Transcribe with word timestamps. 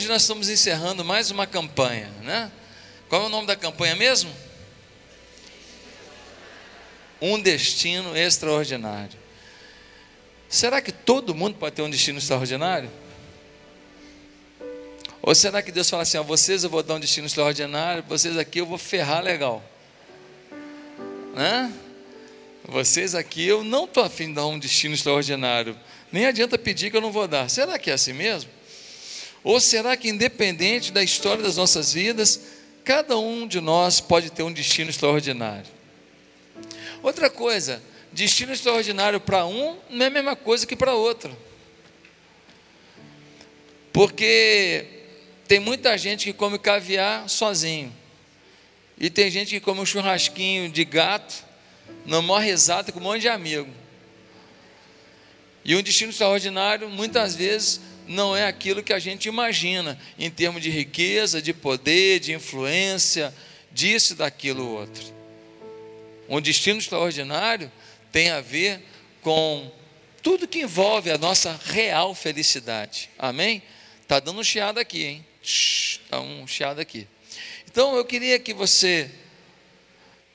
Hoje 0.00 0.08
nós 0.08 0.22
estamos 0.22 0.48
encerrando 0.48 1.04
mais 1.04 1.30
uma 1.30 1.46
campanha, 1.46 2.08
né? 2.22 2.50
Qual 3.06 3.22
é 3.22 3.26
o 3.26 3.28
nome 3.28 3.46
da 3.46 3.54
campanha 3.54 3.94
mesmo? 3.94 4.34
Um 7.20 7.38
destino 7.38 8.16
extraordinário. 8.16 9.18
Será 10.48 10.80
que 10.80 10.90
todo 10.90 11.34
mundo 11.34 11.58
pode 11.58 11.76
ter 11.76 11.82
um 11.82 11.90
destino 11.90 12.16
extraordinário? 12.18 12.90
Ou 15.20 15.34
será 15.34 15.60
que 15.60 15.70
Deus 15.70 15.90
fala 15.90 16.02
assim: 16.02 16.16
a 16.16 16.22
vocês 16.22 16.64
eu 16.64 16.70
vou 16.70 16.82
dar 16.82 16.94
um 16.94 17.00
destino 17.00 17.26
extraordinário, 17.26 18.02
vocês 18.08 18.38
aqui 18.38 18.58
eu 18.62 18.64
vou 18.64 18.78
ferrar 18.78 19.22
legal? 19.22 19.62
Né? 21.34 21.70
Vocês 22.64 23.14
aqui 23.14 23.46
eu 23.46 23.62
não 23.62 23.84
estou 23.84 24.02
afim 24.02 24.28
de 24.28 24.36
dar 24.36 24.46
um 24.46 24.58
destino 24.58 24.94
extraordinário. 24.94 25.78
Nem 26.10 26.24
adianta 26.24 26.56
pedir 26.56 26.90
que 26.90 26.96
eu 26.96 27.02
não 27.02 27.12
vou 27.12 27.28
dar. 27.28 27.50
Será 27.50 27.78
que 27.78 27.90
é 27.90 27.92
assim 27.92 28.14
mesmo? 28.14 28.59
Ou 29.42 29.58
será 29.58 29.96
que, 29.96 30.08
independente 30.08 30.92
da 30.92 31.02
história 31.02 31.42
das 31.42 31.56
nossas 31.56 31.92
vidas, 31.92 32.40
cada 32.84 33.18
um 33.18 33.46
de 33.46 33.60
nós 33.60 34.00
pode 34.00 34.30
ter 34.30 34.42
um 34.42 34.52
destino 34.52 34.90
extraordinário? 34.90 35.70
Outra 37.02 37.30
coisa, 37.30 37.82
destino 38.12 38.52
extraordinário 38.52 39.20
para 39.20 39.46
um 39.46 39.78
não 39.88 40.04
é 40.04 40.08
a 40.08 40.10
mesma 40.10 40.36
coisa 40.36 40.66
que 40.66 40.76
para 40.76 40.94
outro. 40.94 41.36
Porque 43.92 44.86
tem 45.48 45.58
muita 45.58 45.96
gente 45.96 46.24
que 46.24 46.32
come 46.32 46.58
caviar 46.58 47.28
sozinho. 47.28 47.92
E 48.98 49.08
tem 49.08 49.30
gente 49.30 49.50
que 49.50 49.60
come 49.60 49.80
um 49.80 49.86
churrasquinho 49.86 50.68
de 50.68 50.84
gato, 50.84 51.42
não 52.04 52.20
morre 52.20 52.50
exato 52.50 52.92
com 52.92 53.00
um 53.00 53.02
monte 53.02 53.22
de 53.22 53.28
amigo. 53.28 53.70
E 55.64 55.74
um 55.74 55.82
destino 55.82 56.10
extraordinário, 56.10 56.88
muitas 56.88 57.34
vezes, 57.34 57.80
não 58.10 58.36
é 58.36 58.44
aquilo 58.44 58.82
que 58.82 58.92
a 58.92 58.98
gente 58.98 59.28
imagina, 59.28 59.96
em 60.18 60.28
termos 60.28 60.60
de 60.60 60.68
riqueza, 60.68 61.40
de 61.40 61.54
poder, 61.54 62.18
de 62.18 62.32
influência, 62.32 63.32
disso, 63.70 64.16
daquilo, 64.16 64.68
outro. 64.68 65.04
Um 66.28 66.40
destino 66.40 66.80
extraordinário 66.80 67.70
tem 68.10 68.30
a 68.30 68.40
ver 68.40 68.84
com 69.22 69.70
tudo 70.20 70.48
que 70.48 70.58
envolve 70.58 71.08
a 71.08 71.16
nossa 71.16 71.58
real 71.66 72.12
felicidade. 72.12 73.08
Amém? 73.16 73.62
Está 74.02 74.18
dando 74.18 74.40
um 74.40 74.44
chiado 74.44 74.78
aqui, 74.78 75.04
hein? 75.04 75.26
Está 75.40 76.20
um 76.20 76.48
chiado 76.48 76.80
aqui. 76.80 77.06
Então 77.70 77.94
eu 77.94 78.04
queria 78.04 78.40
que 78.40 78.52
você 78.52 79.08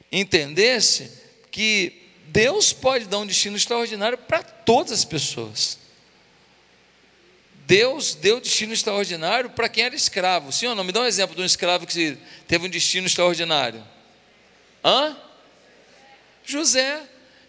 entendesse 0.09 1.11
que 1.51 1.91
Deus 2.27 2.71
pode 2.71 3.03
dar 3.03 3.19
um 3.19 3.25
destino 3.25 3.57
extraordinário 3.57 4.17
para 4.17 4.41
todas 4.41 4.93
as 4.93 5.03
pessoas. 5.03 5.83
Deus 7.65 8.13
deu 8.13 8.39
destino 8.39 8.73
extraordinário 8.73 9.49
para 9.49 9.67
quem 9.67 9.85
era 9.85 9.95
escravo. 9.95 10.49
Ou 10.67 10.75
não? 10.75 10.83
Me 10.83 10.91
dá 10.91 11.01
um 11.01 11.05
exemplo 11.05 11.35
de 11.35 11.41
um 11.41 11.45
escravo 11.45 11.87
que 11.87 12.17
teve 12.47 12.67
um 12.67 12.69
destino 12.69 13.07
extraordinário. 13.07 13.83
Hã? 14.83 15.17
José 16.45 17.01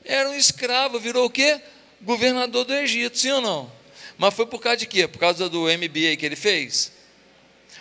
era 0.05 0.31
um 0.31 0.35
escravo, 0.35 0.99
virou 0.99 1.27
o 1.27 1.31
quê? 1.31 1.61
Governador 2.01 2.65
do 2.65 2.75
Egito, 2.75 3.19
sim 3.19 3.31
ou 3.31 3.41
não? 3.41 3.73
Mas 4.17 4.33
foi 4.33 4.47
por 4.47 4.61
causa 4.61 4.79
de 4.79 4.87
quê? 4.87 5.07
Por 5.07 5.19
causa 5.19 5.49
do 5.51 5.65
MBA 5.65 6.17
que 6.19 6.25
ele 6.25 6.37
fez? 6.37 6.93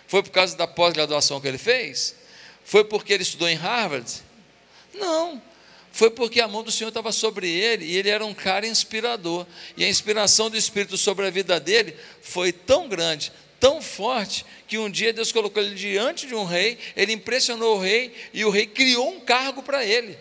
Foi 0.08 0.22
por 0.22 0.32
causa 0.32 0.58
da 0.58 0.68
pós-graduação 0.68 1.40
que 1.40 1.48
ele 1.48 1.58
fez? 1.58 2.16
Foi 2.66 2.84
porque 2.84 3.14
ele 3.14 3.24
estudou 3.24 3.48
em 3.48 3.56
Harvard? 3.56 4.12
Não. 4.94 5.42
Foi 5.96 6.10
porque 6.10 6.42
a 6.42 6.48
mão 6.50 6.62
do 6.62 6.74
Senhor 6.74 6.90
estava 6.90 7.14
sobre 7.14 7.50
ele 7.50 7.86
e 7.86 7.96
ele 7.96 8.10
era 8.10 8.26
um 8.26 8.34
cara 8.34 8.68
inspirador. 8.68 9.48
E 9.78 9.86
a 9.86 9.88
inspiração 9.88 10.50
do 10.50 10.58
Espírito 10.58 10.98
sobre 10.98 11.26
a 11.26 11.30
vida 11.30 11.58
dele 11.58 11.96
foi 12.22 12.52
tão 12.52 12.90
grande, 12.90 13.32
tão 13.62 13.82
forte, 13.82 14.46
que 14.68 14.78
um 14.78 14.90
dia 14.90 15.14
Deus 15.14 15.32
colocou 15.32 15.64
ele 15.64 15.74
diante 15.74 16.28
de 16.28 16.36
um 16.36 16.44
rei, 16.44 16.78
ele 16.98 17.14
impressionou 17.14 17.78
o 17.78 17.80
rei 17.80 18.14
e 18.34 18.44
o 18.44 18.50
rei 18.50 18.68
criou 18.68 19.10
um 19.10 19.22
cargo 19.22 19.64
para 19.64 19.86
ele. 19.86 20.18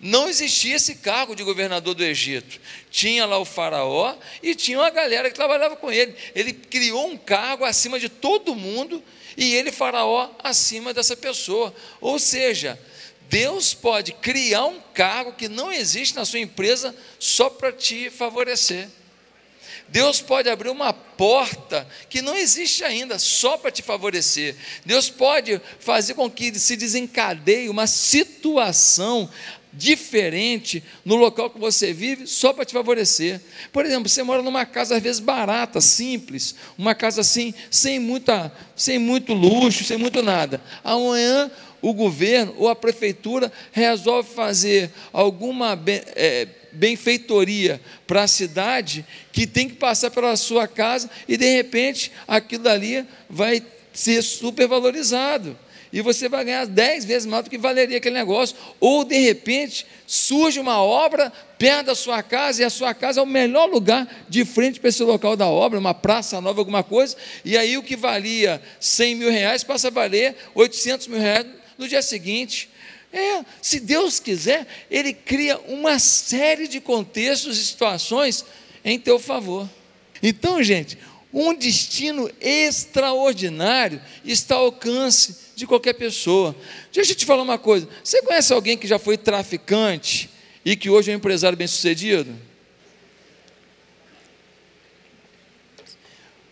Não 0.00 0.28
existia 0.28 0.74
esse 0.74 0.96
cargo 0.96 1.36
de 1.36 1.44
governador 1.44 1.94
do 1.94 2.02
Egito. 2.02 2.60
Tinha 2.90 3.24
lá 3.24 3.38
o 3.38 3.44
faraó 3.44 4.16
e 4.42 4.56
tinha 4.56 4.80
uma 4.80 4.90
galera 4.90 5.30
que 5.30 5.36
trabalhava 5.36 5.76
com 5.76 5.92
ele. 5.92 6.16
Ele 6.34 6.52
criou 6.52 7.06
um 7.06 7.16
cargo 7.16 7.64
acima 7.64 8.00
de 8.00 8.08
todo 8.08 8.56
mundo 8.56 9.00
e 9.36 9.54
ele, 9.54 9.70
faraó, 9.70 10.28
acima 10.42 10.92
dessa 10.92 11.16
pessoa. 11.16 11.72
Ou 12.00 12.18
seja, 12.18 12.76
Deus 13.28 13.74
pode 13.74 14.12
criar 14.12 14.66
um 14.66 14.80
cargo 14.92 15.32
que 15.32 15.48
não 15.48 15.72
existe 15.72 16.14
na 16.14 16.24
sua 16.24 16.38
empresa 16.38 16.94
só 17.18 17.50
para 17.50 17.72
te 17.72 18.10
favorecer. 18.10 18.88
Deus 19.88 20.20
pode 20.20 20.48
abrir 20.48 20.70
uma 20.70 20.92
porta 20.92 21.86
que 22.08 22.22
não 22.22 22.36
existe 22.36 22.82
ainda, 22.82 23.18
só 23.18 23.56
para 23.56 23.70
te 23.70 23.82
favorecer. 23.82 24.56
Deus 24.84 25.10
pode 25.10 25.60
fazer 25.78 26.14
com 26.14 26.30
que 26.30 26.58
se 26.58 26.76
desencadeie 26.76 27.68
uma 27.68 27.86
situação 27.86 29.28
diferente 29.76 30.82
no 31.04 31.16
local 31.16 31.50
que 31.50 31.58
você 31.58 31.92
vive 31.92 32.26
só 32.26 32.52
para 32.52 32.64
te 32.64 32.72
favorecer. 32.72 33.40
Por 33.72 33.84
exemplo, 33.84 34.08
você 34.08 34.22
mora 34.22 34.42
numa 34.42 34.64
casa 34.64 34.96
às 34.96 35.02
vezes 35.02 35.20
barata, 35.20 35.80
simples, 35.80 36.54
uma 36.78 36.94
casa 36.94 37.20
assim, 37.20 37.52
sem 37.70 37.98
muita, 37.98 38.52
sem 38.76 38.98
muito 38.98 39.34
luxo, 39.34 39.84
sem 39.84 39.96
muito 39.96 40.22
nada. 40.22 40.62
Amanhã 40.82 41.50
o 41.84 41.92
governo 41.92 42.54
ou 42.56 42.66
a 42.66 42.74
prefeitura 42.74 43.52
resolve 43.70 44.30
fazer 44.34 44.90
alguma 45.12 45.78
é, 46.16 46.48
benfeitoria 46.72 47.78
para 48.06 48.22
a 48.22 48.26
cidade 48.26 49.04
que 49.30 49.46
tem 49.46 49.68
que 49.68 49.74
passar 49.74 50.10
pela 50.10 50.34
sua 50.34 50.66
casa 50.66 51.10
e 51.28 51.36
de 51.36 51.46
repente 51.46 52.10
aquilo 52.26 52.62
dali 52.62 53.04
vai 53.28 53.62
ser 53.92 54.22
supervalorizado 54.22 55.58
e 55.92 56.00
você 56.00 56.26
vai 56.26 56.42
ganhar 56.42 56.66
dez 56.66 57.04
vezes 57.04 57.26
mais 57.26 57.44
do 57.44 57.50
que 57.50 57.58
valeria 57.58 57.98
aquele 57.98 58.16
negócio. 58.16 58.56
Ou 58.80 59.04
de 59.04 59.16
repente 59.16 59.86
surge 60.04 60.58
uma 60.58 60.82
obra 60.82 61.32
perto 61.56 61.86
da 61.86 61.94
sua 61.94 62.20
casa 62.20 62.62
e 62.62 62.64
a 62.64 62.70
sua 62.70 62.92
casa 62.92 63.20
é 63.20 63.22
o 63.22 63.26
melhor 63.26 63.70
lugar 63.70 64.08
de 64.28 64.44
frente 64.44 64.80
para 64.80 64.88
esse 64.88 65.04
local 65.04 65.36
da 65.36 65.46
obra, 65.46 65.78
uma 65.78 65.94
praça 65.94 66.40
nova, 66.40 66.60
alguma 66.60 66.82
coisa. 66.82 67.14
E 67.44 67.56
aí 67.56 67.78
o 67.78 67.82
que 67.82 67.94
valia 67.94 68.60
100 68.80 69.14
mil 69.14 69.30
reais 69.30 69.62
passa 69.62 69.86
a 69.86 69.90
valer 69.92 70.34
800 70.56 71.06
mil 71.06 71.20
reais 71.20 71.46
no 71.78 71.88
dia 71.88 72.02
seguinte. 72.02 72.68
É, 73.12 73.44
se 73.62 73.78
Deus 73.78 74.18
quiser, 74.18 74.66
Ele 74.90 75.12
cria 75.12 75.58
uma 75.68 75.98
série 75.98 76.66
de 76.66 76.80
contextos 76.80 77.58
e 77.58 77.64
situações 77.64 78.44
em 78.84 78.98
teu 78.98 79.18
favor. 79.18 79.68
Então, 80.22 80.62
gente, 80.62 80.98
um 81.32 81.54
destino 81.54 82.30
extraordinário 82.40 84.00
está 84.24 84.56
ao 84.56 84.66
alcance 84.66 85.36
de 85.56 85.66
qualquer 85.66 85.94
pessoa. 85.94 86.54
Deixa 86.92 87.12
eu 87.12 87.16
te 87.16 87.24
falar 87.24 87.42
uma 87.42 87.58
coisa: 87.58 87.88
você 88.02 88.22
conhece 88.22 88.52
alguém 88.52 88.76
que 88.76 88.86
já 88.86 88.98
foi 88.98 89.16
traficante 89.16 90.30
e 90.64 90.76
que 90.76 90.90
hoje 90.90 91.10
é 91.10 91.14
um 91.14 91.18
empresário 91.18 91.56
bem-sucedido? 91.56 92.34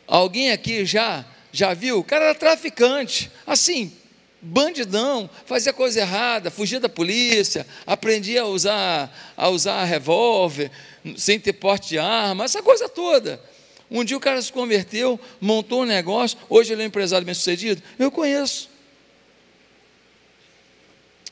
Alguém 0.06 0.50
aqui 0.50 0.84
já 0.84 1.24
já 1.52 1.74
viu? 1.74 1.98
O 1.98 2.04
cara 2.04 2.26
era 2.26 2.34
traficante, 2.34 3.30
assim, 3.46 3.92
bandidão, 4.42 5.30
fazia 5.46 5.72
coisa 5.72 6.00
errada, 6.00 6.50
fugia 6.50 6.80
da 6.80 6.88
polícia, 6.88 7.64
aprendia 7.86 8.42
a 8.42 8.46
usar 8.46 9.32
a 9.36 9.48
usar 9.48 9.84
revólver 9.84 10.68
sem 11.16 11.38
ter 11.38 11.52
porte 11.52 11.90
de 11.90 11.98
arma, 11.98 12.44
essa 12.44 12.60
coisa 12.60 12.88
toda. 12.88 13.40
Um 13.88 14.02
dia 14.02 14.16
o 14.16 14.20
cara 14.20 14.42
se 14.42 14.52
converteu, 14.52 15.20
montou 15.40 15.82
um 15.82 15.86
negócio, 15.86 16.36
hoje 16.48 16.72
ele 16.72 16.82
é 16.82 16.84
um 16.84 16.88
empresário 16.88 17.24
bem-sucedido. 17.24 17.80
Eu 17.98 18.10
conheço 18.10 18.68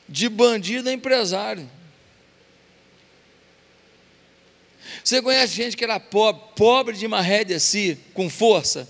de 0.07 0.29
bandido 0.29 0.87
a 0.87 0.93
empresário. 0.93 1.69
Você 5.03 5.21
conhece 5.21 5.53
gente 5.53 5.75
que 5.75 5.83
era 5.83 5.99
pobre, 5.99 6.41
pobre 6.55 6.95
de 6.95 7.05
uma 7.05 7.21
rédea 7.21 7.57
assim, 7.57 7.97
com 8.13 8.29
força, 8.29 8.87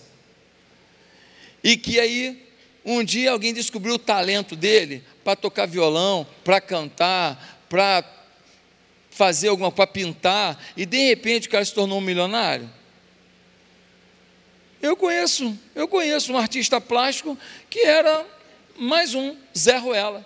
e 1.64 1.78
que 1.78 2.00
aí 2.00 2.51
um 2.84 3.04
dia 3.04 3.32
alguém 3.32 3.54
descobriu 3.54 3.96
o 3.96 4.00
talento 4.00 4.56
dele 4.56 5.04
para 5.24 5.36
tocar 5.36 5.68
violão, 5.68 6.26
para 6.44 6.60
cantar, 6.60 7.66
para 7.70 8.04
fazer 9.12 9.50
alguma, 9.50 9.72
para 9.72 9.86
pintar, 9.86 10.62
e 10.76 10.86
de 10.86 11.08
repente 11.08 11.48
o 11.48 11.52
cara 11.52 11.64
se 11.64 11.74
tornou 11.74 12.00
um 12.00 12.02
milionário. 12.02 12.70
Eu 14.82 14.96
conheço, 14.96 15.58
eu 15.76 15.88
conheço 15.88 16.34
um 16.34 16.38
artista 16.38 16.82
plástico 16.82 17.38
que 17.70 17.82
era 17.82 18.26
mais 18.76 19.14
um 19.14 19.36
Zé 19.56 19.78
Ruela. 19.78 20.26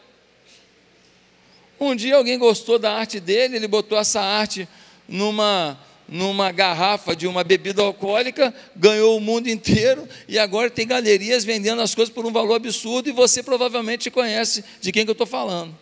Um 1.77 1.93
dia 1.93 2.15
alguém 2.15 2.39
gostou 2.39 2.79
da 2.79 2.93
arte 2.93 3.19
dele, 3.19 3.57
ele 3.57 3.67
botou 3.67 3.97
essa 3.97 4.21
arte 4.21 4.65
numa, 5.09 5.77
numa 6.07 6.51
garrafa 6.51 7.15
de 7.15 7.27
uma 7.27 7.43
bebida 7.43 7.81
alcoólica, 7.81 8.53
ganhou 8.75 9.17
o 9.17 9.21
mundo 9.21 9.47
inteiro 9.47 10.07
e 10.27 10.37
agora 10.37 10.69
tem 10.69 10.85
galerias 10.85 11.43
vendendo 11.43 11.81
as 11.81 11.95
coisas 11.95 12.13
por 12.13 12.25
um 12.25 12.31
valor 12.31 12.55
absurdo 12.55 13.09
e 13.09 13.11
você 13.11 13.41
provavelmente 13.41 14.11
conhece 14.11 14.63
de 14.79 14.91
quem 14.91 15.03
que 15.03 15.09
eu 15.09 15.13
estou 15.13 15.27
falando. 15.27 15.75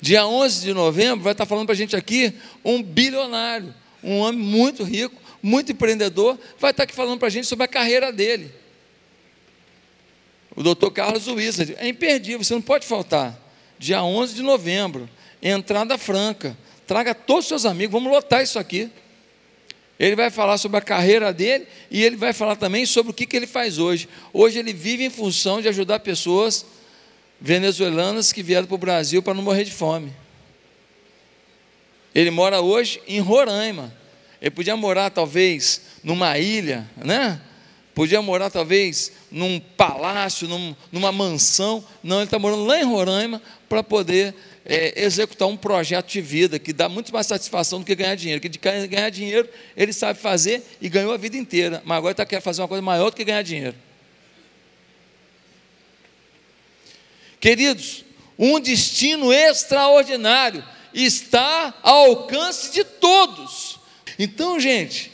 Dia 0.00 0.26
11 0.26 0.60
de 0.60 0.74
novembro 0.74 1.24
vai 1.24 1.32
estar 1.32 1.46
falando 1.46 1.66
para 1.66 1.72
a 1.72 1.76
gente 1.76 1.96
aqui 1.96 2.34
um 2.64 2.82
bilionário, 2.82 3.74
um 4.02 4.18
homem 4.18 4.40
muito 4.40 4.84
rico, 4.84 5.20
muito 5.42 5.72
empreendedor, 5.72 6.38
vai 6.58 6.70
estar 6.70 6.84
aqui 6.84 6.94
falando 6.94 7.18
para 7.18 7.28
a 7.28 7.30
gente 7.30 7.46
sobre 7.46 7.64
a 7.64 7.68
carreira 7.68 8.12
dele. 8.12 8.52
O 10.54 10.62
doutor 10.62 10.90
Carlos 10.90 11.26
Wizard, 11.26 11.74
é 11.78 11.88
imperdível, 11.88 12.44
você 12.44 12.54
não 12.54 12.62
pode 12.62 12.86
faltar. 12.86 13.38
Dia 13.78 14.02
11 14.04 14.34
de 14.34 14.42
novembro, 14.42 15.08
entrada 15.42 15.98
franca. 15.98 16.56
Traga 16.86 17.14
todos 17.14 17.44
os 17.44 17.48
seus 17.48 17.64
amigos, 17.64 17.92
vamos 17.92 18.12
lotar 18.12 18.42
isso 18.42 18.58
aqui. 18.58 18.90
Ele 19.98 20.16
vai 20.16 20.30
falar 20.30 20.58
sobre 20.58 20.78
a 20.78 20.80
carreira 20.80 21.32
dele 21.32 21.66
e 21.90 22.02
ele 22.02 22.16
vai 22.16 22.32
falar 22.32 22.56
também 22.56 22.84
sobre 22.84 23.12
o 23.12 23.14
que, 23.14 23.26
que 23.26 23.36
ele 23.36 23.46
faz 23.46 23.78
hoje. 23.78 24.08
Hoje 24.32 24.58
ele 24.58 24.72
vive 24.72 25.04
em 25.04 25.10
função 25.10 25.62
de 25.62 25.68
ajudar 25.68 26.00
pessoas 26.00 26.66
venezuelanas 27.40 28.32
que 28.32 28.42
vieram 28.42 28.66
para 28.66 28.74
o 28.74 28.78
Brasil 28.78 29.22
para 29.22 29.34
não 29.34 29.42
morrer 29.42 29.64
de 29.64 29.72
fome. 29.72 30.12
Ele 32.14 32.30
mora 32.30 32.60
hoje 32.60 33.00
em 33.06 33.20
Roraima. 33.20 33.92
Ele 34.40 34.50
podia 34.50 34.76
morar 34.76 35.10
talvez 35.10 35.80
numa 36.02 36.38
ilha, 36.38 36.88
né? 36.96 37.40
Podia 37.94 38.20
morar 38.20 38.50
talvez 38.50 39.12
num 39.30 39.60
palácio, 39.60 40.48
num, 40.48 40.74
numa 40.90 41.12
mansão. 41.12 41.84
Não, 42.02 42.16
ele 42.16 42.24
está 42.24 42.38
morando 42.38 42.64
lá 42.64 42.78
em 42.78 42.84
Roraima 42.84 43.40
para 43.68 43.82
poder 43.82 44.34
é, 44.64 45.04
executar 45.04 45.46
um 45.46 45.56
projeto 45.56 46.10
de 46.10 46.20
vida 46.20 46.58
que 46.58 46.72
dá 46.72 46.88
muito 46.88 47.12
mais 47.12 47.26
satisfação 47.26 47.80
do 47.80 47.84
que 47.84 47.94
ganhar 47.94 48.14
dinheiro. 48.14 48.40
Que 48.40 48.48
de 48.48 48.58
ganhar 48.58 49.10
dinheiro 49.10 49.48
ele 49.76 49.92
sabe 49.92 50.18
fazer 50.18 50.62
e 50.80 50.88
ganhou 50.88 51.12
a 51.12 51.16
vida 51.16 51.36
inteira, 51.36 51.82
mas 51.84 51.98
agora 51.98 52.12
está 52.12 52.24
querendo 52.24 52.44
fazer 52.44 52.62
uma 52.62 52.68
coisa 52.68 52.82
maior 52.82 53.10
do 53.10 53.16
que 53.16 53.24
ganhar 53.24 53.42
dinheiro. 53.42 53.76
Queridos, 57.38 58.04
um 58.38 58.58
destino 58.58 59.30
extraordinário 59.32 60.64
está 60.94 61.74
ao 61.82 62.06
alcance 62.06 62.72
de 62.72 62.82
todos. 62.84 63.78
Então, 64.18 64.58
gente, 64.58 65.12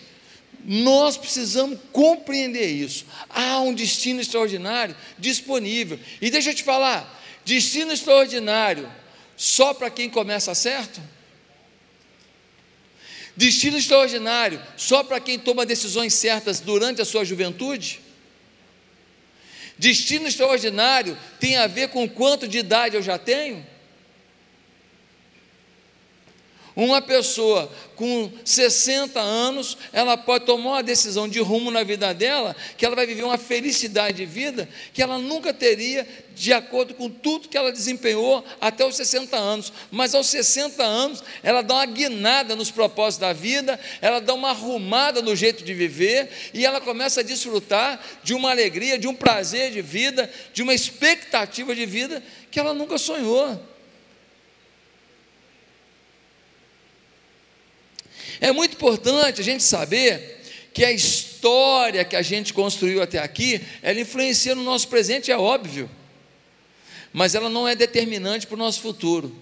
nós 0.65 1.17
precisamos 1.17 1.79
compreender 1.91 2.67
isso. 2.67 3.05
Há 3.29 3.61
um 3.61 3.75
destino 3.75 4.21
extraordinário 4.21 4.95
disponível. 5.19 5.99
E 6.21 6.31
deixa 6.31 6.51
eu 6.51 6.55
te 6.55 6.63
falar: 6.63 7.21
destino 7.45 7.93
extraordinário 7.93 8.89
só 9.41 9.73
para 9.73 9.89
quem 9.89 10.11
começa 10.11 10.55
certo? 10.55 11.01
Destino 13.35 13.79
extraordinário 13.79 14.63
só 14.77 15.03
para 15.03 15.19
quem 15.19 15.39
toma 15.39 15.65
decisões 15.65 16.13
certas 16.13 16.61
durante 16.61 17.01
a 17.01 17.07
sua 17.07 17.25
juventude? 17.25 18.03
Destino 19.79 20.29
extraordinário 20.29 21.17
tem 21.41 21.57
a 21.57 21.67
ver 21.67 21.89
com 21.89 22.07
quanto 22.07 22.47
de 22.47 22.59
idade 22.59 22.97
eu 22.97 23.03
já 23.03 23.17
tenho? 23.17 23.67
Uma 26.77 27.03
pessoa 27.03 27.71
com 27.97 28.31
60 28.45 29.21
anos, 29.21 29.77
ela 29.93 30.17
pode 30.17 30.47
tomar 30.47 30.71
uma 30.71 30.83
decisão 30.83 31.29
de 31.29 31.41
rumo 31.41 31.71
na 31.71 31.83
vida 31.83 32.15
dela, 32.15 32.57
que 32.79 32.87
ela 32.87 32.97
vai 32.97 33.07
viver 33.07 33.25
uma 33.25 33.37
felicidade 33.37 34.17
de 34.19 34.27
vida 34.27 34.69
que 34.95 35.03
ela 35.03 35.19
nunca 35.19 35.53
teria 35.53 36.07
de 36.35 36.53
acordo 36.53 36.95
com 36.95 37.11
tudo 37.11 37.49
que 37.49 37.57
ela 37.57 37.71
desempenhou 37.71 38.43
até 38.61 38.87
os 38.87 38.97
60 38.97 39.37
anos. 39.37 39.73
Mas 39.91 40.15
aos 40.15 40.29
60 40.29 40.83
anos, 40.83 41.23
ela 41.43 41.61
dá 41.61 41.75
uma 41.75 41.87
guinada 41.87 42.57
nos 42.57 42.71
propósitos 42.71 43.19
da 43.19 43.33
vida, 43.33 43.79
ela 44.01 44.21
dá 44.21 44.33
uma 44.33 44.51
arrumada 44.51 45.21
no 45.21 45.37
jeito 45.37 45.63
de 45.63 45.75
viver 45.75 46.31
e 46.55 46.65
ela 46.65 46.81
começa 46.81 47.21
a 47.21 47.25
desfrutar 47.25 48.01
de 48.23 48.33
uma 48.33 48.51
alegria, 48.51 48.99
de 48.99 49.09
um 49.09 49.15
prazer 49.15 49.73
de 49.73 49.83
vida, 49.83 50.31
de 50.55 50.63
uma 50.63 50.73
expectativa 50.73 51.75
de 51.75 51.85
vida 51.85 52.23
que 52.51 52.59
ela 52.59 52.73
nunca 52.73 52.97
sonhou. 52.97 53.70
É 58.41 58.51
muito 58.53 58.75
importante 58.75 59.41
a 59.41 59.45
gente 59.45 59.63
saber 59.63 60.41
que 60.73 60.85
a 60.85 60.91
história 60.91 62.05
que 62.05 62.17
a 62.17 62.23
gente 62.23 62.55
construiu 62.55 63.03
até 63.03 63.19
aqui, 63.19 63.61
ela 63.83 64.01
influencia 64.01 64.55
no 64.55 64.63
nosso 64.63 64.89
presente, 64.89 65.31
é 65.31 65.37
óbvio, 65.37 65.91
mas 67.13 67.35
ela 67.35 67.51
não 67.51 67.69
é 67.69 67.75
determinante 67.75 68.47
para 68.47 68.55
o 68.55 68.59
nosso 68.59 68.81
futuro. 68.81 69.37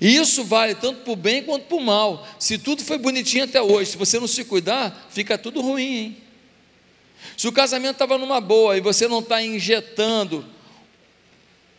E 0.00 0.16
isso 0.16 0.44
vale 0.44 0.74
tanto 0.74 1.02
para 1.02 1.12
o 1.12 1.16
bem 1.16 1.42
quanto 1.42 1.66
para 1.66 1.76
o 1.76 1.80
mal. 1.80 2.26
Se 2.38 2.58
tudo 2.58 2.82
foi 2.82 2.98
bonitinho 2.98 3.44
até 3.44 3.60
hoje, 3.60 3.92
se 3.92 3.96
você 3.96 4.18
não 4.18 4.26
se 4.26 4.44
cuidar, 4.44 5.08
fica 5.10 5.38
tudo 5.38 5.60
ruim, 5.60 5.96
hein? 5.96 6.16
Se 7.36 7.48
o 7.48 7.52
casamento 7.52 7.92
estava 7.92 8.18
numa 8.18 8.40
boa 8.40 8.76
e 8.76 8.80
você 8.80 9.08
não 9.08 9.20
está 9.20 9.42
injetando 9.42 10.44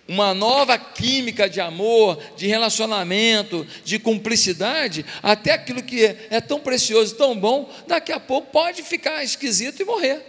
uma 0.08 0.34
nova 0.34 0.78
química 0.78 1.50
de 1.50 1.60
amor, 1.60 2.22
de 2.38 2.48
relacionamento, 2.48 3.66
de 3.84 3.98
cumplicidade, 3.98 5.06
até 5.22 5.54
aquilo 5.54 5.82
que 5.82 6.06
é, 6.06 6.28
é 6.30 6.42
tão 6.42 6.60
precioso, 6.60 7.16
tão 7.16 7.36
bom, 7.36 7.70
daqui 7.88 8.12
a 8.12 8.20
pouco 8.20 8.52
pode 8.52 8.84
ficar 8.84 9.24
esquisito 9.24 9.82
e 9.82 9.86
morrer. 9.86 10.22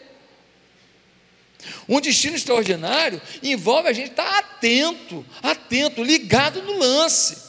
Um 1.88 2.00
destino 2.00 2.36
extraordinário 2.36 3.20
envolve 3.42 3.88
a 3.88 3.92
gente 3.92 4.10
estar 4.10 4.38
atento, 4.38 5.24
atento, 5.42 6.02
ligado 6.02 6.62
no 6.62 6.78
lance. 6.78 7.44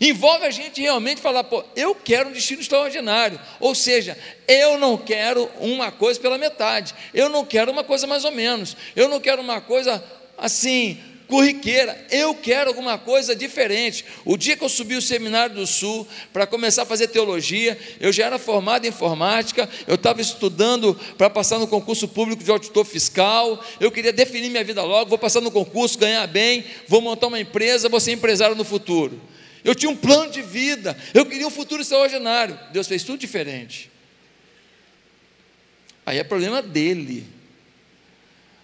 Envolve 0.00 0.46
a 0.46 0.50
gente 0.50 0.80
realmente 0.80 1.20
falar, 1.20 1.42
pô, 1.42 1.64
eu 1.74 1.92
quero 1.94 2.28
um 2.28 2.32
destino 2.32 2.60
extraordinário. 2.60 3.40
Ou 3.58 3.74
seja, 3.74 4.16
eu 4.46 4.78
não 4.78 4.96
quero 4.96 5.50
uma 5.58 5.90
coisa 5.90 6.20
pela 6.20 6.38
metade. 6.38 6.94
Eu 7.12 7.28
não 7.28 7.44
quero 7.44 7.72
uma 7.72 7.82
coisa 7.82 8.06
mais 8.06 8.24
ou 8.24 8.30
menos. 8.30 8.76
Eu 8.94 9.08
não 9.08 9.18
quero 9.18 9.42
uma 9.42 9.60
coisa 9.60 10.02
assim, 10.38 10.98
corriqueira. 11.28 11.96
Eu 12.10 12.34
quero 12.34 12.70
alguma 12.70 12.98
coisa 12.98 13.36
diferente. 13.36 14.04
O 14.24 14.36
dia 14.36 14.56
que 14.56 14.64
eu 14.64 14.68
subi 14.68 14.96
o 14.96 15.02
seminário 15.02 15.54
do 15.54 15.66
Sul 15.66 16.08
para 16.32 16.46
começar 16.46 16.82
a 16.82 16.86
fazer 16.86 17.08
teologia, 17.08 17.78
eu 18.00 18.10
já 18.10 18.26
era 18.26 18.38
formado 18.38 18.86
em 18.86 18.88
informática, 18.88 19.68
eu 19.86 19.94
estava 19.94 20.20
estudando 20.20 20.98
para 21.16 21.28
passar 21.28 21.58
no 21.58 21.68
concurso 21.68 22.08
público 22.08 22.42
de 22.42 22.50
auditor 22.50 22.84
fiscal. 22.84 23.62
Eu 23.78 23.92
queria 23.92 24.12
definir 24.12 24.48
minha 24.48 24.64
vida 24.64 24.82
logo, 24.82 25.10
vou 25.10 25.18
passar 25.18 25.40
no 25.40 25.50
concurso, 25.50 25.98
ganhar 25.98 26.26
bem, 26.26 26.64
vou 26.88 27.00
montar 27.00 27.26
uma 27.26 27.38
empresa, 27.38 27.88
vou 27.88 28.00
ser 28.00 28.12
empresário 28.12 28.56
no 28.56 28.64
futuro. 28.64 29.20
Eu 29.62 29.74
tinha 29.74 29.90
um 29.90 29.96
plano 29.96 30.30
de 30.30 30.40
vida, 30.40 30.96
eu 31.12 31.26
queria 31.26 31.46
um 31.46 31.50
futuro 31.50 31.82
extraordinário. 31.82 32.58
Deus 32.72 32.86
fez 32.88 33.02
tudo 33.02 33.18
diferente. 33.18 33.90
Aí 36.06 36.16
é 36.16 36.24
problema 36.24 36.62
dele. 36.62 37.37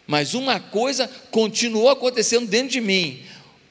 Mas 0.07 0.35
uma 0.35 0.61
coisa 0.61 1.11
continuou 1.31 1.89
acontecendo 1.89 2.47
dentro 2.47 2.69
de 2.69 2.81
mim: 2.81 3.23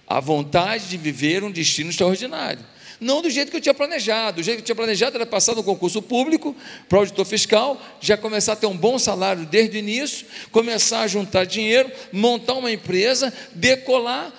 a 0.07 0.19
vontade 0.19 0.89
de 0.89 0.97
viver 0.97 1.43
um 1.43 1.51
destino 1.51 1.89
extraordinário. 1.89 2.73
Não 2.99 3.21
do 3.21 3.29
jeito 3.29 3.51
que 3.51 3.57
eu 3.57 3.61
tinha 3.61 3.73
planejado. 3.73 4.39
O 4.39 4.43
jeito 4.43 4.57
que 4.57 4.61
eu 4.61 4.65
tinha 4.65 4.75
planejado 4.75 5.17
era 5.17 5.25
passar 5.25 5.55
no 5.55 5.63
concurso 5.63 6.01
público 6.01 6.55
para 6.87 6.99
auditor 6.99 7.25
fiscal, 7.25 7.81
já 7.99 8.15
começar 8.15 8.53
a 8.53 8.55
ter 8.55 8.65
um 8.65 8.77
bom 8.77 8.97
salário 8.97 9.45
desde 9.45 9.75
o 9.75 9.79
início, 9.79 10.25
começar 10.51 11.01
a 11.01 11.07
juntar 11.07 11.45
dinheiro, 11.45 11.91
montar 12.11 12.53
uma 12.53 12.71
empresa, 12.71 13.33
decolar, 13.53 14.31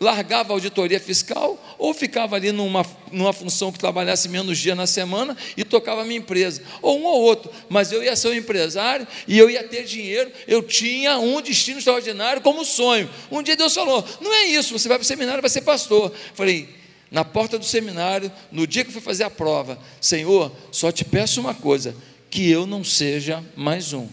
largava 0.00 0.52
a 0.52 0.56
auditoria 0.56 0.98
fiscal 0.98 1.62
ou 1.78 1.92
ficava 1.92 2.34
ali 2.34 2.50
numa, 2.50 2.86
numa 3.12 3.34
função 3.34 3.70
que 3.70 3.78
trabalhasse 3.78 4.30
menos 4.30 4.58
dias 4.58 4.74
na 4.76 4.86
semana 4.86 5.36
e 5.56 5.62
tocava 5.62 6.00
a 6.00 6.04
minha 6.04 6.18
empresa, 6.18 6.62
ou 6.80 6.98
um 6.98 7.04
ou 7.04 7.20
outro, 7.20 7.50
mas 7.68 7.92
eu 7.92 8.02
ia 8.02 8.16
ser 8.16 8.28
um 8.28 8.34
empresário 8.34 9.06
e 9.28 9.38
eu 9.38 9.50
ia 9.50 9.62
ter 9.62 9.84
dinheiro, 9.84 10.32
eu 10.48 10.62
tinha 10.62 11.18
um 11.18 11.42
destino 11.42 11.78
extraordinário 11.78 12.40
como 12.40 12.64
sonho. 12.64 13.10
Um 13.30 13.42
dia 13.42 13.54
Deus 13.54 13.74
falou: 13.74 14.02
não 14.22 14.32
é 14.32 14.46
isso, 14.46 14.78
você 14.78 14.88
vai 14.88 14.96
para 14.96 15.04
o 15.04 15.06
seminário, 15.06 15.42
vai 15.42 15.50
ser 15.50 15.60
pastor. 15.60 16.10
Falei, 16.34 16.68
na 17.10 17.24
porta 17.24 17.58
do 17.58 17.64
seminário, 17.64 18.32
no 18.50 18.66
dia 18.66 18.84
que 18.84 18.88
eu 18.88 18.94
fui 18.94 19.02
fazer 19.02 19.24
a 19.24 19.30
prova, 19.30 19.78
Senhor, 20.00 20.50
só 20.72 20.90
te 20.90 21.04
peço 21.04 21.40
uma 21.40 21.54
coisa: 21.54 21.94
que 22.30 22.48
eu 22.48 22.66
não 22.66 22.82
seja 22.82 23.44
mais 23.54 23.92
um. 23.92 24.08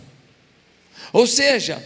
Ou 1.13 1.25
seja, 1.25 1.81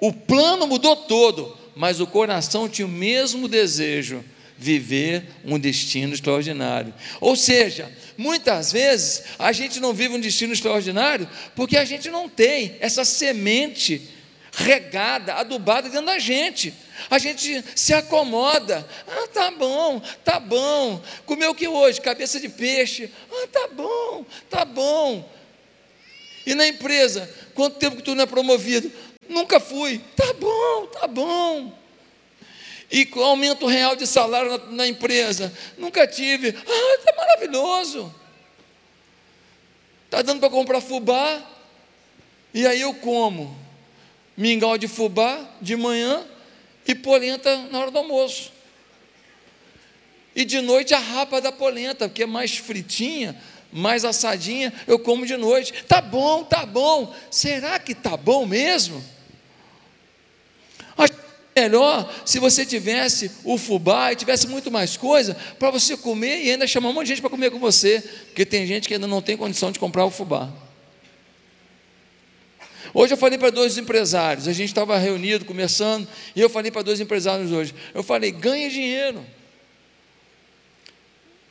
o 0.00 0.12
plano 0.12 0.66
mudou 0.66 0.96
todo, 0.96 1.56
mas 1.76 2.00
o 2.00 2.06
coração 2.06 2.70
tinha 2.70 2.86
o 2.86 2.90
mesmo 2.90 3.46
desejo 3.46 4.24
viver 4.56 5.24
um 5.44 5.58
destino 5.58 6.14
extraordinário. 6.14 6.94
Ou 7.20 7.36
seja, 7.36 7.92
muitas 8.16 8.72
vezes 8.72 9.24
a 9.38 9.52
gente 9.52 9.78
não 9.78 9.92
vive 9.92 10.14
um 10.14 10.20
destino 10.20 10.54
extraordinário 10.54 11.28
porque 11.54 11.76
a 11.76 11.84
gente 11.84 12.08
não 12.10 12.30
tem 12.30 12.76
essa 12.80 13.04
semente 13.04 14.08
regada, 14.52 15.34
adubada 15.34 15.90
dentro 15.90 16.06
da 16.06 16.18
gente. 16.18 16.72
A 17.10 17.18
gente 17.18 17.62
se 17.74 17.92
acomoda. 17.92 18.88
Ah, 19.06 19.28
tá 19.28 19.50
bom, 19.50 20.00
tá 20.24 20.40
bom. 20.40 21.02
Comeu 21.26 21.50
o 21.50 21.54
que 21.54 21.68
hoje? 21.68 22.00
Cabeça 22.00 22.40
de 22.40 22.48
peixe. 22.48 23.10
Ah, 23.30 23.48
tá 23.52 23.68
bom, 23.70 24.24
tá 24.48 24.64
bom. 24.64 25.30
E 26.46 26.54
na 26.54 26.66
empresa, 26.66 27.30
quanto 27.54 27.78
tempo 27.78 27.96
que 27.96 28.02
tu 28.02 28.14
não 28.14 28.22
é 28.22 28.26
promovido? 28.26 28.90
Nunca 29.28 29.60
fui. 29.60 30.00
Tá 30.14 30.32
bom, 30.34 30.86
tá 30.86 31.06
bom. 31.06 31.72
E 32.90 33.04
com 33.04 33.22
aumento 33.22 33.66
real 33.66 33.96
de 33.96 34.06
salário 34.06 34.50
na, 34.50 34.58
na 34.72 34.86
empresa? 34.86 35.52
Nunca 35.76 36.06
tive. 36.06 36.48
Ah, 36.48 36.96
está 36.98 37.14
maravilhoso. 37.16 38.14
Está 40.04 40.22
dando 40.22 40.40
para 40.40 40.50
comprar 40.50 40.80
fubá? 40.80 41.42
E 42.54 42.66
aí 42.66 42.80
eu 42.80 42.94
como 42.94 43.56
mingau 44.36 44.78
de 44.78 44.86
fubá 44.86 45.38
de 45.60 45.76
manhã 45.76 46.24
e 46.86 46.94
polenta 46.94 47.56
na 47.70 47.80
hora 47.80 47.90
do 47.90 47.98
almoço. 47.98 48.52
E 50.34 50.44
de 50.44 50.60
noite 50.60 50.94
a 50.94 50.98
rapa 50.98 51.40
da 51.40 51.50
polenta, 51.50 52.08
que 52.08 52.22
é 52.22 52.26
mais 52.26 52.56
fritinha, 52.56 53.34
mais 53.72 54.04
assadinha, 54.04 54.72
eu 54.86 54.98
como 54.98 55.26
de 55.26 55.36
noite. 55.36 55.72
Tá 55.84 56.00
bom, 56.00 56.44
tá 56.44 56.64
bom. 56.64 57.14
Será 57.30 57.78
que 57.78 57.94
tá 57.94 58.16
bom 58.16 58.46
mesmo? 58.46 59.02
Acho 60.96 61.12
melhor 61.56 62.12
se 62.24 62.38
você 62.38 62.66
tivesse 62.66 63.30
o 63.44 63.56
fubá 63.56 64.12
e 64.12 64.16
tivesse 64.16 64.46
muito 64.46 64.70
mais 64.70 64.96
coisa 64.96 65.36
para 65.58 65.70
você 65.70 65.96
comer 65.96 66.44
e 66.44 66.50
ainda 66.50 66.66
chamar 66.66 66.90
um 66.90 66.92
monte 66.92 67.06
de 67.06 67.08
gente 67.10 67.20
para 67.20 67.30
comer 67.30 67.50
com 67.50 67.58
você, 67.58 68.02
porque 68.26 68.44
tem 68.44 68.66
gente 68.66 68.88
que 68.88 68.94
ainda 68.94 69.06
não 69.06 69.22
tem 69.22 69.36
condição 69.36 69.72
de 69.72 69.78
comprar 69.78 70.04
o 70.04 70.10
fubá. 70.10 70.50
Hoje 72.92 73.12
eu 73.12 73.18
falei 73.18 73.38
para 73.38 73.50
dois 73.50 73.76
empresários, 73.76 74.48
a 74.48 74.52
gente 74.52 74.68
estava 74.68 74.96
reunido, 74.96 75.44
conversando, 75.44 76.08
e 76.34 76.40
eu 76.40 76.48
falei 76.48 76.70
para 76.70 76.82
dois 76.82 76.98
empresários 76.98 77.52
hoje. 77.52 77.74
Eu 77.92 78.02
falei: 78.02 78.32
ganhe 78.32 78.70
dinheiro. 78.70 79.22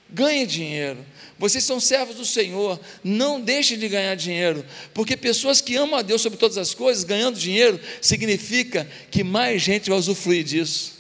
Ganhe 0.10 0.46
dinheiro. 0.46 1.04
Vocês 1.38 1.64
são 1.64 1.80
servos 1.80 2.16
do 2.16 2.26
Senhor. 2.26 2.80
Não 3.04 3.42
deixem 3.42 3.78
de 3.78 3.88
ganhar 3.88 4.16
dinheiro. 4.16 4.66
Porque 4.94 5.18
pessoas 5.18 5.62
que 5.62 5.76
amam 5.76 6.00
a 6.00 6.02
Deus 6.02 6.22
sobre 6.22 6.38
todas 6.38 6.58
as 6.58 6.74
coisas, 6.74 7.04
ganhando 7.04 7.38
dinheiro, 7.38 7.80
significa 8.02 8.88
que 9.10 9.24
mais 9.24 9.62
gente 9.62 9.90
vai 9.90 9.98
usufruir 9.98 10.44
disso. 10.44 10.94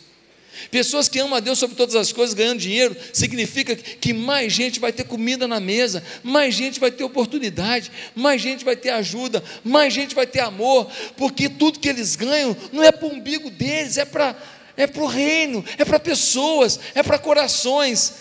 Pessoas 0.71 1.07
que 1.07 1.19
amam 1.19 1.35
a 1.35 1.39
Deus 1.39 1.59
sobre 1.59 1.75
todas 1.75 1.95
as 1.95 2.11
coisas, 2.11 2.33
ganhando 2.33 2.59
dinheiro, 2.59 2.95
significa 3.13 3.75
que 3.75 4.13
mais 4.13 4.53
gente 4.53 4.79
vai 4.79 4.91
ter 4.91 5.03
comida 5.03 5.47
na 5.47 5.59
mesa, 5.59 6.03
mais 6.23 6.55
gente 6.55 6.79
vai 6.79 6.91
ter 6.91 7.03
oportunidade, 7.03 7.91
mais 8.15 8.41
gente 8.41 8.63
vai 8.63 8.75
ter 8.75 8.89
ajuda, 8.89 9.43
mais 9.63 9.93
gente 9.93 10.15
vai 10.15 10.25
ter 10.25 10.39
amor, 10.39 10.89
porque 11.17 11.49
tudo 11.49 11.79
que 11.79 11.89
eles 11.89 12.15
ganham 12.15 12.55
não 12.71 12.81
é 12.81 12.91
para 12.91 13.05
o 13.05 13.11
umbigo 13.11 13.49
deles, 13.49 13.97
é 13.97 14.05
para 14.05 14.35
é 14.77 14.89
o 14.93 15.05
reino, 15.05 15.63
é 15.77 15.85
para 15.85 15.99
pessoas, 15.99 16.79
é 16.93 17.01
para 17.01 17.17
corações 17.17 18.13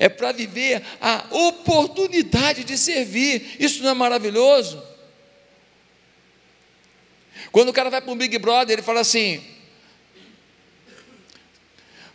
é 0.00 0.08
para 0.08 0.32
viver 0.32 0.82
a 0.98 1.26
oportunidade 1.30 2.64
de 2.64 2.78
servir. 2.78 3.56
Isso 3.60 3.82
não 3.82 3.90
é 3.90 3.94
maravilhoso? 3.94 4.82
Quando 7.52 7.68
o 7.68 7.72
cara 7.72 7.90
vai 7.90 8.00
para 8.00 8.10
um 8.10 8.16
Big 8.16 8.38
Brother, 8.38 8.72
ele 8.72 8.82
fala 8.82 9.00
assim: 9.00 9.44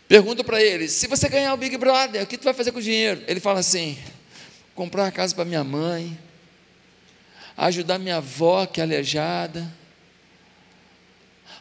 pergunta 0.08 0.44
para 0.44 0.60
ele, 0.60 0.88
se 0.90 1.06
você 1.06 1.30
ganhar 1.30 1.54
o 1.54 1.58
Big 1.58 1.78
Brother, 1.78 2.24
o 2.24 2.28
que 2.28 2.40
tu 2.40 2.44
vai 2.44 2.56
fazer 2.56 2.72
com 2.72 2.80
o 2.80 2.82
dinheiro? 2.82 3.24
Ele 3.28 3.40
fala 3.40 3.60
assim: 3.60 3.96
comprar 4.74 5.04
uma 5.04 5.12
casa 5.12 5.36
para 5.36 5.46
minha 5.46 5.64
mãe, 5.64 6.18
ajudar 7.56 8.00
minha 8.00 8.18
avó 8.18 8.66
que 8.66 8.82
é 8.82 8.84
aleijada, 8.84 9.72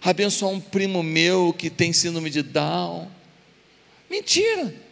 abençoar 0.01 0.51
um 0.51 0.61
primo 0.61 1.03
meu 1.03 1.53
que 1.53 1.69
tem 1.69 1.93
síndrome 1.93 2.31
de 2.31 2.43
Down. 2.43 3.11
Mentira! 4.09 4.84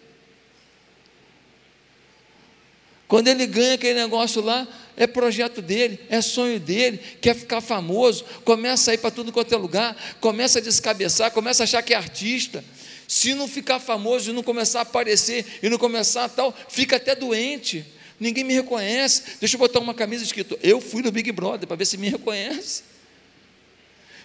Quando 3.12 3.28
ele 3.28 3.44
ganha 3.44 3.74
aquele 3.74 4.00
negócio 4.00 4.40
lá, 4.40 4.66
é 4.96 5.06
projeto 5.06 5.60
dele, 5.60 6.00
é 6.08 6.22
sonho 6.22 6.58
dele, 6.58 6.98
quer 7.20 7.36
ficar 7.36 7.60
famoso, 7.60 8.24
começa 8.42 8.90
a 8.90 8.94
ir 8.94 8.96
para 8.96 9.10
tudo 9.10 9.30
quanto 9.30 9.54
é 9.54 9.58
lugar, 9.58 9.94
começa 10.18 10.60
a 10.60 10.62
descabeçar, 10.62 11.30
começa 11.30 11.62
a 11.62 11.64
achar 11.64 11.82
que 11.82 11.92
é 11.92 11.96
artista. 11.98 12.64
Se 13.06 13.34
não 13.34 13.46
ficar 13.46 13.80
famoso 13.80 14.30
e 14.30 14.32
não 14.32 14.42
começar 14.42 14.78
a 14.78 14.82
aparecer 14.82 15.44
e 15.62 15.68
não 15.68 15.76
começar 15.76 16.24
a 16.24 16.28
tal, 16.30 16.56
fica 16.70 16.96
até 16.96 17.14
doente. 17.14 17.84
Ninguém 18.18 18.44
me 18.44 18.54
reconhece. 18.54 19.22
Deixa 19.38 19.56
eu 19.56 19.58
botar 19.58 19.80
uma 19.80 19.92
camisa 19.92 20.24
escrito: 20.24 20.58
Eu 20.62 20.80
fui 20.80 21.02
no 21.02 21.12
Big 21.12 21.30
Brother 21.32 21.68
para 21.68 21.76
ver 21.76 21.84
se 21.84 21.98
me 21.98 22.08
reconhece. 22.08 22.82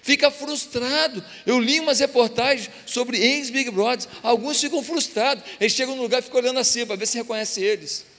Fica 0.01 0.31
frustrado. 0.31 1.21
Eu 1.45 1.59
li 1.59 1.81
umas 1.81 1.99
reportagens 1.99 2.69
sobre 2.85 3.17
ex-Big 3.17 3.69
Brothers. 3.69 4.07
Alguns 4.23 4.61
ficam 4.61 4.81
frustrados. 4.81 5.43
Eles 5.59 5.73
chegam 5.73 5.93
no 5.93 6.03
lugar 6.03 6.19
e 6.19 6.23
ficam 6.23 6.39
olhando 6.39 6.59
assim 6.59 6.85
para 6.85 6.95
ver 6.95 7.05
se 7.05 7.17
reconhece 7.17 7.61
eles. 7.61 8.15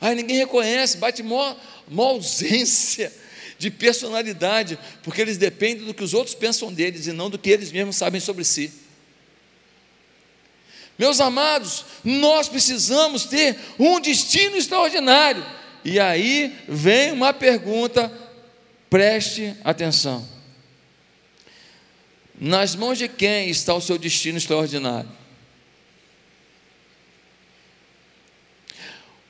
Aí 0.00 0.14
ninguém 0.14 0.38
reconhece, 0.38 0.96
bate 0.96 1.22
mó, 1.22 1.54
mó 1.88 2.04
ausência 2.10 3.12
de 3.58 3.70
personalidade, 3.70 4.78
porque 5.02 5.20
eles 5.20 5.36
dependem 5.36 5.84
do 5.84 5.92
que 5.92 6.02
os 6.02 6.14
outros 6.14 6.34
pensam 6.34 6.72
deles 6.72 7.06
e 7.06 7.12
não 7.12 7.28
do 7.28 7.38
que 7.38 7.50
eles 7.50 7.70
mesmos 7.70 7.96
sabem 7.96 8.20
sobre 8.20 8.42
si. 8.44 8.72
Meus 10.98 11.20
amados, 11.20 11.84
nós 12.02 12.48
precisamos 12.48 13.24
ter 13.24 13.58
um 13.78 14.00
destino 14.00 14.56
extraordinário. 14.56 15.44
E 15.84 15.98
aí 15.98 16.54
vem 16.68 17.12
uma 17.12 17.32
pergunta, 17.32 18.12
preste 18.88 19.54
atenção. 19.64 20.26
Nas 22.38 22.74
mãos 22.74 22.96
de 22.96 23.08
quem 23.08 23.50
está 23.50 23.74
o 23.74 23.80
seu 23.80 23.98
destino 23.98 24.38
extraordinário? 24.38 25.19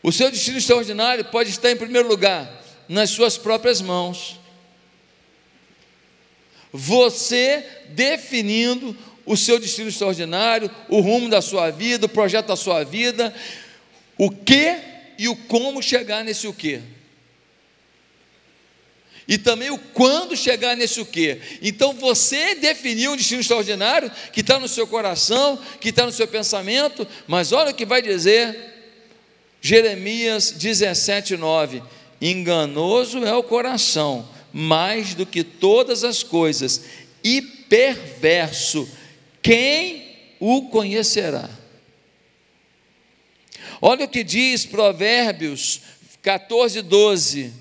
O 0.03 0.11
seu 0.11 0.31
destino 0.31 0.59
extraordinário 0.59 1.25
pode 1.27 1.51
estar, 1.51 1.71
em 1.71 1.77
primeiro 1.77 2.09
lugar, 2.09 2.51
nas 2.89 3.11
suas 3.11 3.37
próprias 3.37 3.81
mãos. 3.81 4.41
Você 6.73 7.65
definindo 7.91 8.97
o 9.27 9.37
seu 9.37 9.59
destino 9.59 9.89
extraordinário, 9.89 10.71
o 10.89 11.01
rumo 11.01 11.29
da 11.29 11.43
sua 11.43 11.71
vida, 11.71 12.07
o 12.07 12.09
projeto 12.09 12.47
da 12.47 12.57
sua 12.57 12.83
vida, 12.83 13.35
o 14.17 14.31
que 14.31 14.77
e 15.19 15.29
o 15.29 15.37
como 15.37 15.83
chegar 15.83 16.25
nesse 16.25 16.47
o 16.47 16.55
que. 16.55 16.81
E 19.29 19.39
também 19.39 19.71
o 19.71 19.79
quando 19.79 20.37
chegar 20.37 20.77
nesse 20.77 21.01
o 21.01 21.07
que. 21.07 21.41
Então 21.63 21.93
você 21.93 22.55
definiu 22.55 23.13
um 23.13 23.17
destino 23.17 23.41
extraordinário 23.41 24.11
que 24.33 24.41
está 24.41 24.59
no 24.59 24.67
seu 24.67 24.87
coração, 24.87 25.59
que 25.81 25.91
está 25.91 26.07
no 26.07 26.13
seu 26.13 26.27
pensamento, 26.27 27.07
mas 27.29 27.53
olha 27.53 27.71
o 27.71 27.75
que 27.75 27.85
vai 27.85 28.01
dizer 28.01 28.70
Jeremias 29.61 30.53
17, 30.53 31.37
9: 31.37 31.83
Enganoso 32.21 33.25
é 33.25 33.35
o 33.35 33.43
coração, 33.43 34.29
mais 34.53 35.15
do 35.15 35.27
que 35.27 35.45
todas 35.45 36.03
as 36.03 36.23
coisas, 36.23 36.83
e 37.23 37.43
perverso, 37.43 38.89
quem 39.43 40.17
o 40.39 40.69
conhecerá? 40.69 41.49
Olha 43.83 44.05
o 44.05 44.09
que 44.09 44.25
diz 44.25 44.65
Provérbios 44.65 45.81
14, 46.23 46.83
12: 46.83 47.53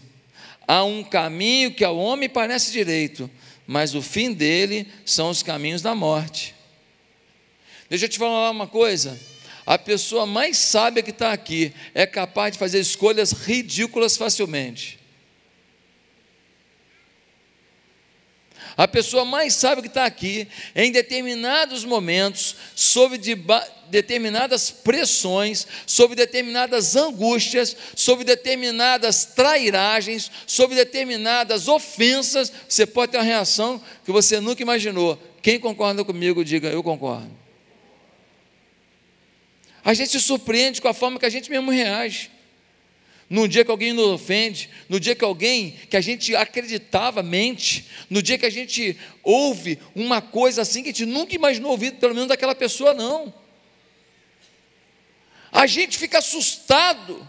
Há 0.67 0.83
um 0.83 1.03
caminho 1.03 1.73
que 1.73 1.83
ao 1.83 1.97
homem 1.97 2.29
parece 2.29 2.71
direito, 2.71 3.29
mas 3.67 3.93
o 3.93 4.01
fim 4.01 4.33
dele 4.33 4.87
são 5.05 5.29
os 5.29 5.43
caminhos 5.43 5.81
da 5.81 5.93
morte. 5.93 6.55
Deixa 7.89 8.05
eu 8.05 8.09
te 8.09 8.17
falar 8.17 8.51
uma 8.51 8.67
coisa 8.67 9.19
a 9.69 9.77
pessoa 9.77 10.25
mais 10.25 10.57
sábia 10.57 11.03
que 11.03 11.11
está 11.11 11.31
aqui 11.31 11.71
é 11.93 12.07
capaz 12.07 12.53
de 12.53 12.57
fazer 12.57 12.79
escolhas 12.79 13.31
ridículas 13.31 14.17
facilmente. 14.17 14.97
A 18.75 18.87
pessoa 18.87 19.23
mais 19.23 19.53
sábia 19.53 19.83
que 19.83 19.87
está 19.87 20.05
aqui, 20.05 20.47
em 20.75 20.91
determinados 20.91 21.85
momentos, 21.85 22.55
sob 22.75 23.15
determinadas 23.91 24.71
pressões, 24.71 25.67
sob 25.85 26.15
determinadas 26.15 26.95
angústias, 26.95 27.77
sob 27.95 28.23
determinadas 28.23 29.23
trairagens, 29.23 30.31
sob 30.47 30.73
determinadas 30.73 31.67
ofensas, 31.67 32.51
você 32.67 32.87
pode 32.87 33.11
ter 33.11 33.19
uma 33.19 33.23
reação 33.23 33.79
que 34.03 34.11
você 34.11 34.39
nunca 34.39 34.63
imaginou. 34.63 35.21
Quem 35.43 35.59
concorda 35.59 36.03
comigo, 36.03 36.43
diga 36.43 36.69
eu 36.69 36.81
concordo. 36.81 37.38
A 39.83 39.93
gente 39.93 40.11
se 40.11 40.19
surpreende 40.19 40.81
com 40.81 40.87
a 40.87 40.93
forma 40.93 41.19
que 41.19 41.25
a 41.25 41.29
gente 41.29 41.49
mesmo 41.49 41.71
reage. 41.71 42.31
No 43.29 43.47
dia 43.47 43.63
que 43.63 43.69
alguém 43.69 43.93
nos 43.93 44.07
ofende, 44.07 44.69
no 44.89 44.99
dia 44.99 45.13
que 45.13 45.23
alguém 45.23 45.75
que 45.87 45.95
a 45.95 46.01
gente 46.01 46.35
acreditava 46.35 47.21
mente, 47.21 47.85
no 48.09 48.23
dia 48.23 48.39
que 48.39 48.45
a 48.45 48.49
gente 48.49 48.97
ouve 49.23 49.77
uma 49.93 50.19
coisa 50.19 50.63
assim 50.63 50.81
que 50.81 50.89
a 50.89 50.91
gente 50.91 51.05
nunca 51.05 51.35
imaginou 51.35 51.71
ouvir, 51.71 51.91
pelo 51.93 52.15
menos 52.15 52.29
daquela 52.29 52.55
pessoa, 52.55 52.93
não. 52.93 53.31
A 55.51 55.67
gente 55.67 55.97
fica 55.97 56.17
assustado. 56.17 57.27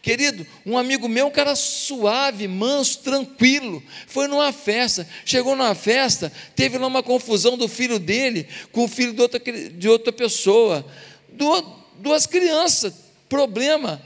Querido, 0.00 0.46
um 0.64 0.78
amigo 0.78 1.08
meu, 1.08 1.26
um 1.26 1.30
cara 1.30 1.54
suave, 1.54 2.48
manso, 2.48 3.00
tranquilo, 3.00 3.82
foi 4.06 4.26
numa 4.28 4.52
festa. 4.52 5.06
Chegou 5.24 5.54
numa 5.54 5.74
festa, 5.74 6.32
teve 6.56 6.78
lá 6.78 6.86
uma 6.86 7.02
confusão 7.02 7.58
do 7.58 7.68
filho 7.68 7.98
dele 7.98 8.48
com 8.70 8.84
o 8.84 8.88
filho 8.88 9.12
de 9.12 9.20
outra, 9.20 9.40
de 9.40 9.88
outra 9.88 10.12
pessoa. 10.12 10.86
Do, 11.28 11.81
duas 12.02 12.26
crianças. 12.26 12.92
Problema. 13.28 14.02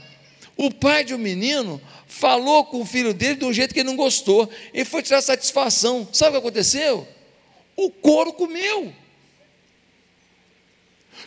O 0.57 0.73
pai 0.73 1.03
de 1.05 1.15
um 1.15 1.19
menino 1.19 1.81
falou 2.07 2.65
com 2.65 2.81
o 2.81 2.87
filho 2.87 3.13
dele 3.13 3.37
de 3.37 3.45
um 3.45 3.53
jeito 3.53 3.75
que 3.75 3.81
ele 3.81 3.89
não 3.89 3.97
gostou. 3.97 4.49
Ele 4.73 4.85
foi 4.85 5.03
tirar 5.03 5.21
satisfação. 5.23 6.09
Sabe 6.13 6.31
o 6.31 6.33
que 6.33 6.47
aconteceu? 6.47 7.09
O 7.75 7.91
couro 7.91 8.33
comeu. 8.33 8.93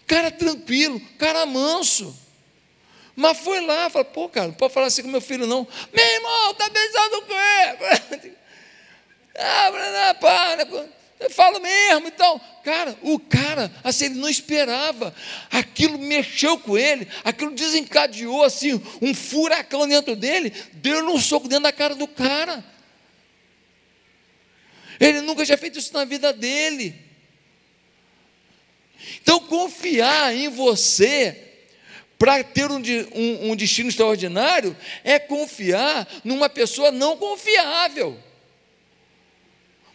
Cara 0.07 0.31
tranquilo, 0.31 0.99
cara 1.17 1.45
manso. 1.45 2.15
Mas 3.15 3.37
foi 3.39 3.59
lá, 3.59 3.89
falou, 3.89 4.05
pô, 4.05 4.29
cara, 4.29 4.47
não 4.47 4.53
pode 4.53 4.73
falar 4.73 4.87
assim 4.87 5.01
com 5.01 5.09
meu 5.09 5.19
filho, 5.19 5.45
não. 5.45 5.67
Meu 5.93 6.05
irmão, 6.05 6.53
tá 6.53 6.69
pensando 6.69 7.17
o 7.17 7.21
quê? 7.23 8.31
ah, 9.35 10.13
para, 10.19 10.65
Eu 11.19 11.29
falo 11.29 11.59
mesmo 11.59 12.07
e 12.07 12.11
tal. 12.11 12.39
Cara, 12.63 12.97
o 13.01 13.19
cara, 13.19 13.71
assim, 13.83 14.05
ele 14.05 14.15
não 14.15 14.29
esperava. 14.29 15.13
Aquilo 15.51 15.99
mexeu 15.99 16.57
com 16.57 16.77
ele, 16.77 17.07
aquilo 17.23 17.51
desencadeou 17.51 18.43
assim 18.43 18.81
um 19.01 19.13
furacão 19.13 19.87
dentro 19.87 20.15
dele, 20.15 20.53
deu 20.73 21.05
um 21.09 21.19
soco 21.19 21.47
dentro 21.47 21.63
da 21.63 21.73
cara 21.73 21.93
do 21.93 22.07
cara. 22.07 22.63
Ele 24.99 25.21
nunca 25.21 25.45
tinha 25.45 25.57
feito 25.57 25.79
isso 25.79 25.93
na 25.93 26.05
vida 26.05 26.31
dele. 26.31 26.95
Então, 29.21 29.39
confiar 29.41 30.35
em 30.35 30.49
você 30.49 31.49
para 32.17 32.43
ter 32.43 32.69
um, 32.69 32.81
um, 33.15 33.51
um 33.51 33.55
destino 33.55 33.89
extraordinário 33.89 34.75
é 35.05 35.17
confiar 35.17 36.07
numa 36.23 36.49
pessoa 36.49 36.91
não 36.91 37.15
confiável. 37.15 38.21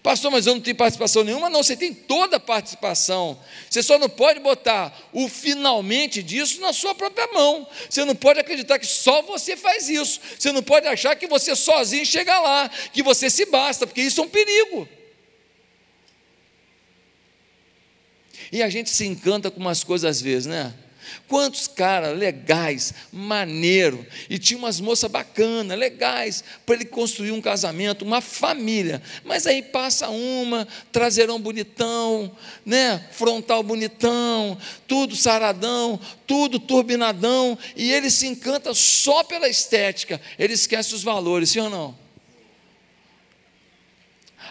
Pastor, 0.05 0.31
mas 0.31 0.47
eu 0.47 0.53
não 0.55 0.61
tenho 0.61 0.77
participação 0.77 1.25
nenhuma. 1.25 1.49
Não, 1.49 1.63
você 1.63 1.75
tem 1.75 1.95
toda 1.95 2.37
a 2.37 2.41
participação. 2.41 3.41
Você 3.71 3.83
só 3.83 3.99
não 3.99 4.07
pode 4.07 4.39
botar 4.39 4.95
o 5.15 5.31
finalmente 5.31 6.23
disso 6.23 6.61
na 6.61 6.75
sua 6.75 6.95
própria 6.95 7.27
mão. 7.29 7.67
Você 7.89 8.05
não 8.05 8.15
pode 8.15 8.39
acreditar 8.39 8.79
que 8.79 8.87
só 8.87 9.23
você 9.23 9.57
faz 9.57 9.89
isso. 9.89 10.21
Você 10.39 10.53
não 10.53 10.63
pode 10.63 10.87
achar 10.87 11.17
que 11.17 11.27
você 11.27 11.57
sozinho 11.57 12.05
chega 12.05 12.39
lá, 12.39 12.69
que 12.93 13.03
você 13.03 13.31
se 13.31 13.47
basta, 13.47 13.87
porque 13.87 14.03
isso 14.03 14.21
é 14.21 14.25
um 14.25 14.29
perigo. 14.29 14.87
E 18.53 18.63
a 18.63 18.69
gente 18.69 18.91
se 18.91 19.07
encanta 19.07 19.51
com 19.51 19.59
umas 19.59 19.83
coisas 19.83 20.19
às 20.19 20.21
vezes, 20.21 20.45
né? 20.45 20.75
Quantos 21.27 21.67
caras 21.67 22.17
legais, 22.19 22.93
maneiro, 23.11 24.07
e 24.29 24.39
tinha 24.39 24.59
umas 24.59 24.79
moças 24.79 25.11
bacanas, 25.11 25.79
legais, 25.79 26.45
para 26.67 26.75
ele 26.75 26.85
construir 26.85 27.33
um 27.33 27.41
casamento, 27.41 28.05
uma 28.05 28.21
família. 28.21 29.03
Mas 29.25 29.47
aí 29.47 29.63
passa 29.63 30.11
uma, 30.11 30.69
traseirão 30.93 31.41
bonitão, 31.41 32.31
né? 32.65 33.09
Frontal 33.11 33.63
bonitão, 33.63 34.59
tudo 34.87 35.17
saradão, 35.17 35.99
tudo 36.27 36.59
turbinadão, 36.59 37.59
e 37.75 37.91
ele 37.91 38.11
se 38.11 38.27
encanta 38.27 38.75
só 38.75 39.25
pela 39.25 39.49
estética, 39.49 40.21
ele 40.39 40.53
esquece 40.53 40.95
os 40.95 41.03
valores, 41.03 41.51
sim 41.51 41.61
ou 41.61 41.71
não? 41.71 41.99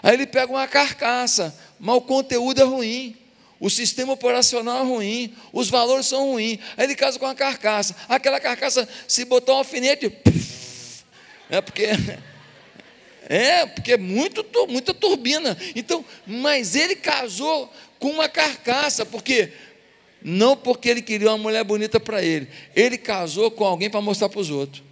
Aí 0.02 0.16
ele 0.16 0.26
pega 0.26 0.52
uma 0.52 0.68
carcaça, 0.68 1.56
mas 1.80 1.96
o 1.96 2.02
conteúdo 2.02 2.60
é 2.60 2.66
ruim 2.66 3.23
o 3.64 3.70
sistema 3.70 4.12
operacional 4.12 4.80
é 4.80 4.84
ruim, 4.84 5.34
os 5.54 5.70
valores 5.70 6.06
são 6.08 6.32
ruins. 6.32 6.60
Aí 6.76 6.84
ele 6.84 6.96
casa 6.96 7.18
com 7.18 7.24
uma 7.24 7.34
carcaça. 7.34 7.96
Aquela 8.10 8.38
carcaça, 8.38 8.86
se 9.08 9.24
botar 9.24 9.54
um 9.54 9.60
alfinete, 9.60 10.12
é 11.50 11.62
porque 11.62 11.86
é 13.30 13.66
porque 13.66 13.94
é 13.94 13.98
muito, 13.98 14.46
muita 14.68 14.94
turbina. 14.94 15.58
Então, 15.78 16.04
mas 16.28 16.76
ele 16.76 16.94
casou 16.94 17.72
com 18.00 18.10
uma 18.10 18.28
carcaça, 18.28 19.06
porque 19.06 19.54
não 20.22 20.58
porque 20.58 20.90
ele 20.90 21.02
queria 21.02 21.30
uma 21.30 21.38
mulher 21.38 21.64
bonita 21.64 22.02
para 22.02 22.22
ele, 22.22 22.50
ele 22.76 22.98
casou 22.98 23.50
com 23.50 23.64
alguém 23.64 23.90
para 23.90 24.02
mostrar 24.02 24.28
para 24.28 24.42
os 24.42 24.50
outros. 24.50 24.84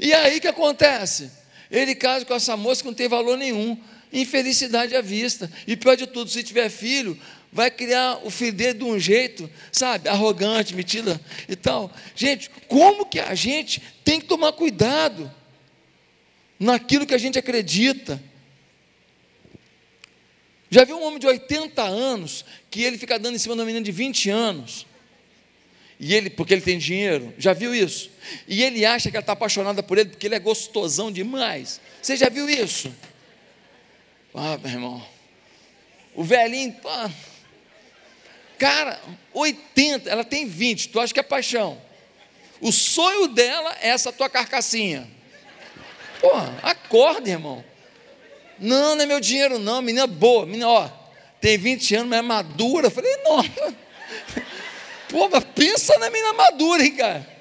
E 0.00 0.12
aí 0.12 0.40
que 0.40 0.48
acontece? 0.48 1.30
Ele 1.70 1.94
casa 1.94 2.24
com 2.24 2.34
essa 2.34 2.56
moça 2.56 2.82
que 2.82 2.88
não 2.88 2.94
tem 2.94 3.06
valor 3.06 3.38
nenhum 3.38 3.78
infelicidade 4.12 4.94
à 4.94 5.00
vista. 5.00 5.50
E 5.66 5.76
pior 5.76 5.96
de 5.96 6.06
tudo, 6.06 6.30
se 6.30 6.42
tiver 6.42 6.68
filho, 6.68 7.18
vai 7.52 7.70
criar 7.70 8.20
o 8.24 8.30
filho 8.30 8.52
dele 8.52 8.78
de 8.78 8.84
um 8.84 8.98
jeito, 8.98 9.48
sabe, 9.70 10.08
arrogante, 10.08 10.74
metida 10.74 11.20
e 11.48 11.54
tal. 11.54 11.92
Gente, 12.14 12.50
como 12.66 13.06
que 13.06 13.20
a 13.20 13.34
gente 13.34 13.82
tem 14.04 14.20
que 14.20 14.26
tomar 14.26 14.52
cuidado 14.52 15.30
naquilo 16.58 17.06
que 17.06 17.14
a 17.14 17.18
gente 17.18 17.38
acredita? 17.38 18.22
Já 20.70 20.84
viu 20.84 20.96
um 20.96 21.04
homem 21.04 21.18
de 21.18 21.26
80 21.26 21.82
anos 21.82 22.44
que 22.70 22.82
ele 22.82 22.96
fica 22.96 23.18
dando 23.18 23.34
em 23.34 23.38
cima 23.38 23.54
de 23.54 23.60
uma 23.60 23.66
menina 23.66 23.84
de 23.84 23.92
20 23.92 24.30
anos? 24.30 24.86
E 26.00 26.14
ele, 26.14 26.30
porque 26.30 26.54
ele 26.54 26.62
tem 26.62 26.78
dinheiro, 26.78 27.32
já 27.38 27.52
viu 27.52 27.74
isso? 27.74 28.10
E 28.48 28.62
ele 28.62 28.84
acha 28.84 29.10
que 29.10 29.16
ela 29.16 29.22
está 29.22 29.34
apaixonada 29.34 29.82
por 29.82 29.98
ele 29.98 30.10
porque 30.10 30.26
ele 30.26 30.34
é 30.34 30.40
gostosão 30.40 31.12
demais. 31.12 31.80
Você 32.00 32.16
já 32.16 32.28
viu 32.28 32.48
isso? 32.48 32.92
Ah, 34.34 34.58
meu 34.58 34.70
irmão. 34.70 35.06
O 36.14 36.24
velhinho, 36.24 36.72
pá. 36.74 37.10
Cara, 38.58 39.00
80, 39.34 40.08
ela 40.08 40.24
tem 40.24 40.46
20, 40.46 40.88
tu 40.88 41.00
acha 41.00 41.12
que 41.12 41.20
é 41.20 41.22
paixão. 41.22 41.80
O 42.60 42.70
sonho 42.70 43.26
dela 43.26 43.76
é 43.80 43.88
essa 43.88 44.12
tua 44.12 44.28
carcassinha. 44.30 45.08
Porra, 46.20 46.56
acorda, 46.62 47.28
irmão. 47.28 47.64
Não, 48.58 48.94
não 48.94 49.02
é 49.02 49.06
meu 49.06 49.18
dinheiro, 49.18 49.58
não. 49.58 49.82
Menina 49.82 50.06
boa, 50.06 50.46
menina, 50.46 50.68
ó, 50.68 50.88
tem 51.40 51.58
20 51.58 51.96
anos, 51.96 52.08
mas 52.08 52.18
é 52.20 52.22
madura. 52.22 52.86
Eu 52.86 52.90
falei, 52.90 53.16
nossa. 53.24 53.74
Pô, 55.10 55.28
mas 55.28 55.44
pensa 55.54 55.98
na 55.98 56.08
menina 56.08 56.32
madura, 56.32 56.84
hein, 56.84 56.94
cara. 56.94 57.31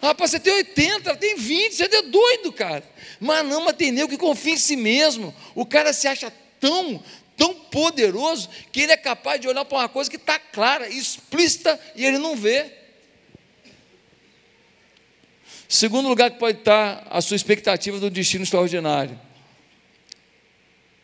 Rapaz, 0.00 0.30
você 0.30 0.40
tem 0.40 0.52
80, 0.54 1.10
ela 1.10 1.18
tem 1.18 1.36
20, 1.36 1.74
você 1.74 1.84
é 1.84 2.02
doido, 2.02 2.50
cara. 2.52 2.82
Mas 3.18 3.44
não, 3.44 3.64
mas 3.64 3.76
tem 3.76 3.94
que 4.08 4.16
confia 4.16 4.54
em 4.54 4.56
si 4.56 4.74
mesmo. 4.74 5.34
O 5.54 5.66
cara 5.66 5.92
se 5.92 6.08
acha 6.08 6.32
tão, 6.58 7.02
tão 7.36 7.54
poderoso 7.54 8.48
que 8.72 8.80
ele 8.80 8.92
é 8.92 8.96
capaz 8.96 9.40
de 9.40 9.46
olhar 9.46 9.64
para 9.64 9.78
uma 9.78 9.88
coisa 9.88 10.08
que 10.08 10.16
está 10.16 10.38
clara, 10.38 10.88
explícita, 10.88 11.78
e 11.94 12.04
ele 12.04 12.16
não 12.16 12.34
vê. 12.34 12.72
Segundo 15.68 16.08
lugar 16.08 16.30
que 16.30 16.38
pode 16.38 16.58
estar 16.58 17.06
a 17.10 17.20
sua 17.20 17.36
expectativa 17.36 17.98
do 18.00 18.10
destino 18.10 18.42
extraordinário. 18.42 19.20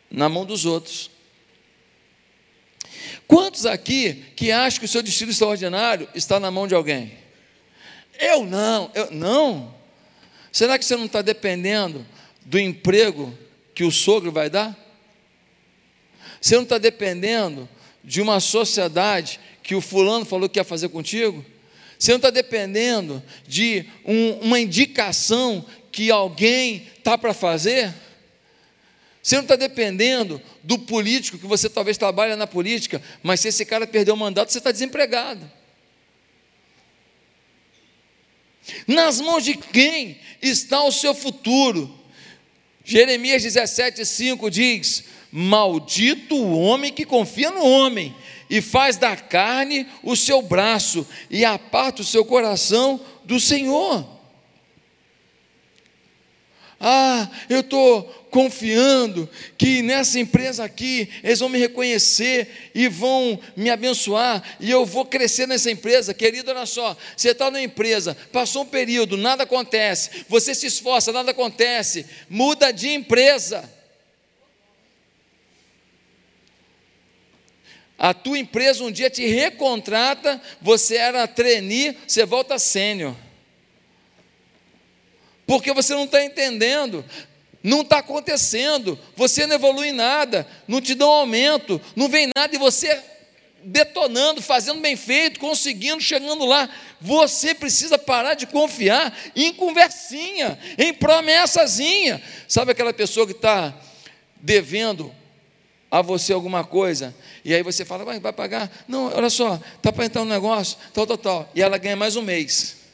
Na 0.09 0.27
mão 0.27 0.43
dos 0.43 0.65
outros. 0.65 1.11
Quantos 3.27 3.65
aqui 3.65 4.25
que 4.35 4.51
acham 4.51 4.79
que 4.79 4.85
o 4.85 4.89
seu 4.89 5.03
destino 5.03 5.31
extraordinário 5.31 6.09
está 6.15 6.39
na 6.39 6.49
mão 6.49 6.67
de 6.67 6.73
alguém? 6.73 7.26
Eu 8.19 8.45
não, 8.45 8.91
eu 8.93 9.11
não. 9.11 9.73
Será 10.51 10.77
que 10.77 10.85
você 10.85 10.95
não 10.95 11.05
está 11.05 11.21
dependendo 11.21 12.05
do 12.45 12.59
emprego 12.59 13.37
que 13.75 13.83
o 13.83 13.91
sogro 13.91 14.31
vai 14.31 14.49
dar? 14.49 14.75
Você 16.41 16.55
não 16.55 16.63
está 16.63 16.77
dependendo 16.77 17.67
de 18.03 18.21
uma 18.21 18.39
sociedade 18.39 19.39
que 19.61 19.75
o 19.75 19.81
fulano 19.81 20.25
falou 20.25 20.47
que 20.47 20.59
ia 20.59 20.63
fazer 20.63 20.89
contigo? 20.89 21.45
Você 21.99 22.11
não 22.11 22.17
está 22.17 22.29
dependendo 22.29 23.23
de 23.47 23.85
um, 24.05 24.33
uma 24.39 24.59
indicação 24.59 25.65
que 25.91 26.11
alguém 26.11 26.87
está 26.97 27.17
para 27.17 27.33
fazer? 27.33 27.93
Você 29.21 29.35
não 29.35 29.43
está 29.43 29.55
dependendo 29.55 30.41
do 30.63 30.79
político 30.79 31.37
que 31.37 31.45
você 31.45 31.69
talvez 31.69 31.97
trabalhe 31.97 32.35
na 32.35 32.47
política, 32.47 33.01
mas 33.21 33.41
se 33.41 33.49
esse 33.49 33.65
cara 33.65 33.85
perder 33.85 34.11
o 34.11 34.17
mandato, 34.17 34.51
você 34.51 34.59
está 34.59 34.71
desempregado. 34.71 35.51
Nas 38.87 39.19
mãos 39.19 39.43
de 39.43 39.55
quem 39.55 40.17
está 40.41 40.83
o 40.83 40.91
seu 40.91 41.13
futuro? 41.13 41.93
Jeremias 42.83 43.43
17, 43.43 44.05
5 44.05 44.49
diz: 44.49 45.03
Maldito 45.31 46.35
o 46.35 46.59
homem 46.59 46.93
que 46.93 47.05
confia 47.05 47.51
no 47.51 47.63
homem 47.63 48.15
e 48.49 48.61
faz 48.61 48.97
da 48.97 49.15
carne 49.15 49.85
o 50.01 50.15
seu 50.15 50.41
braço 50.41 51.05
e 51.29 51.43
aparta 51.43 52.01
o 52.01 52.05
seu 52.05 52.23
coração 52.23 52.99
do 53.25 53.39
Senhor. 53.39 54.16
Ah, 56.79 57.27
eu 57.49 57.61
estou 57.61 58.03
confiando 58.29 59.27
que 59.57 59.81
nessa 59.81 60.19
empresa 60.19 60.63
aqui 60.63 61.09
eles 61.23 61.39
vão 61.39 61.49
me 61.49 61.57
reconhecer 61.57 62.69
e 62.75 62.87
vão 62.87 63.39
me 63.55 63.71
abençoar 63.71 64.43
e 64.59 64.69
eu 64.69 64.85
vou 64.85 65.03
crescer 65.03 65.47
nessa 65.47 65.71
empresa. 65.71 66.13
Querido, 66.13 66.51
olha 66.51 66.67
só, 66.67 66.95
você 67.15 67.29
está 67.29 67.49
numa 67.49 67.61
empresa, 67.61 68.15
passou 68.31 68.61
um 68.61 68.67
período, 68.67 69.17
nada 69.17 69.43
acontece, 69.43 70.25
você 70.29 70.53
se 70.53 70.67
esforça, 70.67 71.11
nada 71.11 71.31
acontece, 71.31 72.05
muda 72.29 72.71
de 72.71 72.89
empresa. 72.89 73.67
A 77.97 78.13
tua 78.13 78.37
empresa 78.37 78.83
um 78.83 78.91
dia 78.91 79.09
te 79.09 79.25
recontrata, 79.25 80.39
você 80.61 80.95
era 80.97 81.27
trainee, 81.27 81.97
você 82.05 82.23
volta 82.23 82.59
sênior 82.59 83.15
porque 85.47 85.73
você 85.73 85.95
não 85.95 86.03
está 86.03 86.23
entendendo, 86.23 87.03
não 87.63 87.81
está 87.81 87.99
acontecendo, 87.99 88.99
você 89.15 89.47
não 89.47 89.55
evolui 89.55 89.91
nada, 89.93 90.45
não 90.67 90.81
te 90.81 90.93
dão 90.93 91.09
aumento, 91.09 91.81
não 91.95 92.09
vem 92.09 92.29
nada 92.35 92.53
e 92.53 92.59
você 92.59 93.01
detonando, 93.63 94.41
fazendo 94.41 94.79
bem 94.79 94.95
feito, 94.95 95.39
conseguindo, 95.39 96.01
chegando 96.01 96.45
lá. 96.45 96.69
Você 97.01 97.55
precisa 97.55 97.97
parar 97.97 98.33
de 98.33 98.45
confiar 98.45 99.17
em 99.35 99.53
conversinha, 99.53 100.59
em 100.77 100.93
promessazinha. 100.93 102.21
Sabe 102.47 102.71
aquela 102.73 102.93
pessoa 102.93 103.25
que 103.25 103.33
está 103.33 103.73
devendo 104.35 105.13
a 105.89 106.01
você 106.01 106.33
alguma 106.33 106.65
coisa, 106.65 107.15
e 107.45 107.53
aí 107.53 107.63
você 107.63 107.85
fala, 107.85 108.03
vai, 108.03 108.19
vai 108.19 108.33
pagar? 108.33 108.69
Não, 108.89 109.05
olha 109.05 109.29
só, 109.29 109.57
está 109.77 109.91
para 109.91 110.05
entrar 110.05 110.21
um 110.21 110.25
negócio, 110.25 110.77
tal, 110.93 111.07
tal, 111.07 111.17
tal, 111.17 111.49
e 111.55 111.61
ela 111.61 111.77
ganha 111.77 111.95
mais 111.95 112.17
um 112.17 112.21
mês. 112.21 112.86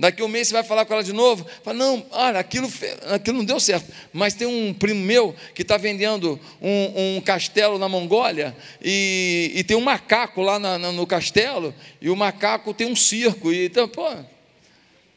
Daqui 0.00 0.22
um 0.22 0.28
mês 0.28 0.48
você 0.48 0.54
vai 0.54 0.64
falar 0.64 0.86
com 0.86 0.94
ela 0.94 1.04
de 1.04 1.12
novo. 1.12 1.46
Fala, 1.62 1.76
não, 1.76 2.06
olha, 2.10 2.40
aquilo, 2.40 2.72
aquilo 3.12 3.36
não 3.36 3.44
deu 3.44 3.60
certo. 3.60 3.92
Mas 4.14 4.32
tem 4.32 4.48
um 4.48 4.72
primo 4.72 5.04
meu 5.04 5.36
que 5.54 5.60
está 5.60 5.76
vendendo 5.76 6.40
um, 6.58 7.16
um, 7.16 7.20
castelo 7.20 7.78
na 7.78 7.86
Mongólia 7.86 8.56
e, 8.80 9.52
e 9.54 9.62
tem 9.62 9.76
um 9.76 9.82
macaco 9.82 10.40
lá 10.40 10.58
na, 10.58 10.78
na, 10.78 10.90
no 10.90 11.06
castelo 11.06 11.74
e 12.00 12.08
o 12.08 12.16
macaco 12.16 12.72
tem 12.72 12.86
um 12.86 12.96
circo. 12.96 13.52
E, 13.52 13.66
então, 13.66 13.86
pô, 13.86 14.08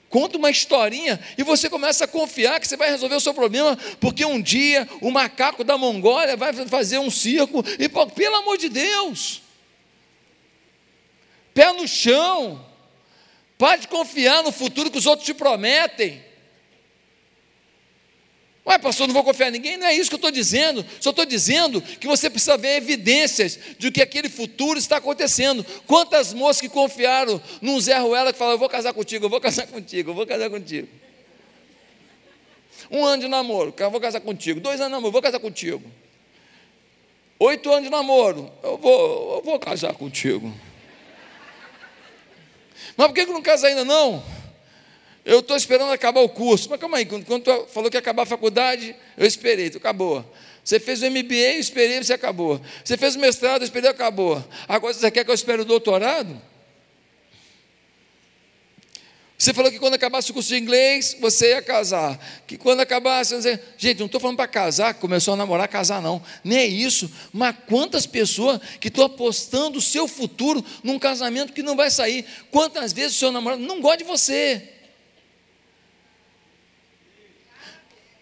conta 0.09 0.37
uma 0.37 0.51
historinha 0.51 1.17
e 1.37 1.43
você 1.43 1.69
começa 1.69 2.03
a 2.03 2.07
confiar 2.07 2.59
que 2.59 2.67
você 2.67 2.75
vai 2.75 2.89
resolver 2.89 3.15
o 3.15 3.21
seu 3.21 3.33
problema, 3.33 3.77
porque 4.01 4.25
um 4.25 4.41
dia 4.41 4.85
o 4.99 5.09
macaco 5.09 5.63
da 5.63 5.77
Mongólia 5.77 6.35
vai 6.35 6.51
fazer 6.67 6.97
um 6.97 7.09
circo 7.09 7.63
e, 7.79 7.87
pô, 7.87 8.05
pelo 8.07 8.35
amor 8.35 8.57
de 8.57 8.67
Deus, 8.67 9.43
pé 11.53 11.71
no 11.71 11.87
chão. 11.87 12.72
Pare 13.57 13.81
de 13.81 13.87
confiar 13.87 14.43
no 14.43 14.51
futuro 14.51 14.89
que 14.89 14.97
os 14.97 15.05
outros 15.05 15.25
te 15.25 15.33
prometem. 15.33 16.23
Ué, 18.65 18.77
pastor, 18.77 19.07
não 19.07 19.13
vou 19.13 19.23
confiar 19.25 19.49
em 19.49 19.51
ninguém? 19.51 19.75
Não 19.75 19.85
é 19.85 19.93
isso 19.93 20.09
que 20.09 20.15
eu 20.15 20.17
estou 20.17 20.31
dizendo. 20.31 20.85
Só 21.01 21.09
estou 21.09 21.25
dizendo 21.25 21.81
que 21.81 22.07
você 22.07 22.29
precisa 22.29 22.57
ver 22.57 22.77
evidências 22.77 23.59
de 23.77 23.91
que 23.91 24.01
aquele 24.01 24.29
futuro 24.29 24.79
está 24.79 24.97
acontecendo. 24.97 25.65
Quantas 25.85 26.33
moças 26.33 26.61
que 26.61 26.69
confiaram 26.69 27.41
num 27.61 27.79
Zé 27.79 27.97
Ruela 27.97 28.31
que 28.31 28.39
falaram: 28.39 28.55
Eu 28.55 28.59
vou 28.59 28.69
casar 28.69 28.93
contigo, 28.93 29.25
eu 29.25 29.29
vou 29.29 29.41
casar 29.41 29.67
contigo, 29.67 30.11
eu 30.11 30.15
vou 30.15 30.25
casar 30.25 30.49
contigo. 30.49 30.87
Um 32.89 33.03
ano 33.03 33.23
de 33.23 33.27
namoro, 33.27 33.73
eu 33.77 33.91
vou 33.91 33.99
casar 33.99 34.21
contigo. 34.21 34.61
Dois 34.61 34.79
anos 34.79 34.87
de 34.87 34.93
namoro, 34.93 35.07
eu 35.07 35.11
vou 35.11 35.21
casar 35.21 35.39
contigo. 35.39 35.83
Oito 37.39 37.69
anos 37.69 37.83
de 37.83 37.89
namoro, 37.89 38.49
eu 38.63 38.77
vou, 38.77 39.35
eu 39.35 39.41
vou 39.43 39.59
casar 39.59 39.93
contigo. 39.93 40.53
Mas 42.95 43.07
por 43.07 43.13
que 43.13 43.25
não 43.25 43.41
casa 43.41 43.67
ainda 43.67 43.83
não? 43.83 44.23
Eu 45.25 45.39
estou 45.39 45.55
esperando 45.55 45.91
acabar 45.91 46.21
o 46.21 46.29
curso. 46.29 46.69
Mas 46.69 46.79
calma 46.79 46.97
aí, 46.97 47.05
quando 47.05 47.41
tu 47.41 47.67
falou 47.67 47.89
que 47.89 47.95
ia 47.95 47.99
acabar 47.99 48.23
a 48.23 48.25
faculdade, 48.25 48.95
eu 49.17 49.25
esperei, 49.25 49.69
tu 49.69 49.77
acabou. 49.77 50.25
Você 50.63 50.79
fez 50.79 51.01
o 51.01 51.09
MBA, 51.09 51.55
eu 51.55 51.59
esperei, 51.59 52.01
você 52.01 52.13
acabou. 52.13 52.59
Você 52.83 52.97
fez 52.97 53.15
o 53.15 53.19
mestrado, 53.19 53.61
eu 53.61 53.65
esperei, 53.65 53.89
acabou. 53.89 54.43
Agora 54.67 54.93
você 54.93 55.09
quer 55.11 55.23
que 55.25 55.31
eu 55.31 55.35
espere 55.35 55.61
o 55.61 55.65
doutorado? 55.65 56.41
Você 59.43 59.53
falou 59.53 59.69
que 59.69 59.77
quando 59.77 59.95
acabasse 59.95 60.31
o 60.31 60.33
curso 60.33 60.47
de 60.47 60.55
inglês, 60.55 61.17
você 61.19 61.49
ia 61.49 61.61
casar. 61.61 62.17
Que 62.47 62.57
quando 62.57 62.79
acabasse, 62.79 63.35
você... 63.35 63.59
gente, 63.77 63.99
não 63.99 64.05
estou 64.05 64.21
falando 64.21 64.37
para 64.37 64.47
casar, 64.47 64.93
começou 64.93 65.33
a 65.33 65.35
namorar, 65.35 65.67
casar 65.67 66.01
não. 66.01 66.23
Nem 66.41 66.59
é 66.59 66.65
isso. 66.65 67.11
Mas 67.33 67.53
quantas 67.67 68.05
pessoas 68.05 68.61
que 68.79 68.87
estão 68.87 69.03
apostando 69.03 69.79
o 69.79 69.81
seu 69.81 70.07
futuro 70.07 70.63
num 70.81 70.97
casamento 70.97 71.51
que 71.51 71.61
não 71.61 71.75
vai 71.75 71.91
sair? 71.91 72.25
Quantas 72.49 72.93
vezes 72.93 73.17
o 73.17 73.19
seu 73.19 73.33
namorado 73.33 73.61
não 73.61 73.81
gosta 73.81 73.97
de 73.97 74.05
você? 74.05 74.69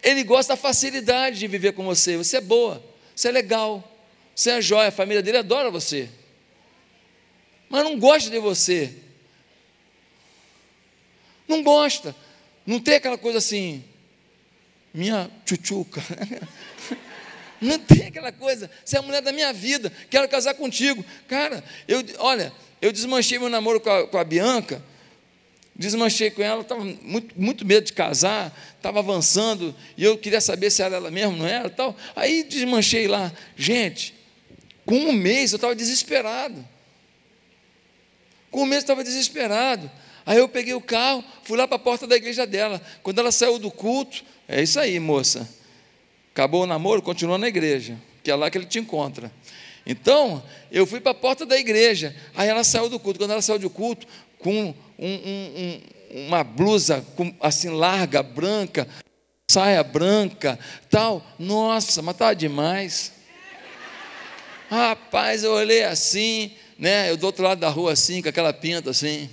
Ele 0.01 0.23
gosta 0.23 0.53
da 0.53 0.57
facilidade 0.57 1.37
de 1.37 1.45
viver 1.45 1.73
com 1.73 1.85
você. 1.85 2.17
Você 2.17 2.37
é 2.37 2.41
boa, 2.41 2.83
você 3.15 3.27
é 3.27 3.31
legal, 3.31 3.95
você 4.35 4.49
é 4.49 4.59
jóia, 4.59 4.87
a 4.87 4.91
família 4.91 5.21
dele 5.21 5.37
adora 5.37 5.69
você. 5.69 6.09
Mas 7.69 7.83
não 7.83 7.99
gosta 7.99 8.27
de 8.27 8.39
você. 8.39 9.10
Não 11.51 11.61
gosta. 11.61 12.15
Não 12.65 12.79
tem 12.79 12.95
aquela 12.95 13.17
coisa 13.17 13.39
assim, 13.39 13.83
minha 14.93 15.29
tchutchuca. 15.45 16.01
Não 17.59 17.77
tem 17.77 18.07
aquela 18.07 18.31
coisa, 18.31 18.71
você 18.83 18.95
é 18.95 18.99
a 18.99 19.03
mulher 19.03 19.21
da 19.21 19.31
minha 19.31 19.53
vida, 19.53 19.91
quero 20.09 20.27
casar 20.27 20.55
contigo. 20.55 21.05
Cara, 21.27 21.63
eu, 21.87 22.03
olha, 22.17 22.51
eu 22.81 22.91
desmanchei 22.91 23.37
meu 23.37 23.49
namoro 23.49 23.79
com 23.79 23.89
a, 23.91 24.07
com 24.07 24.17
a 24.17 24.23
Bianca, 24.23 24.81
desmanchei 25.75 26.31
com 26.31 26.41
ela, 26.41 26.61
estava 26.61 26.83
muito, 26.83 27.39
muito 27.39 27.63
medo 27.63 27.85
de 27.85 27.93
casar, 27.93 28.51
estava 28.75 28.97
avançando, 28.97 29.75
e 29.95 30.03
eu 30.03 30.17
queria 30.17 30.41
saber 30.41 30.71
se 30.71 30.81
era 30.81 30.95
ela 30.95 31.11
mesmo, 31.11 31.37
não 31.37 31.45
era 31.45 31.69
tal. 31.69 31.95
Aí 32.15 32.41
desmanchei 32.41 33.07
lá. 33.07 33.31
Gente, 33.55 34.15
com 34.83 34.95
um 34.95 35.11
mês 35.11 35.51
eu 35.51 35.57
estava 35.57 35.75
desesperado. 35.75 36.67
Com 38.49 38.63
um 38.63 38.65
mês 38.65 38.77
eu 38.77 38.85
estava 38.85 39.03
desesperado. 39.03 39.91
Aí 40.25 40.37
eu 40.37 40.47
peguei 40.47 40.73
o 40.73 40.81
carro, 40.81 41.23
fui 41.43 41.57
lá 41.57 41.67
para 41.67 41.75
a 41.75 41.79
porta 41.79 42.05
da 42.05 42.15
igreja 42.15 42.45
dela. 42.45 42.81
Quando 43.01 43.19
ela 43.19 43.31
saiu 43.31 43.57
do 43.57 43.71
culto, 43.71 44.23
é 44.47 44.61
isso 44.61 44.79
aí, 44.79 44.99
moça. 44.99 45.49
Acabou 46.31 46.63
o 46.63 46.67
namoro, 46.67 47.01
continua 47.01 47.37
na 47.37 47.47
igreja, 47.47 47.97
que 48.23 48.31
é 48.31 48.35
lá 48.35 48.49
que 48.49 48.57
ele 48.57 48.65
te 48.65 48.79
encontra. 48.79 49.31
Então, 49.85 50.43
eu 50.71 50.85
fui 50.85 50.99
para 50.99 51.11
a 51.11 51.15
porta 51.15 51.45
da 51.45 51.57
igreja. 51.57 52.15
Aí 52.35 52.47
ela 52.47 52.63
saiu 52.63 52.87
do 52.87 52.99
culto. 52.99 53.19
Quando 53.19 53.31
ela 53.31 53.41
saiu 53.41 53.59
do 53.59 53.69
culto, 53.69 54.07
com 54.37 54.53
um, 54.63 54.75
um, 54.99 55.81
um, 56.13 56.27
uma 56.27 56.43
blusa 56.43 57.05
assim 57.39 57.69
larga, 57.69 58.21
branca, 58.21 58.87
saia 59.49 59.83
branca, 59.83 60.57
tal. 60.89 61.25
Nossa, 61.37 62.01
mas 62.01 62.15
estava 62.15 62.35
demais. 62.35 63.11
Rapaz, 64.69 65.43
eu 65.43 65.51
olhei 65.51 65.83
assim, 65.83 66.51
né? 66.77 67.09
Eu 67.09 67.17
do 67.17 67.25
outro 67.25 67.43
lado 67.43 67.59
da 67.59 67.69
rua 67.69 67.91
assim, 67.91 68.21
com 68.21 68.29
aquela 68.29 68.53
pinta 68.53 68.91
assim. 68.91 69.29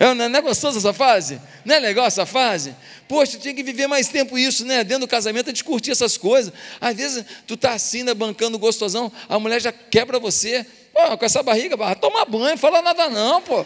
É, 0.00 0.14
não 0.14 0.24
é 0.24 0.40
gostoso 0.40 0.78
essa 0.78 0.94
fase? 0.94 1.38
Não 1.62 1.74
é 1.74 1.78
legal 1.78 2.06
essa 2.06 2.24
fase? 2.24 2.74
Poxa, 3.06 3.36
tinha 3.36 3.52
que 3.52 3.62
viver 3.62 3.86
mais 3.86 4.08
tempo 4.08 4.38
isso, 4.38 4.64
né? 4.64 4.82
Dentro 4.82 5.00
do 5.00 5.06
casamento 5.06 5.48
a 5.48 5.50
gente 5.50 5.62
curtir 5.62 5.90
essas 5.90 6.16
coisas. 6.16 6.50
Às 6.80 6.96
vezes 6.96 7.22
tu 7.46 7.54
tá 7.54 7.72
assim, 7.72 8.02
né, 8.02 8.14
bancando 8.14 8.58
gostosão, 8.58 9.12
a 9.28 9.38
mulher 9.38 9.60
já 9.60 9.70
quebra 9.70 10.18
você. 10.18 10.64
Pô, 10.94 11.18
com 11.18 11.24
essa 11.26 11.42
barriga, 11.42 11.76
toma 11.96 12.24
banho, 12.24 12.56
fala 12.56 12.80
nada 12.80 13.10
não, 13.10 13.42
pô. 13.42 13.62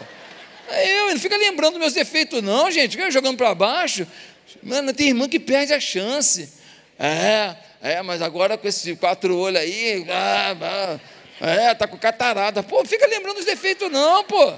É 0.67 0.99
eu, 0.99 1.11
não 1.11 1.19
fica 1.19 1.37
lembrando 1.37 1.79
meus 1.79 1.93
defeitos 1.93 2.43
não, 2.43 2.69
gente. 2.69 2.97
Fica 2.97 3.09
jogando 3.09 3.37
para 3.37 3.55
baixo. 3.55 4.05
Mano, 4.61 4.91
tem 4.91 5.07
irmã 5.07 5.29
que 5.29 5.39
perde 5.39 5.73
a 5.73 5.79
chance. 5.79 6.49
É, 6.99 7.55
é, 7.81 8.01
mas 8.01 8.21
agora 8.21 8.57
com 8.57 8.67
esses 8.67 8.99
quatro 8.99 9.37
olhos 9.37 9.61
aí, 9.61 10.05
ah, 10.09 10.99
ah, 11.39 11.47
é, 11.47 11.73
tá 11.73 11.87
com 11.87 11.97
catarata. 11.97 12.61
Pô, 12.61 12.83
fica 12.83 13.07
lembrando 13.07 13.37
os 13.37 13.45
defeitos 13.45 13.89
não, 13.89 14.21
pô. 14.25 14.53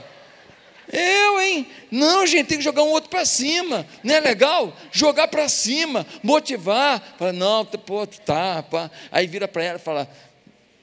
Eu, 0.92 1.42
hein? 1.42 1.68
Não, 1.92 2.26
gente, 2.26 2.48
tem 2.48 2.58
que 2.58 2.64
jogar 2.64 2.84
um 2.84 2.90
outro 2.90 3.10
para 3.10 3.26
cima. 3.26 3.86
Não 4.04 4.16
é 4.16 4.20
legal? 4.20 4.76
Jogar 4.92 5.28
para 5.28 5.50
cima, 5.50 6.06
motivar. 6.24 7.16
Fala, 7.18 7.34
não, 7.34 7.66
pô, 7.66 8.08
tá, 8.08 8.64
pá. 8.64 8.90
Aí 9.12 9.28
vira 9.28 9.48
para 9.48 9.64
ela 9.64 9.78
e 9.78 9.82
fala, 9.82 10.10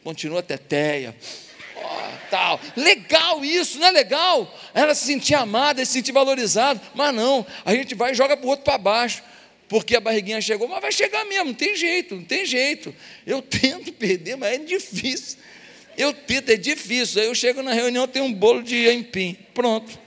continua 0.03 0.43
teteia. 0.43 1.17
Oh, 1.77 2.29
tal. 2.31 2.61
Legal 2.77 3.45
isso, 3.45 3.79
não 3.79 3.87
é 3.87 3.91
legal? 3.91 4.53
Ela 4.75 4.95
se 4.95 5.07
sentir 5.07 5.35
amada, 5.35 5.85
se 5.85 5.93
sentir 5.93 6.13
valorizada. 6.13 6.81
Mas 6.95 7.15
não, 7.15 7.47
a 7.65 7.75
gente 7.75 7.95
vai 7.95 8.13
e 8.13 8.15
joga 8.15 8.37
para 8.37 8.47
o 8.47 8.51
outro 8.51 8.65
para 8.65 8.79
baixo. 8.79 9.23
Porque 9.69 9.97
a 9.97 10.01
barriguinha 10.01 10.41
chegou, 10.41 10.69
mas 10.69 10.81
vai 10.81 10.93
chegar 10.93 11.25
mesmo, 11.25 11.47
não 11.47 11.55
tem 11.55 11.75
jeito, 11.75 12.15
não 12.17 12.25
tem 12.25 12.45
jeito. 12.45 12.95
Eu 13.27 13.41
tento 13.43 13.93
perder, 13.93 14.37
mas 14.37 14.55
é 14.55 14.59
difícil. 14.59 15.39
Eu 15.97 16.13
tento, 16.13 16.51
é 16.51 16.57
difícil. 16.57 17.21
Aí 17.21 17.29
eu 17.29 17.35
chego 17.35 17.63
na 17.63 17.73
reunião, 17.73 18.07
tem 18.07 18.23
um 18.23 18.33
bolo 18.33 18.63
de 18.63 18.89
empim. 18.91 19.37
Pronto. 19.53 19.99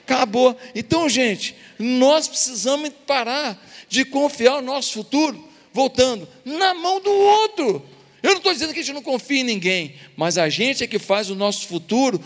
Acabou. 0.00 0.56
Então, 0.74 1.08
gente, 1.08 1.56
nós 1.78 2.28
precisamos 2.28 2.90
parar 3.06 3.58
de 3.88 4.04
confiar 4.04 4.56
o 4.56 4.62
nosso 4.62 4.92
futuro, 4.92 5.48
voltando, 5.72 6.28
na 6.44 6.74
mão 6.74 7.00
do 7.00 7.10
outro. 7.10 7.82
Eu 8.22 8.30
não 8.30 8.36
estou 8.38 8.52
dizendo 8.52 8.72
que 8.72 8.80
a 8.80 8.82
gente 8.82 8.94
não 8.94 9.02
confia 9.02 9.40
em 9.40 9.44
ninguém, 9.44 9.94
mas 10.16 10.38
a 10.38 10.48
gente 10.48 10.84
é 10.84 10.86
que 10.86 10.98
faz 10.98 11.30
o 11.30 11.34
nosso 11.34 11.66
futuro 11.66 12.20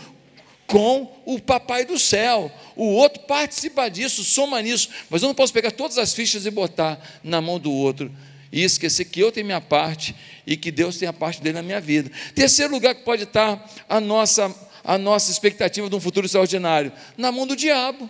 com 0.65 1.11
o 1.25 1.39
papai 1.39 1.85
do 1.85 1.97
céu. 1.97 2.51
O 2.75 2.85
outro 2.85 3.21
participa 3.23 3.89
disso, 3.89 4.23
soma 4.23 4.61
nisso. 4.61 4.89
Mas 5.09 5.21
eu 5.21 5.27
não 5.27 5.35
posso 5.35 5.51
pegar 5.51 5.71
todas 5.71 5.97
as 5.97 6.13
fichas 6.13 6.45
e 6.45 6.51
botar 6.51 6.99
na 7.23 7.41
mão 7.41 7.59
do 7.59 7.71
outro 7.71 8.11
e 8.51 8.63
esquecer 8.63 9.05
que 9.05 9.19
eu 9.19 9.31
tenho 9.31 9.45
minha 9.45 9.61
parte 9.61 10.15
e 10.45 10.57
que 10.57 10.71
Deus 10.71 10.97
tem 10.97 11.07
a 11.07 11.13
parte 11.13 11.41
dele 11.41 11.55
na 11.55 11.61
minha 11.61 11.79
vida. 11.79 12.11
Terceiro 12.33 12.71
lugar 12.73 12.95
que 12.95 13.03
pode 13.03 13.23
estar 13.23 13.69
a 13.87 13.99
nossa, 13.99 14.53
a 14.83 14.97
nossa 14.97 15.31
expectativa 15.31 15.89
de 15.89 15.95
um 15.95 15.99
futuro 15.99 16.25
extraordinário, 16.25 16.91
na 17.17 17.31
mão 17.31 17.45
do 17.45 17.55
diabo. 17.55 18.09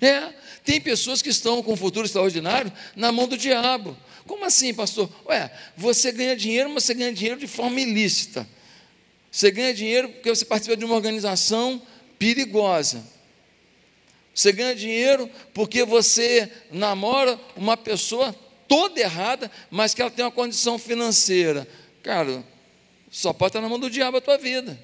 É, 0.00 0.32
tem 0.64 0.80
pessoas 0.80 1.20
que 1.20 1.28
estão 1.28 1.62
com 1.62 1.72
um 1.72 1.76
futuro 1.76 2.06
extraordinário 2.06 2.72
na 2.96 3.12
mão 3.12 3.26
do 3.26 3.36
diabo. 3.36 3.96
Como 4.26 4.44
assim, 4.44 4.72
pastor? 4.72 5.10
Ué, 5.26 5.50
você 5.76 6.12
ganha 6.12 6.36
dinheiro, 6.36 6.70
mas 6.70 6.84
você 6.84 6.94
ganha 6.94 7.12
dinheiro 7.12 7.40
de 7.40 7.46
forma 7.46 7.80
ilícita. 7.80 8.46
Você 9.30 9.50
ganha 9.50 9.72
dinheiro 9.74 10.08
porque 10.08 10.28
você 10.28 10.44
participa 10.44 10.76
de 10.76 10.84
uma 10.84 10.94
organização 10.94 11.80
perigosa. 12.18 13.04
Você 14.34 14.52
ganha 14.52 14.74
dinheiro 14.74 15.28
porque 15.52 15.84
você 15.84 16.50
namora 16.70 17.38
uma 17.56 17.76
pessoa 17.76 18.34
toda 18.70 19.00
errada, 19.00 19.50
mas 19.68 19.92
que 19.92 20.00
ela 20.00 20.12
tem 20.12 20.24
uma 20.24 20.30
condição 20.30 20.78
financeira. 20.78 21.66
Cara, 22.04 22.44
só 23.10 23.32
pode 23.32 23.48
estar 23.48 23.60
na 23.60 23.68
mão 23.68 23.80
do 23.80 23.90
diabo 23.90 24.18
a 24.18 24.20
tua 24.20 24.38
vida. 24.38 24.78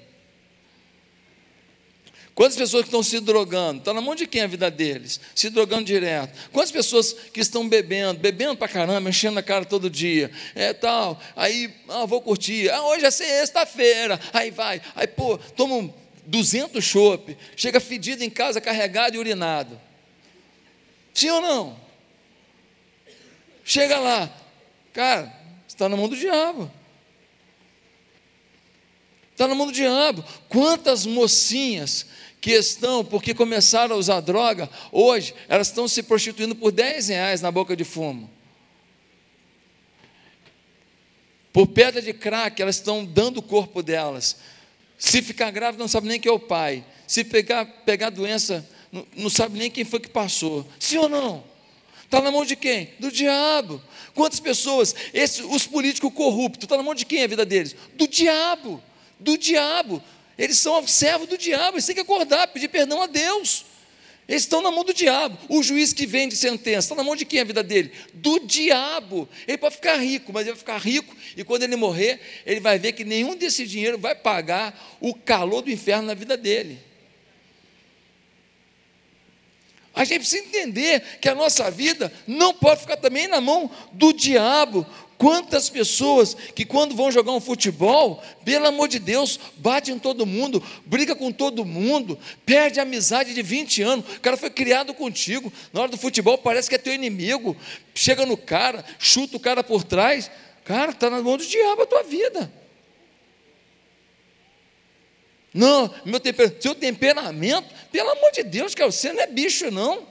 Quantas 2.35 2.57
pessoas 2.57 2.83
que 2.83 2.89
estão 2.89 3.01
se 3.01 3.21
drogando? 3.21 3.79
Está 3.79 3.93
na 3.93 4.01
mão 4.01 4.13
de 4.13 4.27
quem 4.27 4.41
a 4.41 4.47
vida 4.47 4.69
deles? 4.69 5.21
Se 5.33 5.49
drogando 5.49 5.85
direto. 5.85 6.37
Quantas 6.51 6.69
pessoas 6.69 7.13
que 7.13 7.39
estão 7.39 7.67
bebendo, 7.67 8.19
bebendo 8.19 8.57
para 8.57 8.67
caramba, 8.67 9.09
enchendo 9.09 9.39
a 9.39 9.41
cara 9.41 9.63
todo 9.63 9.89
dia? 9.89 10.29
É 10.53 10.73
tal. 10.73 11.19
Aí, 11.33 11.73
ah, 11.87 12.05
vou 12.05 12.21
curtir. 12.21 12.69
Ah, 12.69 12.83
hoje 12.83 13.05
é 13.05 13.09
sexta-feira. 13.09 14.19
Aí 14.33 14.51
vai. 14.51 14.81
Aí, 14.95 15.07
pô, 15.07 15.37
toma 15.55 15.75
um 15.75 15.93
200 16.25 16.83
chopp, 16.83 17.37
chega 17.55 17.79
fedido 17.79 18.21
em 18.21 18.29
casa, 18.29 18.59
carregado 18.59 19.15
e 19.15 19.19
urinado. 19.19 19.79
Sim 21.13 21.29
ou 21.29 21.41
não? 21.41 21.86
Chega 23.67 23.99
lá, 23.99 24.33
cara, 24.93 25.29
está 25.67 25.89
na 25.89 25.97
mão 25.97 26.07
do 26.07 26.15
diabo. 26.15 26.71
Está 29.33 29.45
na 29.45 29.53
mão 29.53 29.67
do 29.67 29.73
diabo. 29.73 30.23
Quantas 30.47 31.05
mocinhas 31.05 32.05
que 32.39 32.51
estão, 32.51 33.03
porque 33.03 33.33
começaram 33.33 33.97
a 33.97 33.99
usar 33.99 34.21
droga, 34.21 34.69
hoje 34.89 35.35
elas 35.49 35.67
estão 35.67 35.85
se 35.85 36.01
prostituindo 36.01 36.55
por 36.55 36.71
10 36.71 37.09
reais 37.09 37.41
na 37.41 37.51
boca 37.51 37.75
de 37.75 37.83
fumo. 37.83 38.29
Por 41.51 41.67
pedra 41.67 42.01
de 42.01 42.13
crack, 42.13 42.61
elas 42.61 42.77
estão 42.77 43.03
dando 43.03 43.39
o 43.39 43.43
corpo 43.43 43.83
delas. 43.83 44.37
Se 44.97 45.21
ficar 45.21 45.51
grávida, 45.51 45.83
não 45.83 45.89
sabe 45.89 46.07
nem 46.07 46.21
quem 46.21 46.31
é 46.31 46.33
o 46.33 46.39
pai. 46.39 46.85
Se 47.05 47.21
pegar, 47.25 47.65
pegar 47.65 48.11
doença, 48.11 48.65
não, 48.89 49.05
não 49.13 49.29
sabe 49.29 49.59
nem 49.59 49.69
quem 49.69 49.83
foi 49.83 49.99
que 49.99 50.09
passou. 50.09 50.65
Sim 50.79 50.99
ou 50.99 51.09
não? 51.09 51.56
Está 52.07 52.21
na 52.21 52.31
mão 52.31 52.43
de 52.43 52.55
quem? 52.55 52.89
Do 52.99 53.11
diabo. 53.11 53.81
Quantas 54.15 54.39
pessoas? 54.39 54.95
Esse, 55.13 55.43
os 55.43 55.67
políticos 55.67 56.11
corruptos, 56.13 56.63
está 56.65 56.75
na 56.75 56.83
mão 56.83 56.95
de 56.95 57.05
quem 57.05 57.23
a 57.23 57.27
vida 57.27 57.45
deles? 57.45 57.75
Do 57.93 58.07
diabo 58.07 58.81
do 59.19 59.37
diabo. 59.37 60.01
Eles 60.37 60.57
são 60.57 60.85
servos 60.85 61.27
do 61.27 61.37
diabo, 61.37 61.75
eles 61.75 61.85
têm 61.85 61.95
que 61.95 62.01
acordar, 62.01 62.47
pedir 62.47 62.67
perdão 62.67 63.01
a 63.01 63.07
Deus. 63.07 63.65
Eles 64.27 64.43
estão 64.43 64.61
na 64.61 64.69
mão 64.69 64.83
do 64.83 64.93
diabo. 64.93 65.37
O 65.47 65.63
juiz 65.63 65.93
que 65.93 66.05
vende 66.05 66.35
sentença, 66.35 66.79
está 66.79 66.95
na 66.95 67.03
mão 67.03 67.15
de 67.15 67.25
quem 67.25 67.39
a 67.39 67.45
vida 67.45 67.63
dele? 67.63 67.91
Do 68.13 68.39
diabo. 68.39 69.27
Ele 69.47 69.57
pode 69.57 69.75
ficar 69.75 69.95
rico, 69.95 70.33
mas 70.33 70.41
ele 70.41 70.51
vai 70.51 70.59
ficar 70.59 70.77
rico 70.77 71.15
e 71.35 71.43
quando 71.43 71.63
ele 71.63 71.75
morrer, 71.77 72.19
ele 72.45 72.59
vai 72.59 72.77
ver 72.77 72.91
que 72.91 73.05
nenhum 73.05 73.35
desse 73.35 73.65
dinheiro 73.65 73.97
vai 73.97 74.13
pagar 74.13 74.97
o 74.99 75.13
calor 75.13 75.61
do 75.61 75.71
inferno 75.71 76.07
na 76.07 76.13
vida 76.13 76.35
dele. 76.35 76.77
A 79.97 80.05
gente 80.05 80.19
precisa 80.19 80.45
entender 80.45 81.01
que 81.19 81.27
a 81.27 81.35
nossa 81.35 81.69
vida 81.71 82.13
não 82.25 82.53
pode 82.53 82.81
ficar 82.81 82.97
também 82.97 83.27
na 83.27 83.41
mão 83.41 83.69
do 83.91 84.13
diabo, 84.13 84.85
Quantas 85.17 85.67
pessoas 85.67 86.35
que 86.53 86.63
quando 86.63 86.95
vão 86.95 87.11
jogar 87.11 87.31
um 87.31 87.41
futebol, 87.41 88.21
pelo 88.45 88.67
amor 88.67 88.87
de 88.87 88.99
Deus, 88.99 89.39
bate 89.57 89.91
em 89.91 89.97
todo 89.97 90.27
mundo, 90.27 90.63
briga 90.85 91.15
com 91.15 91.31
todo 91.31 91.65
mundo, 91.65 92.19
perde 92.45 92.79
a 92.79 92.83
amizade 92.83 93.33
de 93.33 93.41
20 93.41 93.81
anos, 93.81 94.05
o 94.17 94.19
cara 94.19 94.37
foi 94.37 94.51
criado 94.51 94.93
contigo, 94.93 95.51
na 95.73 95.81
hora 95.81 95.89
do 95.89 95.97
futebol 95.97 96.37
parece 96.37 96.69
que 96.69 96.75
é 96.75 96.77
teu 96.77 96.93
inimigo, 96.93 97.57
chega 97.95 98.27
no 98.27 98.37
cara, 98.37 98.85
chuta 98.99 99.37
o 99.37 99.39
cara 99.39 99.63
por 99.63 99.83
trás, 99.83 100.29
cara, 100.63 100.91
está 100.91 101.09
na 101.09 101.19
mão 101.19 101.35
do 101.35 101.45
diabo 101.45 101.81
a 101.81 101.87
tua 101.87 102.03
vida. 102.03 102.51
Não, 105.53 105.93
meu 106.05 106.21
seu 106.61 106.75
temperamento, 106.75 107.73
pelo 107.91 108.09
amor 108.09 108.31
de 108.31 108.43
Deus, 108.43 108.75
cara, 108.75 108.91
você 108.91 109.11
não 109.11 109.21
é 109.21 109.27
bicho, 109.27 109.71
não. 109.71 110.05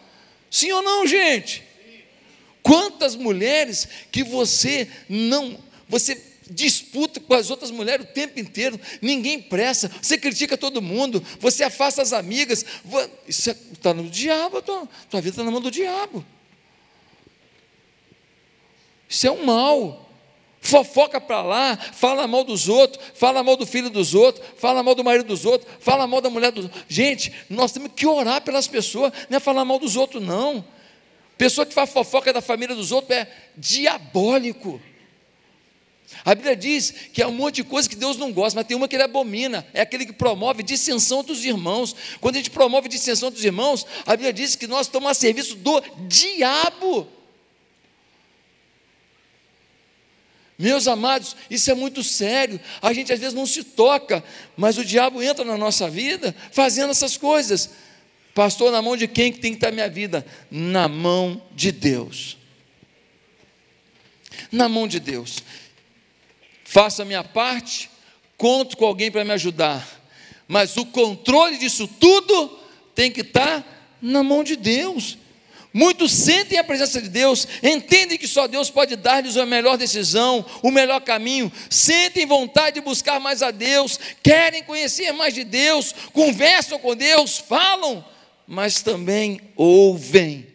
Sim 0.51 0.73
ou 0.73 0.83
não, 0.83 1.07
gente? 1.07 1.63
Quantas 2.63 3.15
mulheres 3.15 3.87
que 4.11 4.25
você 4.25 4.89
não, 5.09 5.59
você 5.89 6.21
disputa 6.49 7.21
com 7.21 7.35
as 7.35 7.51
outras 7.51 7.71
mulheres 7.71 8.07
o 8.07 8.09
tempo 8.09 8.39
inteiro, 8.39 8.81
ninguém 9.03 9.41
presta, 9.41 9.91
você 10.01 10.17
critica 10.17 10.57
todo 10.57 10.81
mundo, 10.81 11.25
você 11.41 11.65
afasta 11.65 12.03
as 12.03 12.13
amigas, 12.13 12.65
isso 13.27 13.51
está 13.51 13.91
é, 13.91 13.95
no 13.95 14.09
diabo, 14.09 14.63
tua, 14.63 14.89
tua 15.11 15.21
vida 15.21 15.35
está 15.35 15.45
na 15.45 15.51
mão 15.51 15.61
do 15.61 15.71
diabo. 15.71 16.25
Isso 19.09 19.27
é 19.27 19.31
um 19.31 19.45
mal. 19.45 20.06
Fofoca 20.67 21.21
para 21.21 21.43
lá, 21.43 21.77
fala 21.77 22.27
mal 22.27 22.43
dos 22.43 22.69
outros, 22.69 23.05
fala 23.15 23.41
mal 23.45 23.57
do 23.57 23.65
filho 23.65 23.89
dos 23.89 24.15
outros, 24.15 24.45
fala 24.57 24.83
mal 24.83 24.97
do 24.97 25.05
marido 25.05 25.27
dos 25.27 25.45
outros, 25.45 25.71
fala 25.79 26.09
mal 26.09 26.21
da 26.21 26.29
mulher 26.29 26.51
dos 26.51 26.65
outros. 26.65 26.83
Gente, 26.89 27.33
nós 27.49 27.71
temos 27.71 27.93
que 27.95 28.05
orar 28.05 28.43
pelas 28.43 28.67
pessoas, 28.67 29.13
não 29.31 29.37
é 29.37 29.41
falar 29.41 29.65
mal 29.65 29.79
dos 29.79 29.95
outros, 29.95 30.21
não. 30.21 30.65
Pessoa 31.39 31.65
que 31.65 31.73
faz 31.73 31.91
fofoca 31.91 32.33
da 32.33 32.41
família 32.41 32.75
dos 32.75 32.91
outros 32.91 33.17
é 33.17 33.29
diabólico. 33.57 34.81
A 36.25 36.35
Bíblia 36.35 36.57
diz 36.57 36.93
que 37.13 37.23
há 37.23 37.29
um 37.29 37.33
monte 37.33 37.57
de 37.57 37.65
coisa 37.65 37.89
que 37.89 37.95
Deus 37.95 38.17
não 38.17 38.33
gosta, 38.33 38.59
mas 38.59 38.67
tem 38.67 38.77
uma 38.77 38.89
que 38.89 38.97
ele 38.97 39.05
abomina, 39.05 39.65
é 39.73 39.83
aquele 39.83 40.05
que 40.05 40.13
promove 40.13 40.65
dissensão 40.65 41.23
dos 41.23 41.45
irmãos. 41.45 41.95
Quando 42.21 42.35
a 42.35 42.39
gente 42.39 42.51
promove 42.51 42.89
dissensão 42.89 43.31
dos 43.31 43.45
irmãos, 43.45 43.87
a 44.05 44.17
Bíblia 44.17 44.33
diz 44.33 44.57
que 44.57 44.67
nós 44.67 44.89
estamos 44.89 45.09
a 45.09 45.15
serviço 45.15 45.55
do 45.55 45.81
diabo. 46.09 47.07
Meus 50.59 50.89
amados, 50.89 51.37
isso 51.51 51.71
é 51.71 51.75
muito 51.75 52.03
sério. 52.03 52.59
A 52.81 52.93
gente 52.93 53.13
às 53.13 53.21
vezes 53.21 53.35
não 53.35 53.47
se 53.47 53.63
toca, 53.63 54.25
mas 54.57 54.79
o 54.79 54.85
diabo 54.85 55.23
entra 55.23 55.45
na 55.45 55.59
nossa 55.59 55.89
vida 55.89 56.35
fazendo 56.51 56.91
essas 56.91 57.17
coisas. 57.17 57.71
Pastor, 58.35 58.73
na 58.73 58.81
mão 58.81 58.97
de 58.97 59.07
quem 59.07 59.33
que 59.33 59.39
tem 59.39 59.53
que 59.53 59.59
estar 59.59 59.73
minha 59.73 59.89
vida? 59.89 60.25
Na 60.51 60.89
mão 60.89 61.43
de 61.55 61.71
Deus. 61.73 62.39
Na 64.51 64.69
mão 64.69 64.89
de 64.89 64.99
Deus. 64.99 65.43
Faço 66.65 67.03
a 67.03 67.05
minha 67.05 67.25
parte, 67.25 67.91
conto 68.37 68.77
com 68.77 68.87
alguém 68.87 69.11
para 69.11 69.25
me 69.25 69.33
ajudar. 69.33 69.87
Mas 70.49 70.77
o 70.77 70.87
controle 70.87 71.59
disso 71.59 71.87
tudo 71.87 72.59
tem 72.95 73.11
que 73.11 73.21
estar 73.21 73.65
na 74.01 74.23
mão 74.23 74.43
de 74.43 74.57
Deus. 74.57 75.19
Muitos 75.77 76.11
sentem 76.11 76.59
a 76.59 76.65
presença 76.65 77.03
de 77.03 77.11
Deus, 77.11 77.47
entendem 77.63 78.17
que 78.17 78.27
só 78.27 78.47
Deus 78.47 78.71
pode 78.71 78.97
dar-lhes 78.97 79.37
a 79.37 79.45
melhor 79.45 79.77
decisão, 79.77 80.43
o 80.63 80.71
melhor 80.71 81.03
caminho, 81.03 81.53
sentem 81.69 82.25
vontade 82.25 82.77
de 82.77 82.81
buscar 82.81 83.21
mais 83.21 83.43
a 83.43 83.51
Deus, 83.51 84.01
querem 84.23 84.63
conhecer 84.63 85.13
mais 85.13 85.35
de 85.35 85.45
Deus, 85.45 85.95
conversam 86.15 86.79
com 86.79 86.97
Deus, 86.97 87.37
falam, 87.37 88.03
mas 88.47 88.81
também 88.81 89.39
ouvem. 89.55 90.47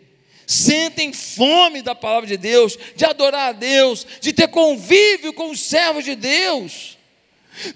Sentem 0.48 1.14
fome 1.14 1.84
da 1.84 1.94
palavra 1.94 2.26
de 2.26 2.36
Deus, 2.36 2.76
de 2.96 3.06
adorar 3.06 3.50
a 3.50 3.52
Deus, 3.52 4.08
de 4.20 4.34
ter 4.34 4.48
convívio 4.48 5.34
com 5.34 5.52
os 5.52 5.60
servos 5.60 6.04
de 6.04 6.16
Deus. 6.16 6.98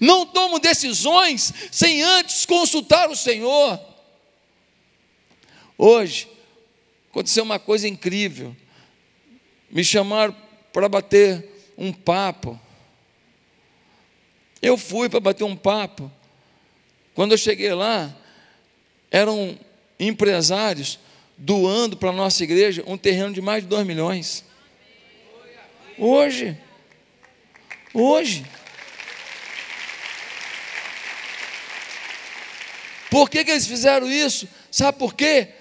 Não 0.00 0.26
tomam 0.26 0.58
decisões 0.58 1.54
sem 1.70 2.02
antes 2.02 2.44
consultar 2.44 3.08
o 3.08 3.14
Senhor. 3.14 3.78
Hoje, 5.78 6.34
aconteceu 7.16 7.44
uma 7.44 7.58
coisa 7.58 7.88
incrível. 7.88 8.54
Me 9.70 9.82
chamaram 9.82 10.36
para 10.70 10.86
bater 10.86 11.48
um 11.78 11.90
papo. 11.90 12.60
Eu 14.60 14.76
fui 14.76 15.08
para 15.08 15.18
bater 15.18 15.44
um 15.44 15.56
papo. 15.56 16.12
Quando 17.14 17.32
eu 17.32 17.38
cheguei 17.38 17.72
lá, 17.72 18.14
eram 19.10 19.58
empresários 19.98 20.98
doando 21.38 21.96
para 21.96 22.10
a 22.10 22.12
nossa 22.12 22.44
igreja 22.44 22.84
um 22.86 22.98
terreno 22.98 23.32
de 23.32 23.40
mais 23.40 23.62
de 23.62 23.70
2 23.70 23.86
milhões. 23.86 24.44
Hoje. 25.96 26.54
Hoje. 27.94 28.44
Por 33.10 33.30
que, 33.30 33.42
que 33.42 33.52
eles 33.52 33.66
fizeram 33.66 34.10
isso? 34.10 34.46
Sabe 34.70 34.98
por 34.98 35.14
quê? 35.14 35.55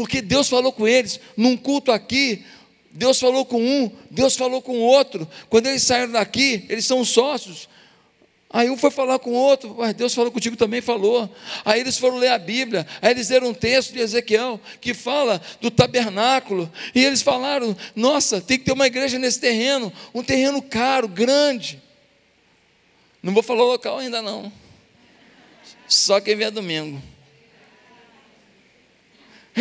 Porque 0.00 0.22
Deus 0.22 0.48
falou 0.48 0.72
com 0.72 0.88
eles, 0.88 1.20
num 1.36 1.56
culto 1.56 1.92
aqui, 1.92 2.42
Deus 2.90 3.20
falou 3.20 3.44
com 3.44 3.62
um, 3.62 3.90
Deus 4.10 4.34
falou 4.34 4.62
com 4.62 4.78
o 4.78 4.80
outro. 4.80 5.28
Quando 5.50 5.66
eles 5.66 5.82
saíram 5.82 6.12
daqui, 6.12 6.64
eles 6.70 6.86
são 6.86 7.04
sócios. 7.04 7.68
Aí 8.48 8.70
um 8.70 8.78
foi 8.78 8.90
falar 8.90 9.18
com 9.18 9.30
o 9.30 9.34
outro, 9.34 9.76
mas 9.78 9.94
Deus 9.94 10.14
falou 10.14 10.32
contigo 10.32 10.56
também 10.56 10.80
falou. 10.80 11.30
Aí 11.66 11.80
eles 11.80 11.98
foram 11.98 12.16
ler 12.16 12.28
a 12.28 12.38
Bíblia, 12.38 12.86
aí 13.02 13.10
eles 13.10 13.28
leram 13.28 13.48
um 13.48 13.54
texto 13.54 13.92
de 13.92 14.00
Ezequiel 14.00 14.58
que 14.80 14.94
fala 14.94 15.40
do 15.60 15.70
tabernáculo, 15.70 16.72
e 16.94 17.04
eles 17.04 17.20
falaram: 17.20 17.76
nossa, 17.94 18.40
tem 18.40 18.58
que 18.58 18.64
ter 18.64 18.72
uma 18.72 18.86
igreja 18.86 19.18
nesse 19.18 19.38
terreno, 19.38 19.92
um 20.14 20.22
terreno 20.22 20.62
caro, 20.62 21.06
grande. 21.06 21.80
Não 23.22 23.34
vou 23.34 23.42
falar 23.42 23.64
o 23.64 23.68
local 23.68 23.98
ainda 23.98 24.22
não. 24.22 24.50
Só 25.86 26.20
quem 26.20 26.34
vier 26.34 26.50
domingo. 26.50 27.00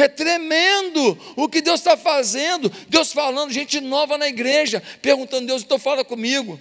É 0.01 0.07
tremendo 0.07 1.17
o 1.35 1.47
que 1.49 1.62
Deus 1.62 1.79
está 1.79 1.97
fazendo. 1.97 2.71
Deus 2.88 3.12
falando, 3.12 3.51
gente 3.51 3.79
nova 3.81 4.17
na 4.17 4.27
igreja, 4.27 4.81
perguntando, 5.01 5.47
Deus, 5.47 5.62
então 5.63 5.77
fala 5.77 6.05
comigo. 6.05 6.59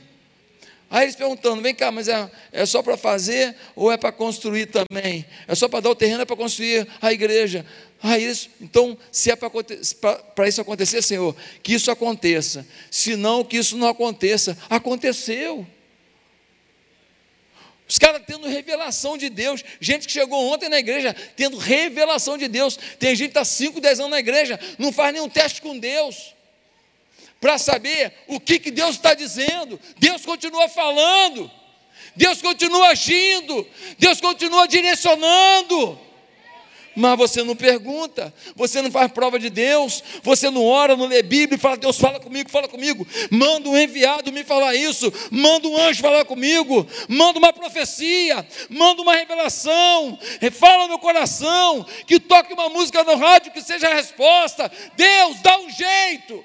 Aí 0.91 1.05
eles 1.05 1.17
perguntando: 1.17 1.61
vem 1.61 1.75
cá, 1.75 1.91
mas 1.91 2.09
é, 2.09 2.31
é 2.51 2.65
só 2.65 2.83
para 2.83 2.97
fazer 2.97 3.55
ou 3.77 3.93
é 3.93 3.97
para 3.97 4.11
construir 4.11 4.67
também? 4.67 5.25
É 5.47 5.55
só 5.55 5.69
para 5.69 5.81
dar 5.81 5.91
o 5.91 5.95
terreno, 5.95 6.23
é 6.23 6.25
para 6.25 6.37
construir 6.37 6.87
a 7.01 7.13
igreja? 7.13 7.65
Aí 8.03 8.25
eles, 8.25 8.49
então, 8.61 8.97
se 9.11 9.31
é 9.31 9.37
para 9.37 10.49
isso 10.49 10.61
acontecer, 10.61 11.03
Senhor, 11.03 11.35
que 11.63 11.75
isso 11.75 11.91
aconteça. 11.91 12.67
Se 12.91 13.17
não, 13.17 13.45
que 13.45 13.57
isso 13.57 13.77
não 13.77 13.89
aconteça. 13.89 14.57
Aconteceu. 14.71 15.67
Os 17.89 17.99
caras 17.99 18.23
tendo 18.27 18.47
revelação 18.47 19.17
de 19.17 19.31
Deus, 19.31 19.65
gente 19.81 20.07
que 20.07 20.13
chegou 20.13 20.53
ontem 20.53 20.69
na 20.69 20.79
igreja 20.79 21.17
tendo 21.35 21.57
revelação 21.57 22.37
de 22.37 22.47
Deus. 22.47 22.79
Tem 22.99 23.17
gente 23.17 23.31
que 23.31 23.39
está 23.39 23.45
5, 23.45 23.81
10 23.81 24.01
anos 24.01 24.11
na 24.11 24.19
igreja, 24.19 24.61
não 24.79 24.93
faz 24.93 25.13
nenhum 25.13 25.29
teste 25.29 25.63
com 25.63 25.79
Deus 25.79 26.35
para 27.41 27.57
saber 27.57 28.13
o 28.27 28.39
que, 28.39 28.59
que 28.59 28.71
Deus 28.71 28.97
está 28.97 29.15
dizendo. 29.15 29.81
Deus 29.99 30.27
continua 30.27 30.69
falando. 30.69 31.51
Deus 32.15 32.43
continua 32.43 32.89
agindo, 32.89 33.67
Deus 33.97 34.21
continua 34.21 34.67
direcionando 34.67 36.08
mas 36.99 37.17
você 37.17 37.45
não 37.45 37.55
pergunta, 37.55 38.35
você 38.57 38.83
não 38.83 38.91
faz 38.91 39.11
prova 39.13 39.39
de 39.39 39.49
Deus, 39.49 40.03
você 40.21 40.51
não 40.51 40.67
ora, 40.67 40.97
não 40.97 41.07
lê 41.07 41.23
Bíblia 41.23 41.57
e 41.57 41.61
fala, 41.61 41.77
Deus 41.77 41.97
fala 41.97 42.19
comigo, 42.19 42.51
fala 42.51 42.67
comigo, 42.67 43.07
manda 43.31 43.69
um 43.69 43.79
enviado 43.79 44.33
me 44.33 44.43
falar 44.43 44.75
isso, 44.75 45.13
manda 45.31 45.69
um 45.69 45.79
anjo 45.81 46.03
falar 46.03 46.25
comigo, 46.25 46.85
manda 47.09 47.39
uma 47.39 47.53
profecia, 47.53 48.45
manda 48.69 49.01
uma 49.01 49.15
revelação, 49.15 50.19
fala 50.51 50.89
no 50.89 50.99
coração, 50.99 51.87
que 52.05 52.19
toque 52.19 52.53
uma 52.53 52.69
música 52.69 53.05
no 53.05 53.15
rádio 53.15 53.53
que 53.53 53.63
seja 53.63 53.89
a 53.89 53.95
resposta, 53.95 54.71
Deus 54.97 55.41
dá 55.41 55.57
um 55.57 55.71
jeito. 55.71 56.45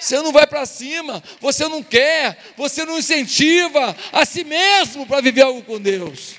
Você 0.00 0.16
não 0.16 0.32
vai 0.32 0.48
para 0.48 0.66
cima, 0.66 1.22
você 1.40 1.68
não 1.68 1.80
quer, 1.80 2.36
você 2.56 2.84
não 2.84 2.98
incentiva 2.98 3.96
a 4.12 4.24
si 4.24 4.42
mesmo 4.42 5.06
para 5.06 5.20
viver 5.20 5.42
algo 5.42 5.62
com 5.62 5.80
Deus. 5.80 6.37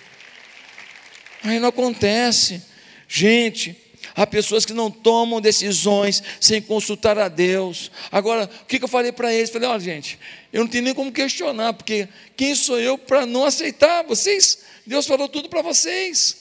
Aí 1.50 1.58
não 1.58 1.70
acontece. 1.70 2.62
Gente, 3.08 3.76
há 4.16 4.28
pessoas 4.28 4.68
que 4.68 4.74
não 4.74 4.92
tomam 4.92 5.42
decisões 5.42 6.22
sem 6.40 6.62
consultar 6.62 7.18
a 7.18 7.28
Deus. 7.28 7.92
Agora, 8.12 8.48
o 8.62 8.66
que 8.66 8.84
eu 8.84 8.88
falei 8.88 9.12
para 9.12 9.34
eles? 9.34 9.50
Falei, 9.50 9.68
olha, 9.68 9.80
gente, 9.80 10.20
eu 10.54 10.62
não 10.62 10.70
tenho 10.70 10.84
nem 10.84 10.94
como 10.94 11.12
questionar, 11.12 11.74
porque 11.74 12.08
quem 12.38 12.54
sou 12.54 12.80
eu 12.80 13.00
para 13.00 13.26
não 13.26 13.46
aceitar? 13.46 14.04
Vocês, 14.04 14.60
Deus 14.86 15.08
falou 15.08 15.28
tudo 15.28 15.50
para 15.50 15.64
vocês. 15.64 16.38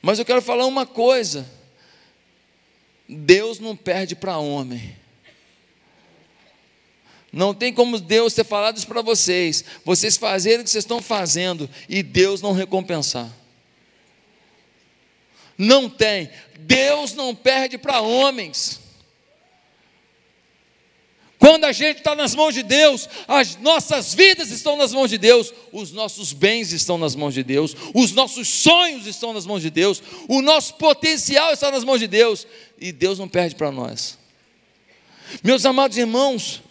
Mas 0.00 0.18
eu 0.18 0.24
quero 0.24 0.40
falar 0.40 0.64
uma 0.64 0.86
coisa: 0.86 1.46
Deus 3.06 3.58
não 3.58 3.76
perde 3.76 4.16
para 4.16 4.38
homem. 4.38 4.96
Não 7.32 7.54
tem 7.54 7.72
como 7.72 7.98
Deus 7.98 8.34
ter 8.34 8.44
falado 8.44 8.76
isso 8.76 8.86
para 8.86 9.00
vocês, 9.00 9.64
vocês 9.84 10.18
fazerem 10.18 10.60
o 10.60 10.64
que 10.64 10.70
vocês 10.70 10.84
estão 10.84 11.00
fazendo 11.00 11.68
e 11.88 12.02
Deus 12.02 12.42
não 12.42 12.52
recompensar. 12.52 13.30
Não 15.56 15.88
tem. 15.88 16.28
Deus 16.58 17.14
não 17.14 17.34
perde 17.34 17.78
para 17.78 18.00
homens. 18.00 18.80
Quando 21.38 21.64
a 21.64 21.72
gente 21.72 21.98
está 21.98 22.14
nas 22.14 22.36
mãos 22.36 22.54
de 22.54 22.62
Deus, 22.62 23.08
as 23.26 23.56
nossas 23.56 24.14
vidas 24.14 24.50
estão 24.52 24.76
nas 24.76 24.92
mãos 24.92 25.10
de 25.10 25.18
Deus, 25.18 25.52
os 25.72 25.90
nossos 25.90 26.32
bens 26.32 26.70
estão 26.72 26.96
nas 26.96 27.16
mãos 27.16 27.34
de 27.34 27.42
Deus, 27.42 27.74
os 27.92 28.12
nossos 28.12 28.46
sonhos 28.46 29.08
estão 29.08 29.32
nas 29.32 29.44
mãos 29.44 29.60
de 29.60 29.68
Deus, 29.68 30.00
o 30.28 30.40
nosso 30.40 30.74
potencial 30.74 31.52
está 31.52 31.68
nas 31.70 31.82
mãos 31.82 31.98
de 31.98 32.06
Deus, 32.06 32.46
e 32.78 32.92
Deus 32.92 33.18
não 33.18 33.28
perde 33.28 33.56
para 33.56 33.72
nós. 33.72 34.16
Meus 35.42 35.66
amados 35.66 35.98
irmãos, 35.98 36.62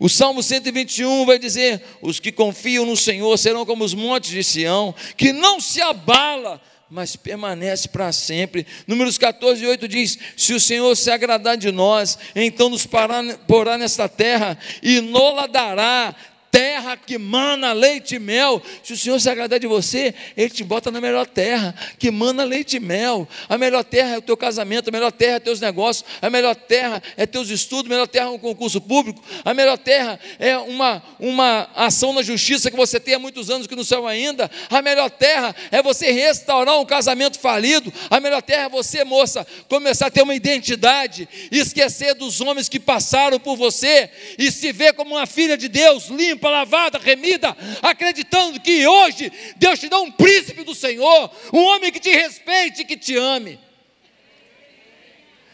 o 0.00 0.08
Salmo 0.08 0.42
121 0.42 1.26
vai 1.26 1.38
dizer: 1.38 1.82
Os 2.00 2.18
que 2.18 2.32
confiam 2.32 2.86
no 2.86 2.96
Senhor 2.96 3.36
serão 3.36 3.66
como 3.66 3.84
os 3.84 3.92
montes 3.92 4.30
de 4.30 4.42
Sião, 4.42 4.94
que 5.14 5.30
não 5.30 5.60
se 5.60 5.82
abala, 5.82 6.58
mas 6.88 7.14
permanece 7.16 7.86
para 7.86 8.10
sempre. 8.10 8.66
Números 8.86 9.18
14, 9.18 9.64
8 9.64 9.86
diz: 9.86 10.18
Se 10.38 10.54
o 10.54 10.58
Senhor 10.58 10.96
se 10.96 11.10
agradar 11.10 11.58
de 11.58 11.70
nós, 11.70 12.18
então 12.34 12.70
nos 12.70 12.86
porá 12.86 13.76
nesta 13.78 14.08
terra 14.08 14.58
e 14.82 15.02
nola 15.02 15.46
dará 15.46 16.16
terra 16.50 16.96
que 16.96 17.16
mana 17.16 17.72
leite 17.72 18.16
e 18.16 18.18
mel. 18.18 18.62
Se 18.82 18.92
o 18.92 18.96
Senhor 18.96 19.18
se 19.20 19.30
agradar 19.30 19.58
de 19.58 19.66
você, 19.66 20.14
Ele 20.36 20.50
te 20.50 20.64
bota 20.64 20.90
na 20.90 21.00
melhor 21.00 21.26
terra, 21.26 21.74
que 21.98 22.10
mana 22.10 22.44
leite 22.44 22.76
e 22.76 22.80
mel. 22.80 23.28
A 23.48 23.56
melhor 23.56 23.84
terra 23.84 24.14
é 24.14 24.18
o 24.18 24.22
teu 24.22 24.36
casamento, 24.36 24.88
a 24.88 24.92
melhor 24.92 25.12
terra 25.12 25.36
é 25.36 25.40
teus 25.40 25.60
negócios, 25.60 26.04
a 26.20 26.28
melhor 26.28 26.54
terra 26.54 27.02
é 27.16 27.26
teus 27.26 27.48
estudos, 27.50 27.86
a 27.86 27.94
melhor 27.94 28.08
terra 28.08 28.26
é 28.26 28.30
um 28.30 28.38
concurso 28.38 28.80
público, 28.80 29.22
a 29.44 29.54
melhor 29.54 29.78
terra 29.78 30.18
é 30.38 30.56
uma, 30.58 31.02
uma 31.18 31.68
ação 31.74 32.12
na 32.12 32.22
justiça 32.22 32.70
que 32.70 32.76
você 32.76 32.98
tem 32.98 33.14
há 33.14 33.18
muitos 33.18 33.50
anos 33.50 33.66
que 33.66 33.76
não 33.76 33.84
saiu 33.84 34.06
ainda. 34.06 34.50
A 34.68 34.82
melhor 34.82 35.10
terra 35.10 35.54
é 35.70 35.82
você 35.82 36.10
restaurar 36.10 36.78
um 36.80 36.84
casamento 36.84 37.38
falido. 37.38 37.92
A 38.10 38.20
melhor 38.20 38.42
terra 38.42 38.64
é 38.64 38.68
você, 38.68 39.04
moça, 39.04 39.46
começar 39.68 40.06
a 40.06 40.10
ter 40.10 40.22
uma 40.22 40.34
identidade, 40.34 41.28
esquecer 41.50 42.14
dos 42.14 42.40
homens 42.40 42.68
que 42.68 42.80
passaram 42.80 43.38
por 43.38 43.56
você 43.56 44.10
e 44.38 44.50
se 44.50 44.72
ver 44.72 44.94
como 44.94 45.14
uma 45.14 45.26
filha 45.26 45.56
de 45.56 45.68
Deus, 45.68 46.08
limpa 46.08 46.39
limpa, 46.40 46.48
lavada, 46.48 46.98
remida, 46.98 47.54
acreditando 47.82 48.58
que 48.58 48.86
hoje 48.86 49.30
Deus 49.56 49.78
te 49.78 49.88
dá 49.88 50.00
um 50.00 50.10
príncipe 50.10 50.64
do 50.64 50.74
Senhor, 50.74 51.30
um 51.52 51.58
homem 51.58 51.92
que 51.92 52.00
te 52.00 52.10
respeite, 52.10 52.84
que 52.84 52.96
te 52.96 53.16
ame. 53.16 53.58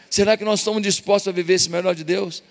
Será 0.09 0.37
que 0.37 0.45
nós 0.45 0.61
estamos 0.61 0.81
dispostos 0.81 1.27
a 1.27 1.31
viver 1.31 1.55
esse 1.55 1.69
melhor 1.69 1.93
de 1.93 2.03
Deus? 2.03 2.41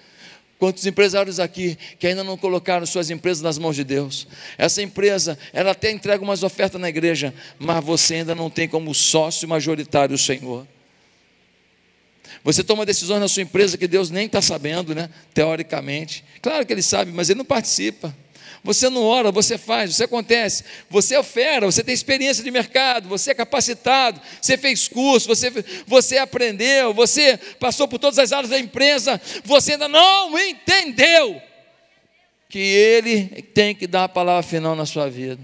Quantos 0.59 0.87
empresários 0.87 1.41
aqui 1.41 1.77
que 1.99 2.07
ainda 2.07 2.25
não 2.25 2.37
colocaram 2.37 2.87
suas 2.87 3.11
empresas 3.11 3.43
nas 3.43 3.59
mãos 3.59 3.77
de 3.77 3.85
Deus? 3.85 4.27
Essa 4.57 4.83
empresa, 4.83 5.39
ela 5.53 5.73
até 5.73 5.91
entrega 5.91 6.23
umas 6.23 6.43
ofertas 6.43 6.81
na 6.81 6.89
igreja, 6.89 7.35
mas 7.59 7.83
você 7.85 8.17
ainda 8.17 8.35
não 8.35 8.49
tem 8.49 8.69
como 8.69 8.95
sócio 8.95 9.49
majoritário 9.49 10.15
o 10.15 10.19
Senhor. 10.19 10.67
Você 12.43 12.63
toma 12.63 12.87
decisões 12.87 13.21
na 13.21 13.29
sua 13.29 13.43
empresa 13.43 13.77
que 13.77 13.89
Deus 13.89 14.09
nem 14.09 14.27
está 14.27 14.41
sabendo, 14.41 14.95
né? 14.95 15.11
Teoricamente. 15.35 16.25
Claro 16.41 16.65
que 16.65 16.73
Ele 16.73 16.83
sabe, 16.83 17.11
mas 17.11 17.29
Ele 17.29 17.39
não 17.39 17.45
participa. 17.45 18.17
Você 18.67 18.91
não 18.91 19.05
ora, 19.05 19.31
você 19.31 19.57
faz, 19.57 19.95
você 19.95 20.05
acontece. 20.05 20.65
Você 20.91 21.15
é 21.15 21.23
fera, 21.23 21.67
você 21.67 21.85
tem 21.85 21.95
experiência 21.95 22.43
de 22.43 22.51
mercado, 22.51 23.09
você 23.09 23.31
é 23.31 23.35
capacitado, 23.35 24.21
você 24.43 24.59
fez 24.59 24.89
curso, 24.89 25.29
você, 25.29 25.53
você 25.87 26.19
aprendeu, 26.19 26.93
você 26.93 27.39
passou 27.61 27.87
por 27.87 28.01
todas 28.01 28.19
as 28.19 28.33
áreas 28.33 28.51
da 28.51 28.59
empresa, 28.59 29.21
você 29.45 29.75
ainda 29.75 29.87
não 29.87 30.37
entendeu 30.37 31.41
que 32.49 32.59
Ele 32.59 33.41
tem 33.55 33.73
que 33.73 33.87
dar 33.87 34.05
a 34.05 34.09
palavra 34.09 34.43
final 34.43 34.75
na 34.75 34.85
sua 34.85 35.09
vida. 35.09 35.39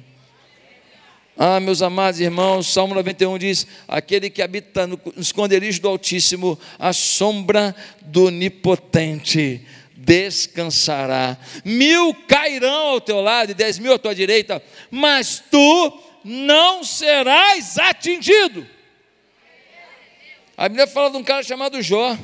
Ah, 1.39 1.61
meus 1.61 1.81
amados 1.81 2.19
irmãos, 2.21 2.67
Salmo 2.67 2.93
91 2.93 3.39
diz: 3.39 3.67
Aquele 3.87 4.31
que 4.31 4.43
habita 4.43 4.85
no 4.85 5.01
esconderijo 5.17 5.81
do 5.81 5.89
Altíssimo, 5.89 6.59
a 6.77 6.93
sombra 6.93 7.75
do 8.01 8.27
Onipotente 8.27 9.65
descansará. 10.05 11.37
Mil 11.65 12.15
cairão 12.27 12.89
ao 12.89 13.01
teu 13.01 13.21
lado 13.21 13.51
e 13.51 13.55
dez 13.55 13.79
mil 13.79 13.93
à 13.93 13.99
tua 13.99 14.15
direita, 14.15 14.63
mas 14.91 15.43
tu 15.51 16.03
não 16.25 16.83
serás 16.83 17.79
atingido. 17.79 18.67
A 20.57 20.69
Bíblia 20.69 20.87
fala 20.87 21.11
de 21.11 21.17
um 21.17 21.25
cara 21.25 21.43
chamado 21.43 21.81
Jó. 21.81 22.17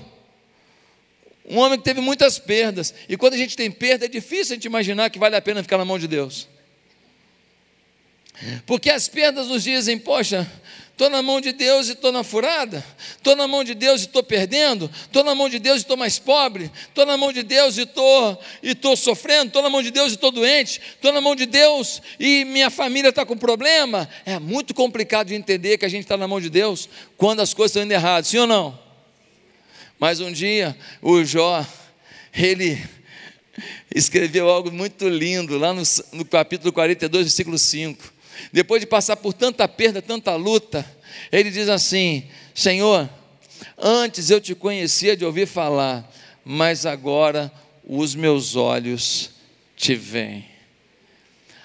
Um 1.49 1.59
homem 1.59 1.79
que 1.79 1.85
teve 1.85 2.01
muitas 2.01 2.39
perdas. 2.39 2.95
E 3.09 3.17
quando 3.17 3.35
a 3.35 3.39
gente 3.39 3.57
tem 3.57 3.71
perda, 3.71 4.05
é 4.05 4.09
difícil 4.09 4.53
a 4.53 4.57
gente 4.57 4.67
imaginar 4.67 5.09
que 5.09 5.19
vale 5.19 5.35
a 5.35 5.41
pena 5.41 5.63
ficar 5.63 5.79
na 5.79 5.85
mão 5.85 5.99
de 5.99 6.07
Deus. 6.07 6.47
Porque 8.67 8.91
as 8.91 9.09
perdas 9.09 9.49
nos 9.49 9.65
dizem, 9.65 9.99
poxa, 9.99 10.47
Estou 10.99 11.11
na 11.11 11.23
mão 11.23 11.41
de 11.41 11.53
Deus 11.53 11.87
e 11.87 11.93
estou 11.93 12.11
na 12.11 12.25
furada. 12.25 12.85
Estou 13.17 13.37
na 13.37 13.47
mão 13.47 13.63
de 13.63 13.73
Deus 13.73 14.01
e 14.01 14.07
estou 14.07 14.21
perdendo. 14.21 14.91
Estou 15.05 15.23
na 15.23 15.33
mão 15.33 15.49
de 15.49 15.61
Deus 15.61 15.77
e 15.77 15.83
estou 15.83 15.97
mais 15.97 16.19
pobre. 16.19 16.73
Estou 16.89 17.07
na 17.07 17.17
mão 17.17 17.33
de 17.33 17.45
Deus 17.45 17.79
e 17.79 17.83
estou 17.83 18.37
e 18.61 18.71
estou 18.71 18.97
sofrendo. 18.97 19.47
Estou 19.47 19.63
na 19.63 19.71
mão 19.71 19.81
de 19.81 19.93
Deus 19.93 20.11
e 20.11 20.15
estou 20.17 20.33
doente. 20.33 20.81
Estou 20.97 21.13
na 21.13 21.21
mão 21.21 21.37
de 21.37 21.47
Deus 21.47 22.03
e 22.19 22.45
minha 22.47 22.69
família 22.69 23.11
está 23.11 23.25
com 23.25 23.37
problema. 23.39 24.09
É 24.27 24.41
muito 24.41 24.75
complicado 24.75 25.29
de 25.29 25.37
entender 25.37 25.79
que 25.79 25.85
a 25.85 25.89
gente 25.89 26.03
está 26.03 26.17
na 26.17 26.27
mão 26.27 26.41
de 26.41 26.51
Deus 26.51 26.89
quando 27.17 27.43
as 27.43 27.55
coisas 27.55 27.71
estão 27.77 27.85
indo 27.85 27.93
errado. 27.93 28.25
Sim 28.25 28.39
ou 28.39 28.47
não? 28.49 28.77
Mas 30.01 30.19
um 30.19 30.33
dia 30.33 30.77
o 31.01 31.23
Jó, 31.23 31.65
ele 32.35 32.77
escreveu 33.95 34.49
algo 34.51 34.73
muito 34.73 35.09
lindo 35.09 35.59
lá 35.59 35.73
no, 35.73 35.83
no 36.13 36.25
capítulo 36.25 36.73
42, 36.73 37.27
versículo 37.27 37.57
5 37.57 38.18
depois 38.53 38.81
de 38.81 38.87
passar 38.87 39.17
por 39.17 39.33
tanta 39.33 39.67
perda, 39.67 40.01
tanta 40.01 40.35
luta, 40.37 40.85
ele 41.31 41.51
diz 41.51 41.69
assim: 41.69 42.25
Senhor, 42.55 43.09
antes 43.77 44.31
eu 44.31 44.41
te 44.41 44.55
conhecia 44.55 45.17
de 45.17 45.25
ouvir 45.25 45.47
falar, 45.47 46.09
mas 46.45 46.87
agora 46.87 47.53
os 47.85 48.15
meus 48.15 48.57
olhos 48.57 49.31
te 49.77 49.95
veem. 49.95 50.47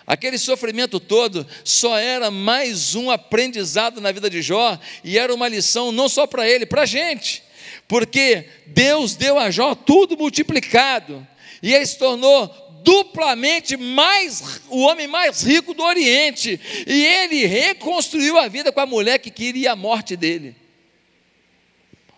Aquele 0.05 0.37
sofrimento 0.37 0.99
todo 0.99 1.47
só 1.63 1.97
era 1.97 2.29
mais 2.29 2.93
um 2.93 3.09
aprendizado 3.09 4.01
na 4.01 4.11
vida 4.11 4.29
de 4.29 4.41
Jó 4.41 4.77
e 5.03 5.17
era 5.17 5.33
uma 5.33 5.47
lição 5.47 5.91
não 5.91 6.09
só 6.09 6.27
para 6.27 6.47
ele, 6.47 6.65
para 6.65 6.81
a 6.81 6.85
gente, 6.85 7.41
porque 7.87 8.45
Deus 8.67 9.15
deu 9.15 9.39
a 9.39 9.49
Jó 9.49 9.73
tudo 9.73 10.17
multiplicado 10.17 11.25
e 11.61 11.73
ele 11.73 11.85
se 11.85 11.97
tornou 11.97 12.47
duplamente 12.83 13.77
mais 13.77 14.61
o 14.69 14.81
homem 14.81 15.07
mais 15.07 15.41
rico 15.41 15.73
do 15.73 15.83
Oriente, 15.83 16.59
e 16.85 17.05
ele 17.05 17.45
reconstruiu 17.45 18.37
a 18.37 18.47
vida 18.47 18.71
com 18.71 18.79
a 18.81 18.85
mulher 18.85 19.19
que 19.19 19.31
queria 19.31 19.71
a 19.71 19.75
morte 19.75 20.15
dele. 20.15 20.55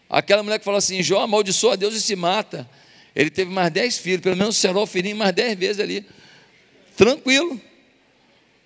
Aquela 0.09 0.43
mulher 0.43 0.59
que 0.59 0.65
falou 0.65 0.77
assim: 0.77 1.01
Jó 1.03 1.21
amaldiçoa 1.21 1.73
a 1.73 1.75
Deus 1.75 1.93
e 1.93 2.01
se 2.01 2.15
mata. 2.15 2.69
Ele 3.15 3.29
teve 3.29 3.51
mais 3.51 3.71
dez 3.71 3.97
filhos, 3.97 4.21
pelo 4.21 4.35
menos 4.35 4.57
será 4.57 4.77
o 4.77 4.85
filhinho 4.85 5.15
mais 5.15 5.33
dez 5.33 5.57
vezes 5.57 5.79
ali. 5.79 6.05
Tranquilo. 6.97 7.59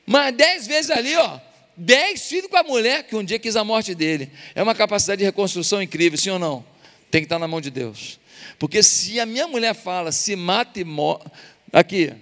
Mais 0.05 0.35
dez 0.35 0.65
vezes 0.65 0.89
ali, 0.89 1.15
ó. 1.15 1.39
Dez 1.77 2.27
filhos 2.27 2.49
com 2.49 2.57
a 2.57 2.63
mulher 2.63 3.03
que 3.03 3.15
um 3.15 3.23
dia 3.23 3.37
quis 3.37 3.55
a 3.55 3.63
morte 3.63 3.93
dele. 3.93 4.31
É 4.55 4.61
uma 4.63 4.73
capacidade 4.73 5.19
de 5.19 5.25
reconstrução 5.25 5.81
incrível, 5.81 6.17
sim 6.17 6.31
ou 6.31 6.39
não? 6.39 6.65
Tem 7.11 7.21
que 7.21 7.25
estar 7.25 7.39
na 7.39 7.47
mão 7.47 7.61
de 7.61 7.69
Deus. 7.69 8.19
Porque 8.57 8.83
se 8.83 9.19
a 9.19 9.25
minha 9.25 9.47
mulher 9.47 9.73
fala, 9.73 10.11
se 10.11 10.35
mata 10.35 10.79
e 10.79 10.83
morre, 10.83 11.23
Aqui. 11.71 12.13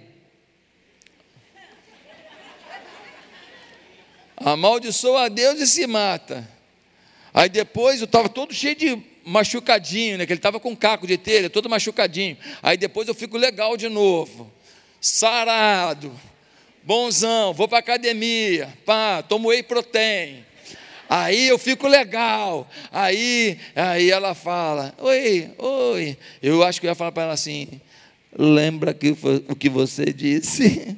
Amaldiçoa 4.36 5.24
a 5.24 5.28
Deus 5.28 5.60
e 5.60 5.66
se 5.66 5.86
mata. 5.86 6.48
Aí 7.32 7.48
depois 7.48 8.00
eu 8.00 8.04
estava 8.04 8.28
todo 8.28 8.54
cheio 8.54 8.76
de 8.76 9.02
machucadinho, 9.24 10.18
né? 10.18 10.26
Que 10.26 10.32
ele 10.32 10.38
estava 10.38 10.60
com 10.60 10.76
caco 10.76 11.06
de 11.06 11.16
telha, 11.18 11.50
todo 11.50 11.68
machucadinho. 11.68 12.36
Aí 12.62 12.76
depois 12.76 13.08
eu 13.08 13.14
fico 13.14 13.36
legal 13.36 13.76
de 13.76 13.88
novo. 13.88 14.50
Sarado. 15.00 16.12
Bonzão, 16.82 17.52
vou 17.52 17.68
para 17.68 17.78
academia. 17.78 18.72
Pá, 18.84 19.22
tomo 19.22 19.48
whey 19.48 19.62
protein. 19.62 20.44
Aí 21.08 21.48
eu 21.48 21.58
fico 21.58 21.88
legal. 21.88 22.68
Aí, 22.92 23.58
aí 23.74 24.10
ela 24.10 24.34
fala: 24.34 24.94
"Oi, 24.98 25.50
oi". 25.58 26.18
Eu 26.42 26.62
acho 26.62 26.80
que 26.80 26.86
eu 26.86 26.90
ia 26.90 26.94
falar 26.94 27.12
para 27.12 27.24
ela 27.24 27.32
assim: 27.32 27.80
Lembra 28.36 28.92
que 28.92 29.16
o 29.48 29.56
que 29.56 29.68
você 29.68 30.12
disse? 30.12 30.96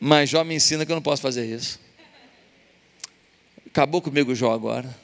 Mas 0.00 0.30
Jó 0.30 0.44
me 0.44 0.54
ensina 0.54 0.86
que 0.86 0.92
eu 0.92 0.96
não 0.96 1.02
posso 1.02 1.22
fazer 1.22 1.46
isso. 1.46 1.80
Acabou 3.66 4.00
comigo 4.00 4.34
Jó 4.34 4.52
agora. 4.52 4.94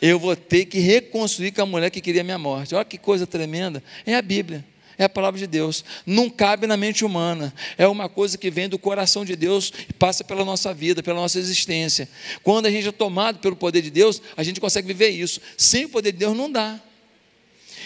Eu 0.00 0.18
vou 0.18 0.34
ter 0.34 0.64
que 0.64 0.78
reconstruir 0.78 1.52
com 1.52 1.62
a 1.62 1.66
mulher 1.66 1.90
que 1.90 2.00
queria 2.00 2.24
minha 2.24 2.38
morte. 2.38 2.74
Olha 2.74 2.84
que 2.84 2.96
coisa 2.96 3.26
tremenda. 3.26 3.82
É 4.06 4.14
a 4.14 4.22
Bíblia 4.22 4.64
é 5.02 5.04
a 5.04 5.08
palavra 5.08 5.40
de 5.40 5.46
Deus. 5.46 5.82
Não 6.04 6.28
cabe 6.28 6.66
na 6.66 6.76
mente 6.76 7.06
humana. 7.06 7.54
É 7.78 7.88
uma 7.88 8.06
coisa 8.06 8.36
que 8.36 8.50
vem 8.50 8.68
do 8.68 8.78
coração 8.78 9.24
de 9.24 9.34
Deus 9.34 9.72
e 9.88 9.94
passa 9.94 10.22
pela 10.22 10.44
nossa 10.44 10.74
vida, 10.74 11.02
pela 11.02 11.18
nossa 11.18 11.38
existência. 11.38 12.06
Quando 12.42 12.66
a 12.66 12.70
gente 12.70 12.86
é 12.86 12.92
tomado 12.92 13.38
pelo 13.38 13.56
poder 13.56 13.80
de 13.80 13.90
Deus, 13.90 14.20
a 14.36 14.42
gente 14.42 14.60
consegue 14.60 14.86
viver 14.86 15.08
isso. 15.08 15.40
Sem 15.56 15.86
o 15.86 15.88
poder 15.88 16.12
de 16.12 16.18
Deus 16.18 16.36
não 16.36 16.52
dá. 16.52 16.78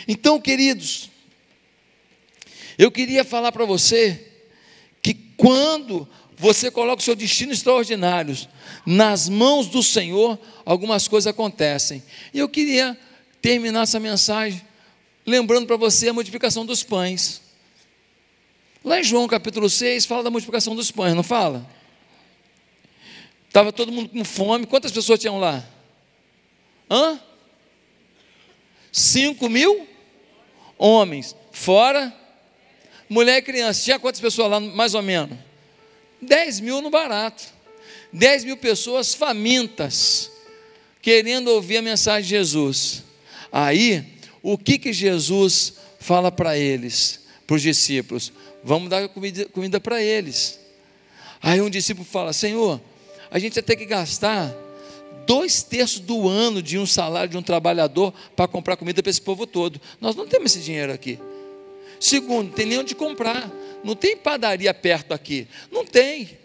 Então, 0.06 0.40
queridos, 0.40 1.10
eu 2.78 2.90
queria 2.90 3.24
falar 3.24 3.52
para 3.52 3.64
você 3.64 4.32
que 5.02 5.14
quando 5.14 6.08
você 6.36 6.70
coloca 6.70 7.00
o 7.00 7.04
seu 7.04 7.14
destino 7.14 7.52
extraordinário 7.52 8.36
nas 8.84 9.28
mãos 9.28 9.68
do 9.68 9.82
Senhor, 9.82 10.38
algumas 10.64 11.06
coisas 11.08 11.26
acontecem. 11.26 12.02
E 12.32 12.38
eu 12.38 12.48
queria 12.48 12.98
terminar 13.40 13.82
essa 13.82 14.00
mensagem 14.00 14.60
lembrando 15.26 15.66
para 15.66 15.76
você 15.76 16.08
a 16.08 16.12
multiplicação 16.12 16.66
dos 16.66 16.82
pães. 16.82 17.40
Lá 18.84 19.00
em 19.00 19.04
João 19.04 19.26
capítulo 19.26 19.70
6 19.70 20.04
fala 20.04 20.22
da 20.22 20.30
multiplicação 20.30 20.74
dos 20.74 20.90
pães, 20.90 21.14
não 21.14 21.22
fala? 21.22 21.66
Estava 23.46 23.72
todo 23.72 23.92
mundo 23.92 24.08
com 24.08 24.24
fome. 24.24 24.66
Quantas 24.66 24.90
pessoas 24.90 25.18
tinham 25.20 25.38
lá? 25.38 25.64
Hã? 26.90 27.20
Cinco 28.92 29.48
mil 29.48 29.88
homens. 30.84 31.34
Fora 31.50 32.12
mulher 33.08 33.38
e 33.38 33.42
criança. 33.42 33.82
Tinha 33.82 33.98
quantas 33.98 34.20
pessoas 34.20 34.50
lá, 34.50 34.60
mais 34.60 34.94
ou 34.94 35.02
menos? 35.02 35.36
Dez 36.20 36.60
mil 36.60 36.80
no 36.80 36.90
barato. 36.90 37.44
Dez 38.12 38.44
mil 38.44 38.56
pessoas 38.56 39.14
famintas, 39.14 40.30
querendo 41.02 41.48
ouvir 41.48 41.78
a 41.78 41.82
mensagem 41.82 42.22
de 42.22 42.28
Jesus. 42.28 43.02
Aí, 43.50 44.04
o 44.42 44.56
que, 44.56 44.78
que 44.78 44.92
Jesus 44.92 45.74
fala 45.98 46.30
para 46.30 46.56
eles, 46.56 47.20
para 47.46 47.56
os 47.56 47.62
discípulos? 47.62 48.32
Vamos 48.62 48.88
dar 48.88 49.08
comida, 49.08 49.46
comida 49.46 49.80
para 49.80 50.02
eles. 50.02 50.60
Aí 51.42 51.60
um 51.60 51.70
discípulo 51.70 52.06
fala: 52.06 52.32
Senhor, 52.32 52.80
a 53.30 53.38
gente 53.38 53.54
vai 53.54 53.62
ter 53.62 53.76
que 53.76 53.84
gastar 53.84 54.54
dois 55.26 55.62
terços 55.62 56.00
do 56.00 56.28
ano 56.28 56.62
de 56.62 56.78
um 56.78 56.86
salário 56.86 57.30
de 57.30 57.36
um 57.36 57.42
trabalhador 57.42 58.12
para 58.34 58.48
comprar 58.48 58.76
comida 58.76 59.02
para 59.02 59.10
esse 59.10 59.20
povo 59.20 59.46
todo. 59.46 59.80
Nós 60.00 60.14
não 60.16 60.26
temos 60.26 60.54
esse 60.54 60.64
dinheiro 60.64 60.92
aqui. 60.92 61.18
Segundo, 62.00 62.48
não 62.48 62.54
tem 62.54 62.66
nem 62.66 62.78
onde 62.78 62.94
comprar. 62.94 63.50
Não 63.82 63.94
tem 63.94 64.16
padaria 64.16 64.72
perto 64.72 65.12
aqui. 65.12 65.46
Não 65.70 65.84
tem. 65.84 66.38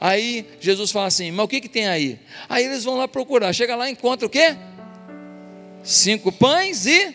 Aí 0.00 0.46
Jesus 0.60 0.90
fala 0.90 1.06
assim: 1.06 1.30
Mas 1.30 1.44
o 1.44 1.48
que, 1.48 1.60
que 1.60 1.68
tem 1.68 1.88
aí? 1.88 2.18
Aí 2.48 2.64
eles 2.64 2.84
vão 2.84 2.96
lá 2.96 3.08
procurar. 3.08 3.52
Chega 3.52 3.74
lá 3.74 3.88
e 3.88 3.92
encontra 3.92 4.26
o 4.26 4.30
quê? 4.30 4.56
Cinco 5.82 6.30
pães 6.30 6.86
e. 6.86 7.14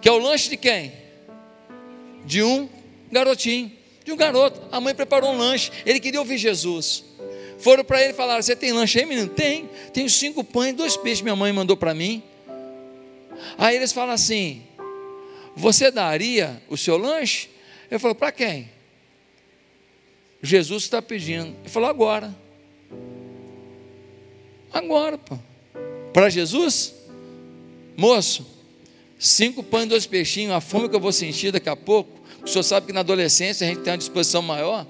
Que 0.00 0.08
é 0.08 0.12
o 0.12 0.18
lanche 0.18 0.48
de 0.48 0.56
quem? 0.56 0.92
De 2.24 2.42
um 2.42 2.68
garotinho. 3.10 3.70
De 4.04 4.12
um 4.12 4.16
garoto. 4.16 4.60
A 4.72 4.80
mãe 4.80 4.94
preparou 4.94 5.32
um 5.32 5.36
lanche. 5.36 5.70
Ele 5.84 6.00
queria 6.00 6.20
ouvir 6.20 6.38
Jesus. 6.38 7.04
Foram 7.60 7.84
para 7.84 8.02
ele 8.02 8.12
e 8.12 8.16
falaram: 8.16 8.42
Você 8.42 8.56
tem 8.56 8.72
lanche 8.72 8.98
aí, 8.98 9.06
menino? 9.06 9.28
Tem. 9.28 9.68
Tenho 9.92 10.08
cinco 10.08 10.42
pães 10.42 10.74
dois 10.74 10.96
peixes. 10.96 11.22
Minha 11.22 11.36
mãe 11.36 11.52
mandou 11.52 11.76
para 11.76 11.94
mim. 11.94 12.22
Aí 13.58 13.76
eles 13.76 13.92
falam 13.92 14.14
assim: 14.14 14.62
Você 15.54 15.90
daria 15.90 16.60
o 16.68 16.76
seu 16.76 16.96
lanche? 16.96 17.50
Ele 17.90 17.98
falou: 17.98 18.14
Para 18.14 18.32
quem? 18.32 18.70
Jesus 20.42 20.84
está 20.84 21.02
pedindo. 21.02 21.54
Ele 21.60 21.68
falou: 21.68 21.88
Agora. 21.88 22.34
Agora, 24.72 25.18
pô. 25.18 25.38
Para 26.12 26.30
Jesus? 26.30 26.94
Moço, 27.96 28.46
cinco 29.18 29.62
pães 29.62 29.86
dois 29.86 30.06
peixinhos, 30.06 30.54
a 30.54 30.60
fome 30.60 30.88
que 30.88 30.96
eu 30.96 31.00
vou 31.00 31.12
sentir 31.12 31.52
daqui 31.52 31.68
a 31.68 31.76
pouco. 31.76 32.18
O 32.42 32.48
senhor 32.48 32.62
sabe 32.62 32.86
que 32.86 32.92
na 32.92 33.00
adolescência 33.00 33.66
a 33.66 33.68
gente 33.68 33.82
tem 33.82 33.92
uma 33.92 33.98
disposição 33.98 34.40
maior. 34.40 34.86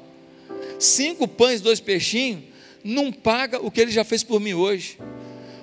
Cinco 0.79 1.27
pães 1.27 1.61
dois 1.61 1.81
peixinhos 1.81 2.50
não 2.83 3.13
paga 3.13 3.61
o 3.61 3.71
que 3.71 3.81
ele 3.81 3.91
já 3.91 4.05
fez 4.05 4.23
por 4.23 4.41
mim 4.41 4.55
hoje. 4.55 4.99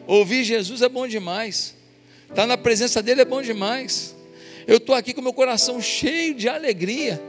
Ouvir 0.06 0.44
Jesus 0.44 0.82
é 0.82 0.90
bom 0.90 1.08
demais. 1.08 1.76
Estar 2.24 2.36
tá 2.36 2.48
na 2.48 2.58
presença 2.58 3.02
dele 3.02 3.22
é 3.22 3.26
bom 3.26 3.42
demais. 3.42 4.16
Eu 4.66 4.78
estou 4.78 4.96
aqui 4.96 5.14
com 5.14 5.22
meu 5.22 5.34
coração 5.34 5.82
cheio 5.82 6.36
de 6.36 6.48
alegria 6.48 7.22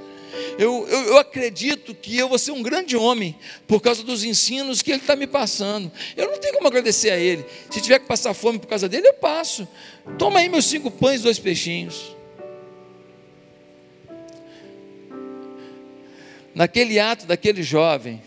eu, 0.59 0.87
eu, 0.89 1.03
eu, 1.05 1.19
acredito 1.19 1.95
que 1.95 2.17
eu 2.17 2.29
vou 2.29 2.39
ser 2.39 2.51
um 2.51 2.63
grande 2.63 2.97
homem 2.97 3.37
por 3.67 3.81
causa 3.81 4.03
dos 4.03 4.25
ensinos 4.25 4.83
que 4.83 4.91
ele 4.91 5.01
está 5.01 5.17
me 5.17 5.27
passando. 5.27 5.91
Eu 6.17 6.31
não 6.31 6.39
tenho 6.39 6.55
como 6.55 6.67
agradecer 6.67 7.11
a 7.11 7.17
ele. 7.17 7.45
Se 7.71 7.81
tiver 7.81 7.99
que 8.01 8.07
passar 8.07 8.35
fome 8.35 8.59
por 8.59 8.67
causa 8.67 8.89
dele, 8.89 9.09
eu 9.09 9.15
passo. 9.15 9.67
Toma 10.19 10.41
aí 10.41 10.49
meus 10.49 10.67
cinco 10.67 10.91
pães 10.91 11.21
e 11.21 11.23
dois 11.23 11.39
peixinhos. 11.39 12.17
Naquele 16.55 16.99
ato 16.99 17.25
daquele 17.25 17.63
jovem, 17.63 18.21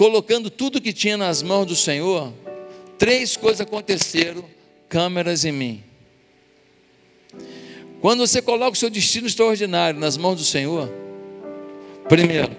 colocando 0.00 0.48
tudo 0.48 0.80
que 0.80 0.94
tinha 0.94 1.18
nas 1.18 1.42
mãos 1.42 1.66
do 1.66 1.76
Senhor, 1.76 2.32
três 2.96 3.36
coisas 3.36 3.60
aconteceram, 3.60 4.42
câmeras 4.88 5.44
em 5.44 5.52
mim. 5.52 5.84
Quando 8.00 8.26
você 8.26 8.40
coloca 8.40 8.72
o 8.72 8.78
seu 8.78 8.88
destino 8.88 9.26
extraordinário 9.26 10.00
nas 10.00 10.16
mãos 10.16 10.36
do 10.36 10.44
Senhor, 10.44 10.90
Primeiro, 12.08 12.56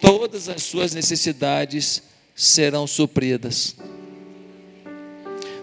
todas 0.00 0.48
as 0.48 0.64
suas 0.64 0.92
necessidades 0.92 2.02
serão 2.34 2.84
supridas. 2.84 3.76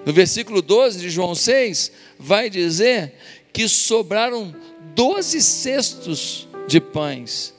No 0.05 0.13
versículo 0.13 0.61
12 0.61 0.99
de 0.99 1.09
João 1.09 1.35
6, 1.35 1.91
vai 2.17 2.49
dizer 2.49 3.13
que 3.51 3.67
sobraram 3.67 4.55
12 4.95 5.41
cestos 5.41 6.47
de 6.65 6.79
pães 6.79 7.58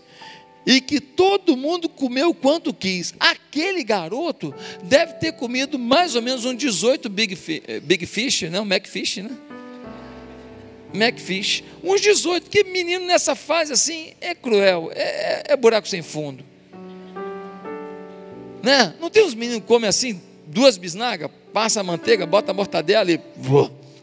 e 0.67 0.81
que 0.81 1.01
todo 1.01 1.57
mundo 1.57 1.89
comeu 1.89 2.35
quanto 2.35 2.73
quis. 2.73 3.15
Aquele 3.19 3.83
garoto 3.83 4.55
deve 4.83 5.15
ter 5.15 5.33
comido 5.33 5.79
mais 5.79 6.15
ou 6.15 6.23
menos 6.23 6.45
um 6.45 6.55
18 6.55 7.09
Big, 7.09 7.39
eh, 7.67 7.81
big 7.81 8.07
Fish, 8.07 8.43
né? 8.43 8.61
um 8.61 8.65
Macfish, 8.65 9.19
né? 9.19 9.31
Macfish, 10.93 11.63
uns 11.85 12.01
18, 12.01 12.51
que 12.51 12.65
menino 12.65 13.07
nessa 13.07 13.35
fase 13.35 13.73
assim 13.73 14.13
é 14.21 14.35
cruel, 14.35 14.91
é, 14.93 15.03
é, 15.03 15.43
é 15.49 15.57
buraco 15.57 15.87
sem 15.87 16.03
fundo. 16.03 16.45
Né? 18.63 18.95
Não 19.01 19.09
tem 19.09 19.25
uns 19.25 19.35
meninos 19.35 19.63
que 19.63 19.69
comem 19.69 19.89
assim, 19.89 20.21
duas 20.47 20.77
bisnagas, 20.77 21.31
passa 21.53 21.81
a 21.81 21.83
manteiga, 21.83 22.27
bota 22.27 22.51
a 22.51 22.55
mortadela 22.55 23.11
e 23.11 23.19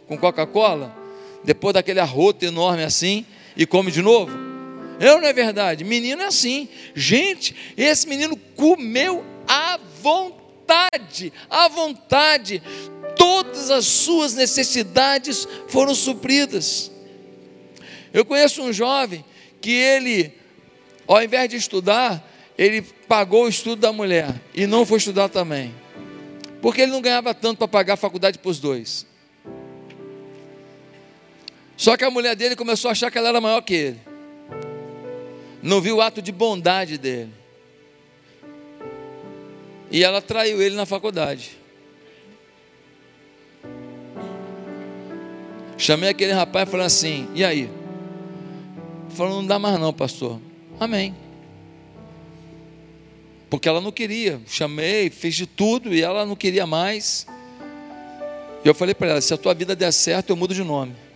com 0.07 0.17
Coca-Cola, 0.17 0.95
depois 1.43 1.73
daquele 1.73 1.99
arroto 1.99 2.45
enorme 2.45 2.83
assim, 2.83 3.25
e 3.55 3.65
come 3.65 3.91
de 3.91 4.01
novo? 4.01 4.56
Ou 4.99 5.21
não 5.21 5.27
é 5.27 5.33
verdade? 5.33 5.83
Menino 5.83 6.21
é 6.23 6.25
assim. 6.25 6.67
Gente, 6.95 7.55
esse 7.75 8.07
menino 8.07 8.35
comeu 8.55 9.23
à 9.47 9.79
vontade, 10.01 11.31
à 11.49 11.67
vontade 11.67 12.61
todas 13.17 13.69
as 13.71 13.85
suas 13.85 14.33
necessidades 14.33 15.47
foram 15.67 15.93
supridas. 15.93 16.91
Eu 18.13 18.23
conheço 18.23 18.61
um 18.61 18.71
jovem 18.71 19.25
que 19.59 19.71
ele, 19.71 20.33
ao 21.07 21.21
invés 21.21 21.49
de 21.49 21.57
estudar, 21.57 22.23
ele 22.57 22.81
pagou 22.81 23.45
o 23.45 23.49
estudo 23.49 23.79
da 23.79 23.91
mulher 23.91 24.33
e 24.53 24.65
não 24.65 24.85
foi 24.85 24.97
estudar 24.97 25.29
também, 25.29 25.73
porque 26.61 26.81
ele 26.81 26.91
não 26.91 27.01
ganhava 27.01 27.33
tanto 27.33 27.57
para 27.57 27.67
pagar 27.67 27.93
a 27.93 27.97
faculdade 27.97 28.39
para 28.39 28.49
os 28.49 28.59
dois. 28.59 29.05
Só 31.75 31.95
que 31.95 32.03
a 32.03 32.09
mulher 32.09 32.35
dele 32.35 32.55
começou 32.55 32.89
a 32.89 32.91
achar 32.93 33.11
que 33.11 33.17
ela 33.17 33.29
era 33.29 33.41
maior 33.41 33.61
que 33.61 33.73
ele, 33.73 33.99
não 35.67 35.81
viu 35.81 35.97
o 35.97 36.01
ato 36.01 36.21
de 36.21 36.31
bondade 36.31 36.97
dele, 36.97 37.31
e 39.91 40.03
ela 40.03 40.21
traiu 40.21 40.61
ele 40.61 40.75
na 40.75 40.85
faculdade. 40.85 41.57
Chamei 45.77 46.09
aquele 46.09 46.31
rapaz 46.31 46.67
e 46.67 46.71
falei 46.71 46.85
assim: 46.85 47.27
e 47.35 47.45
aí? 47.45 47.69
Falou, 49.09 49.41
não 49.41 49.45
dá 49.45 49.59
mais 49.59 49.79
não, 49.79 49.93
pastor. 49.93 50.39
Amém. 50.79 51.15
porque 53.49 53.67
ela 53.69 53.79
não 53.79 53.91
queria. 53.91 54.41
Chamei, 54.47 55.09
fiz 55.09 55.35
de 55.35 55.45
tudo 55.45 55.93
e 55.93 56.01
ela 56.01 56.25
não 56.25 56.35
queria 56.35 56.65
mais. 56.65 57.25
E 58.63 58.67
eu 58.67 58.73
falei 58.73 58.93
para 58.93 59.07
ela: 59.07 59.21
se 59.21 59.33
a 59.33 59.37
tua 59.37 59.53
vida 59.53 59.75
der 59.75 59.91
certo, 59.91 60.31
eu 60.31 60.35
mudo 60.35 60.53
de 60.53 60.63
nome. 60.63 61.06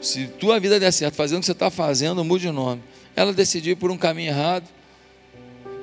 Se 0.00 0.26
tua 0.26 0.58
vida 0.58 0.80
der 0.80 0.92
certo, 0.92 1.14
fazendo 1.14 1.38
o 1.38 1.40
que 1.40 1.46
você 1.46 1.52
está 1.52 1.70
fazendo, 1.70 2.24
mude 2.24 2.46
de 2.46 2.52
nome. 2.52 2.82
Ela 3.14 3.32
decidiu 3.32 3.72
ir 3.72 3.76
por 3.76 3.90
um 3.90 3.98
caminho 3.98 4.28
errado. 4.28 4.64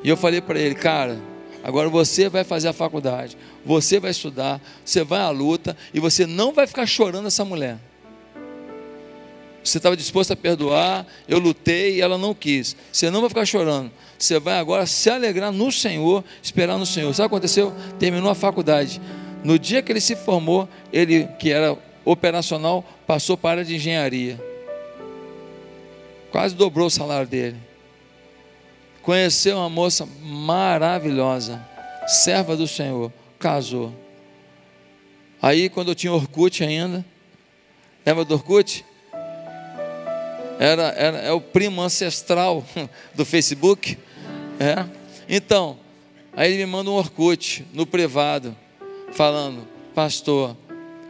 E 0.03 0.09
eu 0.09 0.17
falei 0.17 0.41
para 0.41 0.59
ele, 0.59 0.75
cara, 0.75 1.19
agora 1.63 1.89
você 1.89 2.29
vai 2.29 2.43
fazer 2.43 2.67
a 2.67 2.73
faculdade, 2.73 3.37
você 3.65 3.99
vai 3.99 4.11
estudar, 4.11 4.61
você 4.85 5.03
vai 5.03 5.19
à 5.19 5.29
luta 5.29 5.75
e 5.93 5.99
você 5.99 6.25
não 6.25 6.53
vai 6.53 6.65
ficar 6.65 6.85
chorando 6.85 7.27
essa 7.27 7.43
mulher. 7.43 7.77
Você 9.63 9.77
estava 9.77 9.97
disposto 9.97 10.31
a 10.31 10.35
perdoar, 10.35 11.05
eu 11.27 11.39
lutei 11.39 11.95
e 11.95 12.01
ela 12.01 12.17
não 12.17 12.33
quis. 12.33 12.75
Você 12.91 13.11
não 13.11 13.19
vai 13.19 13.29
ficar 13.29 13.45
chorando. 13.45 13.91
Você 14.17 14.39
vai 14.39 14.57
agora 14.57 14.85
se 14.85 15.09
alegrar 15.09 15.51
no 15.51 15.71
Senhor, 15.71 16.23
esperar 16.41 16.77
no 16.77 16.85
Senhor. 16.85 17.13
Sabe 17.13 17.25
o 17.25 17.29
que 17.29 17.35
aconteceu? 17.35 17.73
Terminou 17.99 18.29
a 18.29 18.35
faculdade. 18.35 19.01
No 19.43 19.59
dia 19.59 19.81
que 19.81 19.91
ele 19.91 19.99
se 19.99 20.15
formou, 20.15 20.69
ele, 20.91 21.27
que 21.37 21.51
era 21.51 21.77
operacional, 22.11 22.85
passou 23.05 23.35
para 23.37 23.49
a 23.49 23.51
área 23.53 23.65
de 23.65 23.75
engenharia. 23.75 24.41
Quase 26.31 26.55
dobrou 26.55 26.87
o 26.87 26.91
salário 26.91 27.27
dele. 27.27 27.57
Conheceu 29.01 29.57
uma 29.57 29.69
moça 29.69 30.07
maravilhosa, 30.21 31.61
serva 32.07 32.55
do 32.55 32.67
Senhor, 32.67 33.11
casou. 33.37 33.93
Aí, 35.41 35.69
quando 35.69 35.89
eu 35.89 35.95
tinha 35.95 36.11
Orkut 36.11 36.63
ainda, 36.63 37.05
lembra 38.05 38.23
do 38.23 38.33
Orkut? 38.35 38.85
Era, 40.59 40.87
era, 40.97 41.17
é 41.19 41.31
o 41.31 41.41
primo 41.41 41.81
ancestral 41.81 42.65
do 43.13 43.25
Facebook. 43.25 43.97
É. 44.59 44.85
Então, 45.29 45.77
aí 46.33 46.51
ele 46.51 46.65
me 46.65 46.71
manda 46.71 46.89
um 46.89 46.95
Orkut 46.95 47.65
no 47.73 47.85
privado, 47.85 48.55
falando: 49.11 49.67
Pastor, 49.93 50.57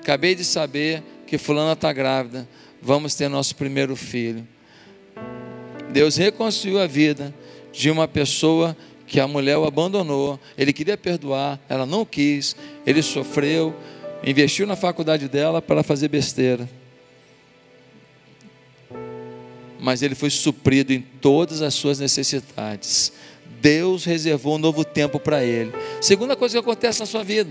acabei 0.07 0.33
de 0.33 0.45
saber 0.45 1.03
que 1.25 1.37
Fulana 1.37 1.73
está 1.73 1.91
grávida, 1.91 2.47
vamos 2.81 3.13
ter 3.13 3.27
nosso 3.27 3.53
primeiro 3.57 3.93
filho. 3.93 4.47
Deus 5.91 6.15
reconciliou 6.15 6.79
a 6.79 6.87
vida 6.87 7.35
de 7.73 7.89
uma 7.91 8.07
pessoa 8.07 8.75
que 9.05 9.19
a 9.19 9.27
mulher 9.27 9.57
o 9.57 9.65
abandonou, 9.65 10.39
ele 10.57 10.71
queria 10.71 10.97
perdoar, 10.97 11.59
ela 11.67 11.85
não 11.85 12.05
quis, 12.05 12.55
ele 12.85 13.01
sofreu, 13.01 13.75
investiu 14.25 14.65
na 14.65 14.77
faculdade 14.77 15.27
dela 15.27 15.61
para 15.61 15.83
fazer 15.83 16.07
besteira 16.07 16.69
mas 19.79 20.01
ele 20.01 20.15
foi 20.15 20.29
suprido 20.29 20.91
em 20.91 21.01
todas 21.01 21.61
as 21.61 21.73
suas 21.73 21.99
necessidades. 21.99 23.13
Deus 23.61 24.03
reservou 24.05 24.55
um 24.55 24.57
novo 24.57 24.83
tempo 24.83 25.19
para 25.19 25.43
ele. 25.43 25.71
Segunda 26.01 26.35
coisa 26.35 26.55
que 26.55 26.59
acontece 26.59 26.99
na 26.99 27.05
sua 27.05 27.23
vida: 27.23 27.49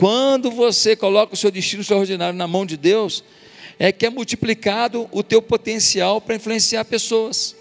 quando 0.00 0.50
você 0.50 0.96
coloca 0.96 1.34
o 1.34 1.36
seu 1.36 1.50
destino 1.50 1.82
extraordinário 1.82 2.34
na 2.34 2.46
mão 2.46 2.64
de 2.64 2.74
Deus, 2.78 3.22
é 3.78 3.92
que 3.92 4.06
é 4.06 4.08
multiplicado 4.08 5.06
o 5.12 5.22
teu 5.22 5.42
potencial 5.42 6.22
para 6.22 6.36
influenciar 6.36 6.86
pessoas. 6.86 7.54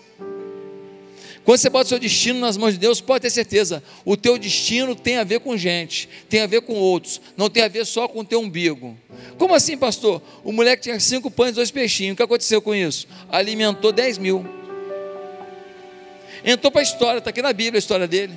Quando 1.43 1.59
você 1.59 1.69
bota 1.69 1.83
o 1.83 1.89
seu 1.89 1.99
destino 1.99 2.39
nas 2.39 2.55
mãos 2.55 2.71
de 2.71 2.79
Deus, 2.79 3.01
pode 3.01 3.23
ter 3.23 3.29
certeza, 3.29 3.83
o 4.05 4.15
teu 4.15 4.37
destino 4.37 4.95
tem 4.95 5.17
a 5.17 5.25
ver 5.25 5.41
com 5.41 5.57
gente, 5.57 6.07
tem 6.29 6.39
a 6.39 6.47
ver 6.47 6.61
com 6.61 6.75
outros, 6.75 7.19
não 7.35 7.49
tem 7.49 7.61
a 7.61 7.67
ver 7.67 7.85
só 7.85 8.07
com 8.07 8.21
o 8.21 8.25
teu 8.25 8.39
umbigo. 8.39 8.97
Como 9.37 9.53
assim, 9.53 9.77
pastor? 9.77 10.21
O 10.41 10.53
moleque 10.53 10.83
tinha 10.83 10.97
cinco 10.97 11.29
pães 11.29 11.51
e 11.51 11.55
dois 11.55 11.71
peixinhos, 11.71 12.13
o 12.13 12.15
que 12.15 12.23
aconteceu 12.23 12.61
com 12.61 12.73
isso? 12.73 13.05
Alimentou 13.29 13.91
dez 13.91 14.17
mil. 14.17 14.47
Entrou 16.45 16.71
para 16.71 16.79
a 16.79 16.83
história, 16.83 17.17
está 17.17 17.31
aqui 17.31 17.41
na 17.41 17.51
Bíblia 17.51 17.79
a 17.79 17.79
história 17.79 18.07
dele. 18.07 18.33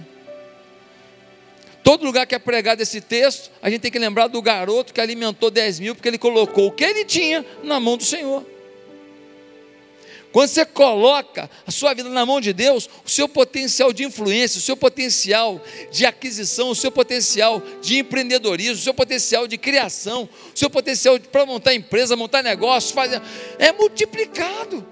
Todo 1.82 2.04
lugar 2.04 2.26
que 2.26 2.34
é 2.34 2.38
pregado 2.38 2.80
esse 2.80 3.00
texto, 3.00 3.50
a 3.60 3.68
gente 3.68 3.80
tem 3.80 3.90
que 3.90 3.98
lembrar 3.98 4.28
do 4.28 4.40
garoto 4.40 4.94
que 4.94 5.00
alimentou 5.00 5.50
dez 5.50 5.80
mil, 5.80 5.94
porque 5.94 6.08
ele 6.08 6.18
colocou 6.18 6.68
o 6.68 6.72
que 6.72 6.84
ele 6.84 7.04
tinha 7.04 7.44
na 7.62 7.80
mão 7.80 7.96
do 7.96 8.04
Senhor. 8.04 8.46
Quando 10.32 10.48
você 10.48 10.64
coloca 10.64 11.50
a 11.66 11.70
sua 11.70 11.92
vida 11.92 12.08
na 12.08 12.24
mão 12.24 12.40
de 12.40 12.54
Deus, 12.54 12.88
o 13.04 13.10
seu 13.10 13.28
potencial 13.28 13.92
de 13.92 14.02
influência, 14.02 14.58
o 14.58 14.62
seu 14.62 14.74
potencial 14.74 15.60
de 15.90 16.06
aquisição, 16.06 16.70
o 16.70 16.74
seu 16.74 16.90
potencial 16.90 17.62
de 17.82 17.98
empreendedorismo, 17.98 18.76
o 18.76 18.82
seu 18.82 18.94
potencial 18.94 19.46
de 19.46 19.58
criação, 19.58 20.26
o 20.54 20.58
seu 20.58 20.70
potencial 20.70 21.20
para 21.20 21.44
montar 21.44 21.74
empresa, 21.74 22.16
montar 22.16 22.42
negócio, 22.42 22.94
fazer, 22.94 23.20
é 23.58 23.72
multiplicado. 23.72 24.86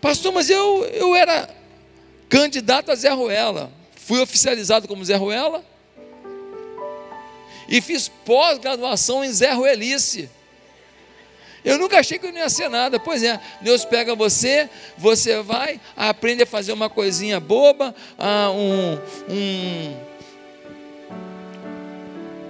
Pastor, 0.00 0.32
mas 0.32 0.50
eu, 0.50 0.84
eu 0.86 1.14
era 1.14 1.48
candidato 2.28 2.90
a 2.90 2.96
Zé 2.96 3.10
Ruela, 3.10 3.77
fui 4.08 4.20
oficializado 4.20 4.88
como 4.88 5.04
Zé 5.04 5.16
Ruela 5.16 5.62
e 7.68 7.78
fiz 7.82 8.08
pós-graduação 8.08 9.22
em 9.22 9.30
Zé 9.30 9.52
Ruelice. 9.52 10.30
Eu 11.62 11.76
nunca 11.76 11.98
achei 11.98 12.18
que 12.18 12.24
eu 12.24 12.32
não 12.32 12.38
ia 12.38 12.48
ser 12.48 12.70
nada. 12.70 12.98
Pois 12.98 13.22
é, 13.22 13.38
Deus 13.60 13.84
pega 13.84 14.14
você, 14.14 14.70
você 14.96 15.42
vai, 15.42 15.78
aprende 15.94 16.42
a 16.42 16.46
fazer 16.46 16.72
uma 16.72 16.88
coisinha 16.88 17.38
boba, 17.38 17.94
ah, 18.18 18.50
um, 18.50 18.98
um, 19.28 19.96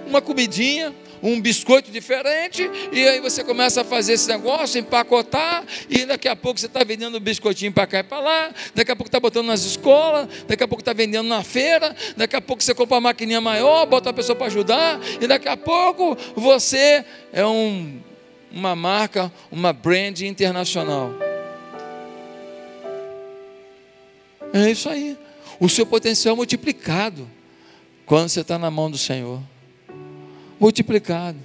uma 0.07 0.21
comidinha, 0.21 0.95
um 1.21 1.39
biscoito 1.39 1.91
diferente, 1.91 2.69
e 2.91 3.07
aí 3.07 3.19
você 3.19 3.43
começa 3.43 3.81
a 3.81 3.83
fazer 3.83 4.13
esse 4.13 4.27
negócio, 4.27 4.79
empacotar, 4.79 5.63
e 5.89 6.05
daqui 6.05 6.27
a 6.27 6.35
pouco 6.35 6.59
você 6.59 6.65
está 6.65 6.83
vendendo 6.83 7.19
biscoitinho 7.19 7.71
para 7.71 7.87
cá 7.87 7.99
e 7.99 8.03
para 8.03 8.19
lá, 8.19 8.51
daqui 8.73 8.91
a 8.91 8.95
pouco 8.95 9.07
está 9.07 9.19
botando 9.19 9.47
nas 9.47 9.63
escolas, 9.63 10.27
daqui 10.47 10.63
a 10.63 10.67
pouco 10.67 10.81
está 10.81 10.93
vendendo 10.93 11.27
na 11.27 11.43
feira, 11.43 11.95
daqui 12.15 12.35
a 12.35 12.41
pouco 12.41 12.63
você 12.63 12.73
compra 12.73 12.95
uma 12.95 13.01
maquininha 13.01 13.41
maior, 13.41 13.85
bota 13.85 14.09
uma 14.09 14.13
pessoa 14.13 14.35
para 14.35 14.47
ajudar, 14.47 14.99
e 15.21 15.27
daqui 15.27 15.47
a 15.47 15.57
pouco 15.57 16.17
você 16.35 17.03
é 17.31 17.45
um 17.45 18.01
uma 18.51 18.75
marca, 18.75 19.31
uma 19.51 19.71
brand 19.71 20.21
internacional. 20.21 21.11
É 24.53 24.69
isso 24.69 24.89
aí. 24.89 25.17
O 25.59 25.69
seu 25.69 25.85
potencial 25.85 26.35
multiplicado 26.35 27.29
quando 28.05 28.29
você 28.29 28.41
está 28.41 28.57
na 28.57 28.71
mão 28.71 28.89
do 28.89 28.97
Senhor. 28.97 29.41
Multiplicado. 30.59 31.37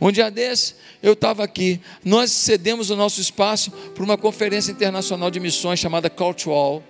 Um 0.00 0.10
dia 0.12 0.30
desse, 0.30 0.74
eu 1.02 1.12
estava 1.14 1.42
aqui. 1.44 1.80
Nós 2.04 2.30
cedemos 2.30 2.90
o 2.90 2.96
nosso 2.96 3.20
espaço 3.20 3.70
para 3.70 4.04
uma 4.04 4.18
conferência 4.18 4.72
internacional 4.72 5.30
de 5.30 5.40
missões 5.40 5.78
chamada 5.78 6.10
Cultural. 6.10 6.82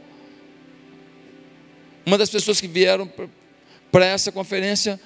Uma 2.04 2.18
das 2.18 2.30
pessoas 2.30 2.60
que 2.60 2.66
vieram 2.66 3.10
para 3.92 4.04
essa 4.06 4.32
conferência, 4.32 4.98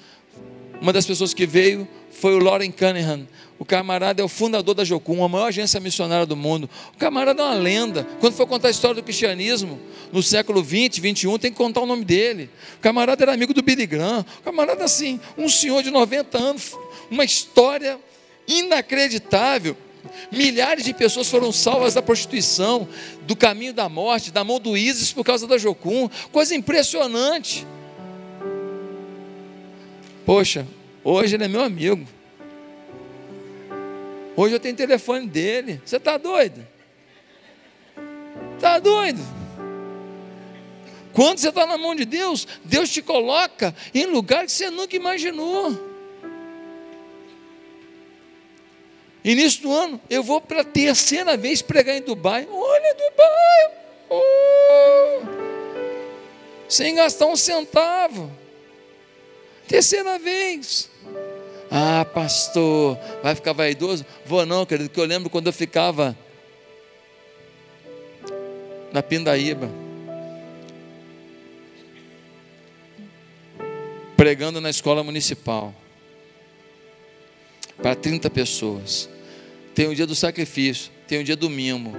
uma 0.82 0.92
das 0.92 1.06
pessoas 1.06 1.32
que 1.32 1.46
veio 1.46 1.86
foi 2.10 2.34
o 2.34 2.40
Lauren 2.40 2.72
Cunningham, 2.72 3.28
o 3.56 3.64
camarada 3.64 4.20
é 4.20 4.24
o 4.24 4.28
fundador 4.28 4.74
da 4.74 4.82
Jocum, 4.82 5.22
a 5.22 5.28
maior 5.28 5.46
agência 5.46 5.78
missionária 5.78 6.26
do 6.26 6.34
mundo. 6.34 6.68
O 6.92 6.98
camarada 6.98 7.40
é 7.40 7.46
uma 7.46 7.54
lenda. 7.54 8.04
Quando 8.18 8.34
for 8.34 8.48
contar 8.48 8.66
a 8.66 8.70
história 8.72 8.96
do 8.96 9.02
cristianismo, 9.04 9.78
no 10.10 10.20
século 10.20 10.60
20, 10.60 11.00
21, 11.00 11.38
tem 11.38 11.52
que 11.52 11.56
contar 11.56 11.82
o 11.82 11.86
nome 11.86 12.04
dele. 12.04 12.50
O 12.78 12.80
camarada 12.80 13.22
era 13.22 13.32
amigo 13.32 13.54
do 13.54 13.62
Billy 13.62 13.86
Graham. 13.86 14.26
O 14.40 14.42
camarada, 14.42 14.82
assim, 14.82 15.20
um 15.38 15.48
senhor 15.48 15.84
de 15.84 15.92
90 15.92 16.36
anos, 16.36 16.76
uma 17.08 17.24
história 17.24 17.96
inacreditável. 18.48 19.76
Milhares 20.32 20.84
de 20.84 20.92
pessoas 20.92 21.28
foram 21.28 21.52
salvas 21.52 21.94
da 21.94 22.02
prostituição, 22.02 22.88
do 23.22 23.36
caminho 23.36 23.72
da 23.72 23.88
morte, 23.88 24.32
da 24.32 24.42
mão 24.42 24.58
do 24.58 24.76
ISIS 24.76 25.12
por 25.12 25.24
causa 25.24 25.46
da 25.46 25.56
Jocum. 25.56 26.10
Coisa 26.32 26.56
impressionante. 26.56 27.64
Poxa, 30.24 30.66
hoje 31.02 31.34
ele 31.34 31.44
é 31.44 31.48
meu 31.48 31.62
amigo. 31.62 32.06
Hoje 34.36 34.54
eu 34.54 34.60
tenho 34.60 34.76
telefone 34.76 35.26
dele. 35.26 35.80
Você 35.84 35.96
está 35.96 36.16
doido? 36.16 36.66
Está 38.56 38.78
doido? 38.78 39.20
Quando 41.12 41.38
você 41.38 41.48
está 41.48 41.66
na 41.66 41.76
mão 41.76 41.94
de 41.94 42.04
Deus, 42.04 42.46
Deus 42.64 42.90
te 42.90 43.02
coloca 43.02 43.74
em 43.92 44.06
lugar 44.06 44.46
que 44.46 44.52
você 44.52 44.70
nunca 44.70 44.96
imaginou. 44.96 45.90
Início 49.24 49.62
do 49.62 49.72
ano, 49.72 50.00
eu 50.08 50.22
vou 50.22 50.40
pela 50.40 50.64
terceira 50.64 51.36
vez 51.36 51.62
pregar 51.62 51.96
em 51.96 52.02
Dubai. 52.02 52.48
Olha, 52.50 52.94
Dubai! 52.94 53.70
Oh, 54.10 55.20
sem 56.68 56.94
gastar 56.94 57.26
um 57.26 57.36
centavo. 57.36 58.41
Terceira 59.68 60.18
vez. 60.18 60.90
Ah, 61.70 62.04
pastor, 62.04 62.98
vai 63.22 63.34
ficar 63.34 63.52
vaidoso? 63.54 64.04
Vou 64.26 64.44
não, 64.44 64.66
querido, 64.66 64.90
que 64.90 65.00
eu 65.00 65.04
lembro 65.04 65.30
quando 65.30 65.46
eu 65.46 65.52
ficava 65.52 66.16
na 68.92 69.02
Pindaíba, 69.02 69.70
pregando 74.16 74.60
na 74.60 74.68
escola 74.68 75.02
municipal 75.02 75.74
para 77.80 77.94
30 77.94 78.28
pessoas. 78.28 79.08
Tem 79.74 79.88
o 79.88 79.94
dia 79.94 80.06
do 80.06 80.14
sacrifício, 80.14 80.92
tem 81.08 81.20
o 81.20 81.24
dia 81.24 81.36
do 81.36 81.48
mimo. 81.48 81.96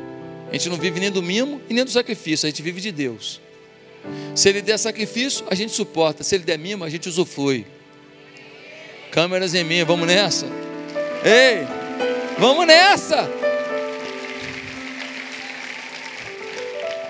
A 0.50 0.54
gente 0.54 0.70
não 0.70 0.78
vive 0.78 1.00
nem 1.00 1.10
do 1.10 1.24
mimo 1.24 1.60
e 1.68 1.74
nem 1.74 1.84
do 1.84 1.90
sacrifício, 1.90 2.46
a 2.46 2.50
gente 2.50 2.62
vive 2.62 2.80
de 2.80 2.92
Deus. 2.92 3.42
Se 4.36 4.50
Ele 4.50 4.62
der 4.62 4.78
sacrifício, 4.78 5.46
a 5.50 5.56
gente 5.56 5.72
suporta. 5.72 6.24
Se 6.24 6.36
Ele 6.36 6.44
der 6.44 6.58
mimo, 6.58 6.84
a 6.84 6.90
gente 6.90 7.08
usufrui. 7.08 7.66
Câmeras 9.12 9.54
em 9.54 9.64
mim, 9.64 9.84
vamos 9.84 10.08
nessa. 10.08 10.46
Ei, 11.24 11.68
vamos 12.38 12.66
nessa. 12.66 13.30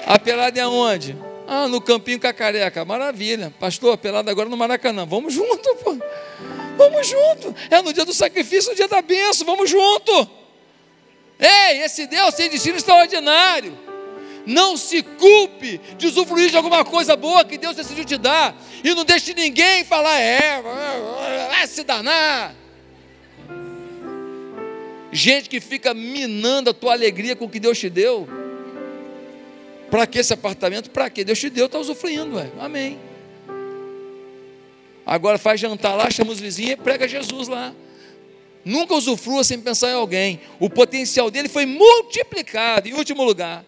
A 0.05 0.19
pelada 0.19 0.59
é 0.59 0.67
onde? 0.67 1.15
Ah, 1.47 1.67
no 1.67 1.79
Campinho 1.81 2.19
Cacareca. 2.19 2.83
Maravilha. 2.83 3.53
Pastor, 3.59 3.93
a 3.93 3.97
pelada 3.97 4.29
agora 4.29 4.49
no 4.49 4.57
Maracanã. 4.57 5.05
Vamos 5.05 5.33
junto, 5.33 5.75
pô. 5.77 5.97
Vamos 6.77 7.07
junto. 7.07 7.55
É 7.69 7.81
no 7.81 7.93
dia 7.93 8.05
do 8.05 8.13
sacrifício, 8.13 8.71
no 8.71 8.75
dia 8.75 8.87
da 8.87 9.01
bênção. 9.01 9.45
Vamos 9.45 9.69
junto. 9.69 10.29
Ei, 11.39 11.83
esse 11.83 12.07
Deus 12.07 12.33
tem 12.35 12.49
destino 12.49 12.77
extraordinário. 12.77 13.77
Não 14.45 14.75
se 14.75 15.01
culpe 15.01 15.79
de 15.97 16.07
usufruir 16.07 16.49
de 16.49 16.57
alguma 16.57 16.83
coisa 16.83 17.15
boa 17.15 17.45
que 17.45 17.57
Deus 17.57 17.75
decidiu 17.75 18.03
te 18.03 18.17
dar. 18.17 18.55
E 18.83 18.93
não 18.93 19.05
deixe 19.05 19.33
ninguém 19.33 19.83
falar, 19.83 20.19
é, 20.19 20.61
vai 21.49 21.67
se 21.67 21.83
danar. 21.83 22.53
Gente 25.11 25.47
que 25.47 25.61
fica 25.61 25.93
minando 25.93 26.71
a 26.71 26.73
tua 26.73 26.93
alegria 26.93 27.35
com 27.35 27.45
o 27.45 27.49
que 27.49 27.59
Deus 27.59 27.79
te 27.79 27.89
deu. 27.89 28.27
Para 29.89 30.07
que 30.07 30.17
esse 30.17 30.33
apartamento? 30.33 30.89
Para 30.89 31.09
que 31.09 31.23
Deus 31.23 31.39
te 31.39 31.49
deu, 31.49 31.67
está 31.67 31.77
usufruindo, 31.77 32.35
ué. 32.35 32.49
amém. 32.59 32.99
Agora 35.05 35.37
faz 35.37 35.59
jantar 35.59 35.95
lá, 35.95 36.09
chama 36.09 36.31
os 36.31 36.39
vizinhos 36.39 36.71
e 36.71 36.75
prega 36.77 37.07
Jesus 37.07 37.47
lá. 37.47 37.73
Nunca 38.65 38.95
usufrua 38.95 39.43
sem 39.43 39.59
pensar 39.59 39.91
em 39.91 39.95
alguém. 39.95 40.39
O 40.59 40.69
potencial 40.69 41.29
dele 41.29 41.49
foi 41.49 41.65
multiplicado. 41.65 42.87
Em 42.87 42.93
último 42.93 43.23
lugar, 43.23 43.65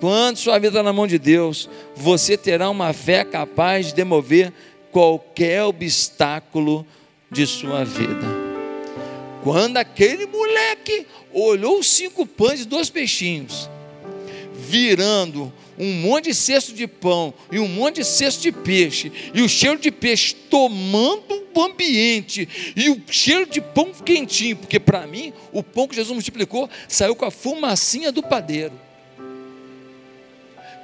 quando 0.00 0.36
sua 0.36 0.58
vida 0.58 0.68
está 0.68 0.82
na 0.82 0.92
mão 0.92 1.06
de 1.06 1.18
Deus, 1.18 1.68
você 1.94 2.36
terá 2.36 2.68
uma 2.68 2.92
fé 2.92 3.24
capaz 3.24 3.86
de 3.86 3.94
demover 3.94 4.52
qualquer 4.90 5.62
obstáculo 5.64 6.86
de 7.30 7.46
sua 7.46 7.84
vida. 7.84 8.26
Quando 9.42 9.76
aquele 9.76 10.26
moleque 10.26 11.06
olhou 11.32 11.78
os 11.78 11.88
cinco 11.88 12.24
pães 12.24 12.60
e 12.60 12.64
dois 12.64 12.88
peixinhos, 12.88 13.68
virando 14.54 15.52
um 15.78 15.92
monte 15.92 16.26
de 16.26 16.34
cesto 16.34 16.72
de 16.72 16.86
pão 16.86 17.34
e 17.50 17.58
um 17.58 17.68
monte 17.68 17.96
de 17.96 18.04
cesto 18.04 18.42
de 18.42 18.52
peixe, 18.52 19.12
e 19.34 19.42
o 19.42 19.48
cheiro 19.48 19.78
de 19.78 19.90
peixe 19.90 20.34
tomando 20.34 21.44
o 21.54 21.62
ambiente, 21.62 22.48
e 22.76 22.88
o 22.88 23.00
cheiro 23.08 23.46
de 23.46 23.60
pão 23.60 23.92
quentinho, 23.92 24.56
porque 24.56 24.80
para 24.80 25.06
mim, 25.06 25.32
o 25.52 25.62
pão 25.62 25.86
que 25.86 25.96
Jesus 25.96 26.12
multiplicou 26.12 26.68
saiu 26.88 27.14
com 27.14 27.24
a 27.24 27.30
fumacinha 27.30 28.10
do 28.10 28.22
padeiro. 28.22 28.83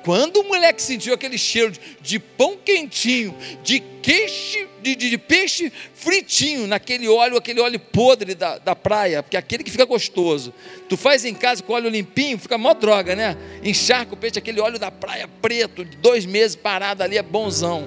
Quando 0.02 0.38
o 0.38 0.44
moleque 0.44 0.80
sentiu 0.80 1.12
aquele 1.12 1.36
cheiro 1.36 1.72
de, 1.72 1.80
de 2.00 2.18
pão 2.18 2.56
quentinho, 2.56 3.34
de 3.62 3.80
queixe, 4.02 4.66
de, 4.82 4.96
de, 4.96 5.10
de, 5.10 5.18
peixe 5.18 5.70
fritinho, 5.94 6.66
naquele 6.66 7.06
óleo, 7.06 7.36
aquele 7.36 7.60
óleo 7.60 7.78
podre 7.78 8.34
da, 8.34 8.58
da 8.58 8.74
praia, 8.74 9.22
porque 9.22 9.36
é 9.36 9.38
aquele 9.38 9.62
que 9.62 9.70
fica 9.70 9.84
gostoso. 9.84 10.54
Tu 10.88 10.96
faz 10.96 11.24
em 11.24 11.34
casa 11.34 11.62
com 11.62 11.74
óleo 11.74 11.90
limpinho, 11.90 12.38
fica 12.38 12.56
mó 12.56 12.72
droga, 12.72 13.14
né? 13.14 13.36
Encharca 13.62 14.14
o 14.14 14.16
peixe, 14.16 14.38
aquele 14.38 14.60
óleo 14.60 14.78
da 14.78 14.90
praia 14.90 15.28
preto, 15.42 15.84
dois 15.84 16.24
meses 16.24 16.56
parado 16.56 17.02
ali, 17.02 17.18
é 17.18 17.22
bonzão. 17.22 17.86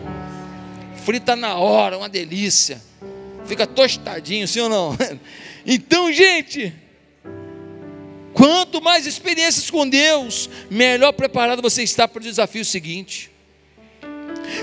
Frita 1.04 1.36
na 1.36 1.56
hora, 1.56 1.98
uma 1.98 2.08
delícia. 2.08 2.82
Fica 3.46 3.66
tostadinho, 3.66 4.48
sim 4.48 4.60
ou 4.62 4.70
não? 4.70 4.98
Então, 5.66 6.12
gente, 6.12 6.74
Quanto 8.34 8.82
mais 8.82 9.06
experiências 9.06 9.70
com 9.70 9.88
Deus, 9.88 10.50
melhor 10.70 11.12
preparado 11.12 11.62
você 11.62 11.84
está 11.84 12.08
para 12.08 12.20
o 12.20 12.24
desafio 12.24 12.66
seguinte. 12.66 13.32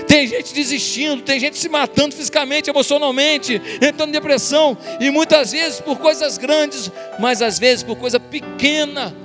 Tem 0.07 0.27
gente 0.27 0.53
desistindo, 0.53 1.23
tem 1.23 1.39
gente 1.39 1.57
se 1.57 1.69
matando 1.69 2.15
fisicamente, 2.15 2.69
emocionalmente, 2.69 3.61
entrando 3.81 4.09
em 4.09 4.11
depressão, 4.11 4.77
e 4.99 5.09
muitas 5.09 5.51
vezes 5.51 5.79
por 5.79 5.97
coisas 5.97 6.37
grandes, 6.37 6.91
mas 7.19 7.41
às 7.41 7.57
vezes 7.57 7.83
por 7.83 7.97
coisa 7.97 8.19
pequena, 8.19 9.15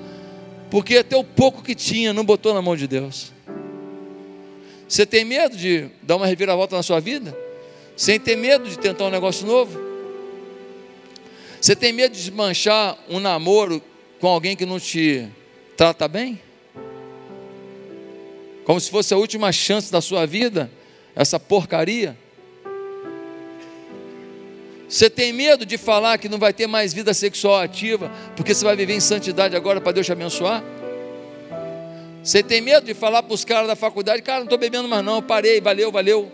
porque 0.71 0.99
até 0.99 1.17
o 1.17 1.25
pouco 1.25 1.63
que 1.63 1.75
tinha 1.75 2.13
não 2.13 2.25
botou 2.25 2.55
na 2.55 2.63
mão 2.63 2.77
de 2.77 2.87
Deus. 2.87 3.33
Você 4.89 5.05
tem 5.05 5.25
medo 5.25 5.57
de 5.57 5.89
dar 6.03 6.17
uma 6.17 6.27
reviravolta 6.27 6.77
na 6.77 6.83
sua 6.83 7.01
vida? 7.01 7.37
Sem 7.97 8.21
ter 8.21 8.37
medo 8.37 8.69
de 8.69 8.79
tentar 8.79 9.05
um 9.05 9.11
negócio 9.11 9.47
novo? 9.47 9.81
Você 11.61 11.75
tem 11.75 11.93
medo 11.93 12.13
de 12.13 12.21
desmanchar 12.21 12.97
um 13.09 13.19
namoro 13.19 13.83
com 14.21 14.29
alguém 14.29 14.57
que 14.57 14.67
não 14.67 14.81
te 14.81 15.29
trata 15.77 16.09
bem? 16.09 16.41
Como 18.65 18.81
se 18.81 18.91
fosse 18.91 19.15
a 19.15 19.17
última 19.17 19.53
chance 19.53 19.93
da 19.93 20.01
sua 20.01 20.27
vida, 20.27 20.71
essa 21.15 21.39
porcaria? 21.39 22.17
Você 24.89 25.11
tem 25.11 25.33
medo 25.33 25.67
de 25.67 25.77
falar 25.77 26.19
que 26.19 26.29
não 26.29 26.39
vai 26.39 26.53
ter 26.53 26.67
mais 26.67 26.93
vida 26.93 27.13
sexual 27.13 27.61
ativa, 27.61 28.11
porque 28.37 28.55
você 28.55 28.65
vai 28.65 28.77
viver 28.77 28.95
em 28.95 29.01
santidade 29.01 29.57
agora 29.57 29.81
para 29.81 29.93
Deus 29.93 30.07
te 30.07 30.13
abençoar? 30.13 30.63
Você 32.23 32.43
tem 32.43 32.61
medo 32.61 32.87
de 32.87 32.95
falar 32.95 33.23
para 33.23 33.35
os 33.35 33.45
caras 33.45 33.69
da 33.69 33.77
faculdade, 33.77 34.23
cara, 34.23 34.39
não 34.39 34.47
estou 34.47 34.59
bebendo 34.59 34.89
mais 34.89 35.05
não, 35.05 35.23
parei, 35.23 35.61
valeu, 35.61 35.93
valeu. 35.93 36.31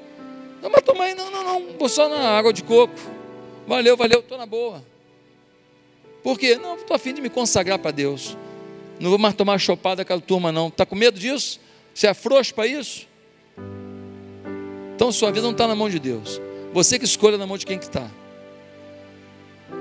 Não, 0.62 0.70
mas 0.70 0.83
toma 0.83 1.05
aí, 1.05 1.14
não, 1.14 1.30
não, 1.30 1.45
não, 1.45 1.78
vou 1.78 1.89
só 1.89 2.09
na 2.09 2.30
água 2.30 2.53
de 2.53 2.62
coco. 2.62 2.95
Valeu, 3.66 3.97
valeu, 3.97 4.20
estou 4.20 4.39
na 4.39 4.47
boa. 4.47 4.91
Por 6.23 6.39
quê? 6.39 6.57
Não, 6.57 6.77
estou 6.77 6.95
afim 6.95 7.12
de 7.12 7.20
me 7.20 7.29
consagrar 7.29 7.79
para 7.79 7.91
Deus. 7.91 8.37
Não 9.01 9.11
vou 9.11 9.18
mais 9.18 9.35
tomar 9.35 9.59
chopada 9.59 10.05
com 10.05 10.12
a 10.12 10.20
turma, 10.20 10.53
não. 10.53 10.68
Está 10.68 10.87
com 10.87 10.95
medo 10.95 11.18
disso? 11.18 11.61
Você 11.95 12.07
é 12.07 12.14
frouxo 12.14 12.55
para 12.55 12.66
isso? 12.66 13.09
Então 14.95 15.11
sua 15.11 15.31
vida 15.31 15.43
não 15.43 15.51
está 15.51 15.66
na 15.66 15.75
mão 15.75 15.91
de 15.91 15.99
Deus. 15.99 16.41
Você 16.73 16.99
que 16.99 17.05
escolha 17.05 17.37
na 17.37 17.47
mão 17.47 17.59
de 17.59 17.66
quem 17.66 17.79
que 17.79 17.85
está. 17.85 18.09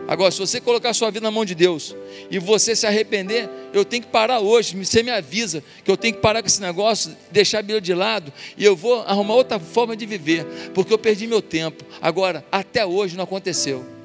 Agora, 0.08 0.32
se 0.32 0.40
você 0.40 0.60
colocar 0.60 0.94
sua 0.94 1.10
vida 1.10 1.24
na 1.24 1.32
mão 1.32 1.46
de 1.46 1.56
Deus 1.56 1.96
e 2.30 2.40
você 2.40 2.76
se 2.76 2.86
arrepender, 2.86 3.50
eu 3.74 3.86
tenho 3.86 4.04
que 4.04 4.10
parar 4.10 4.40
hoje. 4.40 4.76
Você 4.84 5.04
me 5.04 5.12
avisa 5.12 5.64
que 5.84 5.92
eu 5.92 5.96
tenho 5.96 6.16
que 6.16 6.20
parar 6.20 6.42
com 6.42 6.48
esse 6.48 6.62
negócio, 6.62 7.16
deixar 7.32 7.60
a 7.60 7.62
Bíblia 7.62 7.80
de 7.80 7.94
lado 7.94 8.34
e 8.58 8.66
eu 8.66 8.76
vou 8.76 9.02
arrumar 9.02 9.36
outra 9.36 9.60
forma 9.60 9.96
de 9.96 10.06
viver, 10.06 10.46
porque 10.74 10.94
eu 10.94 10.98
perdi 10.98 11.28
meu 11.28 11.42
tempo. 11.42 11.86
Agora, 12.02 12.44
até 12.52 12.86
hoje 12.86 13.16
não 13.16 13.24
aconteceu. 13.24 14.01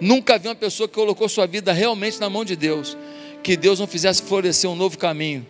Nunca 0.00 0.38
vi 0.38 0.48
uma 0.48 0.54
pessoa 0.54 0.88
que 0.88 0.94
colocou 0.94 1.28
sua 1.28 1.46
vida 1.46 1.72
realmente 1.72 2.20
na 2.20 2.30
mão 2.30 2.44
de 2.44 2.54
Deus, 2.54 2.96
que 3.42 3.56
Deus 3.56 3.80
não 3.80 3.86
fizesse 3.86 4.22
florescer 4.22 4.70
um 4.70 4.76
novo 4.76 4.96
caminho, 4.96 5.46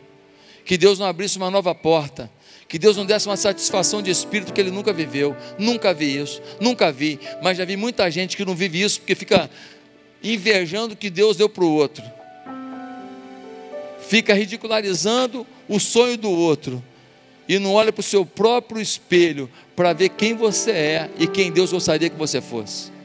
que 0.64 0.76
Deus 0.78 0.98
não 0.98 1.06
abrisse 1.06 1.36
uma 1.36 1.50
nova 1.50 1.74
porta, 1.74 2.30
que 2.68 2.78
Deus 2.78 2.96
não 2.96 3.06
desse 3.06 3.26
uma 3.26 3.36
satisfação 3.36 4.02
de 4.02 4.10
espírito 4.10 4.52
que 4.52 4.60
ele 4.60 4.70
nunca 4.70 4.92
viveu. 4.92 5.34
Nunca 5.58 5.94
vi 5.94 6.18
isso, 6.18 6.42
nunca 6.60 6.92
vi, 6.92 7.18
mas 7.42 7.56
já 7.56 7.64
vi 7.64 7.76
muita 7.76 8.10
gente 8.10 8.36
que 8.36 8.44
não 8.44 8.54
vive 8.54 8.82
isso 8.82 9.00
porque 9.00 9.14
fica 9.14 9.50
invejando 10.22 10.94
o 10.94 10.96
que 10.96 11.08
Deus 11.08 11.36
deu 11.36 11.48
para 11.48 11.64
o 11.64 11.74
outro, 11.74 12.04
fica 14.06 14.34
ridicularizando 14.34 15.46
o 15.68 15.78
sonho 15.78 16.16
do 16.16 16.30
outro. 16.30 16.82
E 17.48 17.58
não 17.58 17.72
olha 17.72 17.90
para 17.90 18.00
o 18.00 18.04
seu 18.04 18.26
próprio 18.26 18.78
espelho 18.78 19.48
para 19.74 19.94
ver 19.94 20.10
quem 20.10 20.34
você 20.34 20.70
é 20.70 21.10
e 21.18 21.26
quem 21.26 21.50
Deus 21.50 21.72
gostaria 21.72 22.10
que 22.10 22.16
você 22.16 22.42
fosse. 22.42 22.97